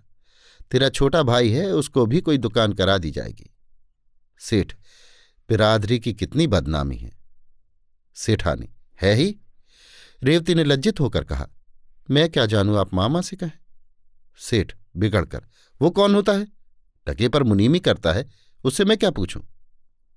तेरा 0.72 0.90
छोटा 0.90 1.24
भाई 1.24 1.50
है, 1.50 1.72
उसको 1.72 2.06
भी 2.06 2.22
कोई 2.22 2.38
दुकान 2.38 2.74
करा 2.74 2.98
दी 2.98 3.12
जाएगी। 3.12 3.56
सेठ, 4.40 4.74
बिरादरी 5.50 6.00
की 6.00 6.14
कितनी 6.14 6.48
बदनामी 6.48 6.98
है। 6.98 7.12
सेठानी 8.16 8.70
है 9.02 9.14
ही? 9.14 9.38
रेवती 10.24 10.56
ने 10.56 10.64
लज्जित 10.64 11.00
होकर 11.00 11.24
कहा, 11.24 11.48
मैं 12.10 12.30
क्या 12.30 12.46
जानूं, 12.46 12.78
आप 12.78 12.94
मामा 12.94 13.22
से 13.22 13.36
कहें? 13.36 13.52
सेठ 14.38 14.74
बिगड़कर, 14.98 15.46
वो 15.82 15.90
कौन 15.90 16.16
होता 16.16 16.32
है? 16.32 16.48
टके 17.08 17.30
पर 17.30 17.44
मुनीमी 17.44 17.80
करता 17.80 18.12
है, 18.12 18.30
उससे 18.64 18.86
मैं 18.86 18.98
क्या 18.98 19.12
पूछूँ? 19.12 19.44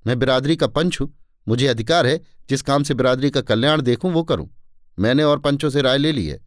मैं 0.07 0.19
बिरादरी 0.19 0.57
का 0.57 0.67
पंच 0.67 1.01
हूँ, 1.01 1.25
मुझे 1.49 1.67
अधिकार 1.67 2.07
है, 2.07 2.21
जिस 2.49 2.63
काम 2.63 2.83
से 2.83 2.95
बिरादरी 2.95 3.31
का 3.31 3.41
कल्याण 3.41 3.81
देखूँ, 3.83 4.13
वो 4.13 4.23
करूँ। 4.23 4.64
मैंने 4.99 5.25
और 5.25 5.39
पंचों 5.39 5.71
से 5.71 5.83
राय 5.83 5.99
ले 5.99 6.13
ली 6.13 6.27
है। 6.27 6.41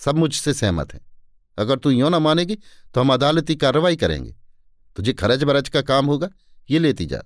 सब 0.00 0.16
मुझसे 0.16 0.54
सहमत 0.54 0.92
हैं। 0.94 1.00
अगर 1.58 1.78
तू 1.78 1.90
यों 1.90 2.10
ना 2.10 2.18
मानेगी 2.18 2.56
तो 2.94 3.00
हम 3.00 3.12
अदालती 3.12 3.56
कार्रवाई 3.56 3.96
करेंगे। 3.96 4.34
तुझे 4.96 5.12
खरच 5.12 5.42
बरच 5.42 5.68
का 5.68 5.82
काम 5.82 6.06
होगा, 6.06 6.28
ये 6.68 6.78
लेती 6.78 7.06
जा। 7.06 7.22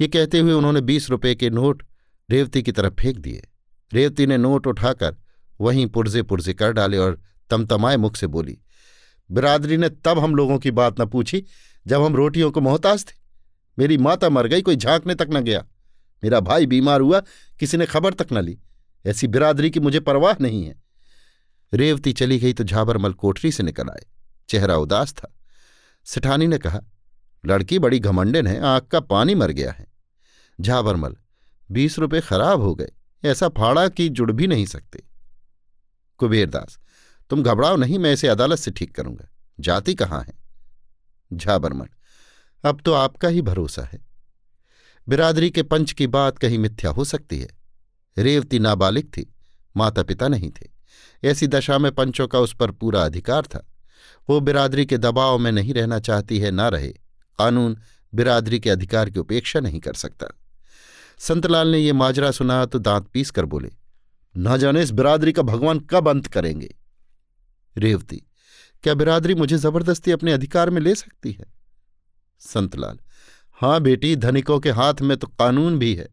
ये 0.00 0.08
कहते 0.08 0.38
हुए 0.38 0.52
उन्होंने 0.52 0.80
बीस 0.80 1.10
रुपए 1.10 1.34
के 1.34 1.50
नोट 1.50 1.82
रेवती 2.30 2.62
की 2.62 2.72
तरफ़ 2.72 2.94
फेंक 2.94 3.18
दिए। 3.18 3.46
रेवती 3.92 4.26
ने 4.26 4.36
नोट 4.36 4.66
उठाकर 4.66 5.16
वहीं 5.60 5.86
पुर्जे 5.86 6.22
पुर्जे 6.22 6.54
कर 6.54 6.72
डाले 6.72 6.98
और 6.98 7.20
तमतमाए 7.50 7.96
मुख 7.96 8.16
से 8.16 8.26
बोली, 8.26 8.58
बिरादरी 9.30 9.76
ने 9.76 9.88
तब 9.88 10.18
हम 10.18 10.34
लोगों 10.34 10.58
की 10.58 10.70
बात 10.70 11.00
न 11.00 11.06
पूछी, 11.06 11.44
जब 11.86 12.02
हम 12.02 12.16
रोटियों 12.16 12.50
को 12.50 12.60
मोहताज 12.60 13.04
थे। 13.04 13.12
मेरी 13.78 13.98
माता 13.98 14.28
मर 14.28 14.46
गई, 14.46 14.62
कोई 14.62 14.76
झांकने 14.76 15.14
तक 15.14 15.28
न 15.30 15.40
गया। 15.40 15.64
मेरा 16.22 16.40
भाई 16.40 16.66
बीमार 16.66 17.00
हुआ, 17.00 17.20
किसी 17.60 17.76
ने 17.76 17.86
खबर 17.86 18.14
तक 18.14 18.32
न 18.32 18.42
ली। 18.42 18.58
ऐसी 19.06 19.26
बिरादरी 19.26 19.70
की 19.70 19.80
मुझे 19.80 20.00
परवाह 20.00 20.34
नहीं 20.40 20.64
है। 20.64 20.82
रेवती 21.74 22.12
चली 22.12 22.38
गई 22.38 22.52
तो 22.52 22.64
झाबरमल 22.64 23.12
कोठरी 23.12 23.52
से 23.52 23.62
निकल 23.62 23.88
आए। 23.88 24.06
चेहरा 24.48 24.76
उदास 24.76 25.12
था। 25.12 25.34
सिठानी 26.04 26.46
ने 26.46 26.58
कहा, 26.58 26.80
लड़की 27.46 27.78
बड़ी 27.78 27.98
घमंडन 27.98 28.46
है 28.46 28.60
आँख 28.60 28.84
का 28.84 29.00
पानी 29.00 29.34
मर 29.34 29.50
गया 29.50 29.72
है। 29.72 29.86
झाबरमल 30.60 31.16
बीस 31.70 31.98
रुपए 31.98 32.20
खराब 32.20 32.60
हो 32.60 32.74
गए, 32.74 32.90
ऐसा 33.24 33.48
फाड़ा 33.48 33.88
कि 33.88 34.08
जुड़ 34.08 34.32
भी 34.32 34.46
नहीं 34.46 34.66
सकते। 34.66 35.02
कुबेरदास 36.18 36.78
तुम 37.30 37.42
घबराओ 37.42 37.76
नहीं, 37.76 37.98
मैं 37.98 38.12
इसे 38.12 38.28
अदालत 38.28 38.58
से 38.58 38.70
ठीक 38.70 38.94
करूँगा। 38.94 39.28
जाति 39.60 39.94
कहाँ 39.94 40.22
है? 40.22 40.34
झाबरमल 41.32 41.86
अब 42.64 42.80
तो 42.84 42.92
आपका 42.92 43.28
ही 43.28 43.42
भरोसा 43.42 43.82
है। 43.82 43.98
बिरादरी 45.08 45.50
के 45.50 45.62
पंच 45.62 45.92
की 45.92 46.06
बात 46.06 46.38
कहीं 46.38 46.58
मिथ्या 46.58 46.90
हो 46.90 47.04
सकती 47.04 47.38
है। 47.40 47.63
रेवती 48.16 48.58
नाबालिग 48.58 49.06
थी 49.06 49.26
माता 49.74 50.02
पिता 50.02 50.28
नहीं 50.28 50.50
थे। 50.50 50.68
ऐसी 51.22 51.46
दशा 51.46 51.78
में 51.78 51.90
पंचों 51.92 52.26
का 52.28 52.38
उस 52.38 52.54
पर 52.54 52.70
पूरा 52.70 53.02
अधिकार 53.02 53.46
था। 53.46 53.66
वो 54.28 54.40
बिरादरी 54.40 54.86
के 54.86 54.98
दबाव 54.98 55.38
में 55.38 55.50
नहीं 55.52 55.74
रहना 55.74 55.98
चाहती 55.98 56.38
है, 56.38 56.50
ना 56.50 56.68
रहे। 56.68 56.88
कानून 57.38 57.76
बिरादरी 58.12 58.58
के 58.60 58.70
अधिकार 58.70 59.10
की 59.10 59.18
उपेक्षा 59.18 59.60
नहीं 59.60 59.80
कर 59.80 59.94
सकता। 59.94 60.26
संतलाल 61.18 61.68
ने 61.68 61.78
ये 61.78 61.92
माजरा 61.92 62.30
सुना 62.30 62.64
तो 62.66 62.78
दांत 62.78 63.06
पीस 63.06 63.30
कर 63.30 63.44
बोले, 63.44 63.70
ना 64.34 64.56
जाने 64.56 64.82
इस 64.82 64.90
बिरादरी 64.90 65.32
का 65.32 65.42
भगवान 65.42 65.78
कब 65.80 66.08
अंत 66.08 66.26
करेंगे? 66.26 66.74
रेवती, 67.76 68.16
क्या 68.84 68.94
बिरादरी 68.94 69.34
मुझे 69.34 69.56
ज़बरदस्ती 69.58 70.10
अपने 70.10 70.32
अधिकार 70.32 70.70
में 70.70 70.80
ले 70.80 70.94
सकती 70.94 71.32
है? 71.32 71.46
संतलाल, 72.42 72.98
हाँ 73.58 73.80
बेटी, 73.80 74.14
धनिकों 74.16 74.58
के 74.60 74.70
हाथ 74.70 75.00
में 75.02 75.16
तो 75.16 75.26
कानून 75.28 75.78
भी 75.78 75.94
है। 75.94 76.08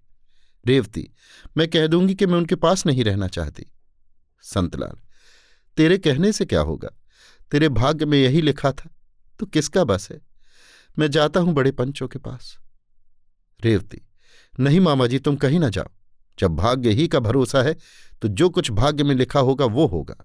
रेवती 0.65 1.07
मैं 1.57 1.67
कह 1.67 1.87
दूँगी 1.87 2.15
कि 2.15 2.25
मैं 2.25 2.37
उनके 2.37 2.55
पास 2.55 2.85
नहीं 2.85 3.03
रहना 3.03 3.27
चाहती। 3.27 3.65
संतलाल, 4.43 4.97
तेरे 5.77 5.97
कहने 5.97 6.31
से 6.31 6.45
क्या 6.45 6.61
होगा? 6.61 6.89
तेरे 7.51 7.69
भाग्य 7.69 8.05
में 8.05 8.17
यही 8.17 8.41
लिखा 8.41 8.71
था। 8.71 8.89
तो 9.39 9.45
किसका 9.45 9.83
बस 9.83 10.07
है? 10.11 10.19
मैं 10.99 11.09
जाता 11.11 11.39
हूँ 11.39 11.53
बड़े 11.53 11.71
पंचों 11.71 12.07
के 12.07 12.19
पास। 12.19 12.57
रेवती, 13.59 14.01
नहीं 14.59 14.79
मामा 14.79 15.07
जी, 15.07 15.19
तुम 15.19 15.35
कहीं 15.35 15.59
ना 15.59 15.69
जाओ। 15.69 15.89
जब 16.39 16.51
भाग्य 16.51 16.89
ही 16.89 17.07
का 17.07 17.19
भरोसा 17.19 17.61
है 17.61 17.75
तो 18.21 18.27
जो 18.27 18.49
कुछ 18.49 18.71
भाग्य 18.71 19.03
में 19.03 19.15
लिखा 19.15 19.39
होगा, 19.39 19.65
वो 19.65 19.87
होगा। 19.87 20.15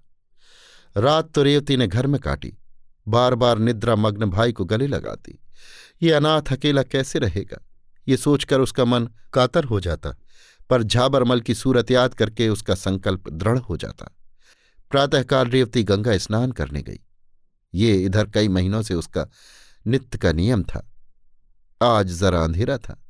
रात 0.97 1.33
तो 1.35 1.43
रेवती 1.43 1.77
ने 1.77 1.87
घर 1.87 2.07
में 2.07 2.21
काटी। 2.21 2.53
बार 3.09 3.35
बार 3.35 3.59
निद्रा 3.59 3.97
मग्न 3.97 4.27
भाई 4.27 4.53
को 4.53 4.65
गले 4.65 4.87
लगाती। 4.87 5.39
ये 6.03 6.13
अनाथ 6.13 6.53
अकेला 6.53 6.83
कैसे 6.83 7.19
रहेगा? 7.19 7.59
ये 8.09 8.17
सोचकर 8.17 8.61
उसका 8.61 8.85
मन 8.85 9.09
कातर 9.33 9.65
हो 9.65 9.81
जाता। 9.81 10.15
पर 10.71 10.83
झाबरमल 10.83 11.41
की 11.41 11.55
सूरत 11.55 11.91
याद 11.91 12.15
करके 12.15 12.49
उसका 12.49 12.75
संकल्प 12.75 13.29
दृढ़ 13.29 13.59
हो 13.59 13.77
जाता। 13.77 14.11
प्रातःकाल 14.91 15.49
रेवती 15.49 15.83
गंगा 15.85 16.17
स्नान 16.19 16.53
करने 16.53 16.83
गई। 16.83 17.01
ये 17.75 17.97
इधर 17.97 18.27
कई 18.27 18.49
महीनों 18.49 18.83
से 18.83 18.95
उसका 18.95 19.27
नित्य 19.87 20.19
का 20.19 20.33
नियम 20.33 20.63
था। 20.63 20.87
आज 21.83 22.13
जरा 22.13 22.41
अंधेरा 22.41 22.79
था, 22.79 23.03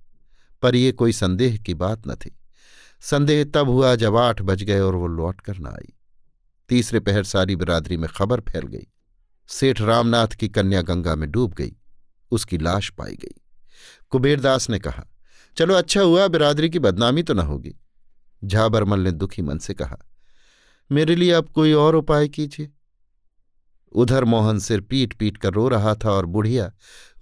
पर 0.62 0.74
यह 0.74 0.92
कोई 0.92 1.12
संदेह 1.12 1.56
की 1.56 1.74
बात 1.74 2.06
न 2.08 2.14
थी। 2.14 2.36
संदेह 3.00 3.44
तब 3.54 3.68
हुआ 3.68 3.94
जब 3.94 4.16
आठ 4.16 4.42
बज 4.42 4.62
गए 4.62 4.80
और 4.80 4.94
वो 4.94 5.06
लौट 5.06 5.40
कर 5.40 5.58
न 5.58 5.66
आई। 5.66 5.92
तीसरे 6.68 7.00
पहर 7.00 7.24
सारी 7.24 7.56
बिरादरी 7.56 7.96
में 7.96 8.08
खबर 8.10 8.40
फैल 8.40 8.66
गई। 8.66 8.86
सेठ 9.48 9.80
रामनाथ 9.80 10.28
की 10.28 10.48
कन्या 10.48 10.82
गंगा 10.82 11.14
में 11.14 11.30
डूब 11.30 11.54
गई, 11.54 11.72
उसकी 12.30 12.58
लाश 12.58 12.90
पाई 12.90 13.16
गई। 13.16 13.40
कुबेरदास 14.10 14.70
ने 14.70 14.78
कहा 14.78 15.06
चलो 15.56 15.74
अच्छा 15.74 16.00
हुआ, 16.00 16.26
बिरादरी 16.28 16.70
की 16.70 16.78
बदनामी 16.78 17.22
तो 17.22 17.34
न 17.34 17.40
होगी। 17.40 17.74
झाबरमल 18.42 19.00
ने 19.00 19.10
दुखी 19.12 19.42
मन 19.42 19.58
से 19.58 19.74
कहा, 19.74 19.98
मेरे 20.90 21.14
लिए 21.16 21.30
अब 21.32 21.48
कोई 21.48 21.72
और 21.74 21.96
उपाय 21.96 22.28
कीजिए। 22.28 22.70
उधर 23.92 24.24
मोहन 24.24 24.58
सिर 24.58 24.80
पीट 24.80 25.14
पीट 25.14 25.36
कर 25.36 25.52
रो 25.52 25.68
रहा 25.68 25.94
था 25.94 26.10
और 26.10 26.26
बुढ़िया 26.26 26.70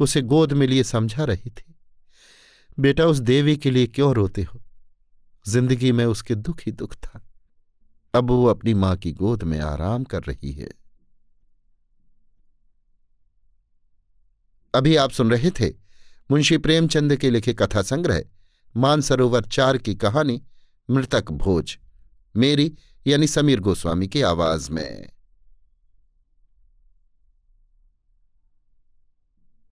उसे 0.01 0.23
गोद 0.23 0.53
में 0.53 0.67
लिए 0.67 0.83
समझा 0.85 1.25
रही 1.25 1.51
थी, 1.51 1.75
बेटा 2.79 3.07
उस 3.07 3.19
देवी 3.21 3.57
के 3.57 3.71
लिए 3.71 3.87
क्यों 3.89 4.15
रोते 4.15 4.43
हो? 4.43 4.61
ज़िंदगी 5.47 5.93
में 5.93 6.05
उसके 6.07 6.35
दुख 6.37 6.61
ही 6.61 6.73
दुख 6.73 6.95
था। 6.97 7.21
अब 8.15 8.31
वो 8.31 8.47
अपनी 8.47 8.75
माँ 8.75 8.97
की 8.97 9.13
गोद 9.13 9.43
में 9.43 9.59
आराम 9.61 10.05
कर 10.05 10.23
रही 10.23 10.53
है। 10.53 10.69
अभी 14.75 14.95
आप 14.97 15.11
सुन 15.11 15.31
रहे 15.31 15.51
थे 15.51 15.73
मुंशी 16.31 16.59
प्रेमचंद 16.59 17.17
के 17.17 17.31
लिखे 17.31 17.55
कथा 17.55 17.83
संग्रह 17.83 18.25
मानसरोवर 18.77 19.43
चार 19.43 19.79
की 19.79 19.95
कहानी, 19.95 20.43
मृतक 20.91 21.31
भोज। 21.31 21.79
मेरी 22.37 22.75
यानी 23.07 23.27
समीर 23.27 23.61
गोस्वामी 23.61 24.09
की 24.09 24.23
आवाज़ 24.23 24.71
में। 24.71 25.14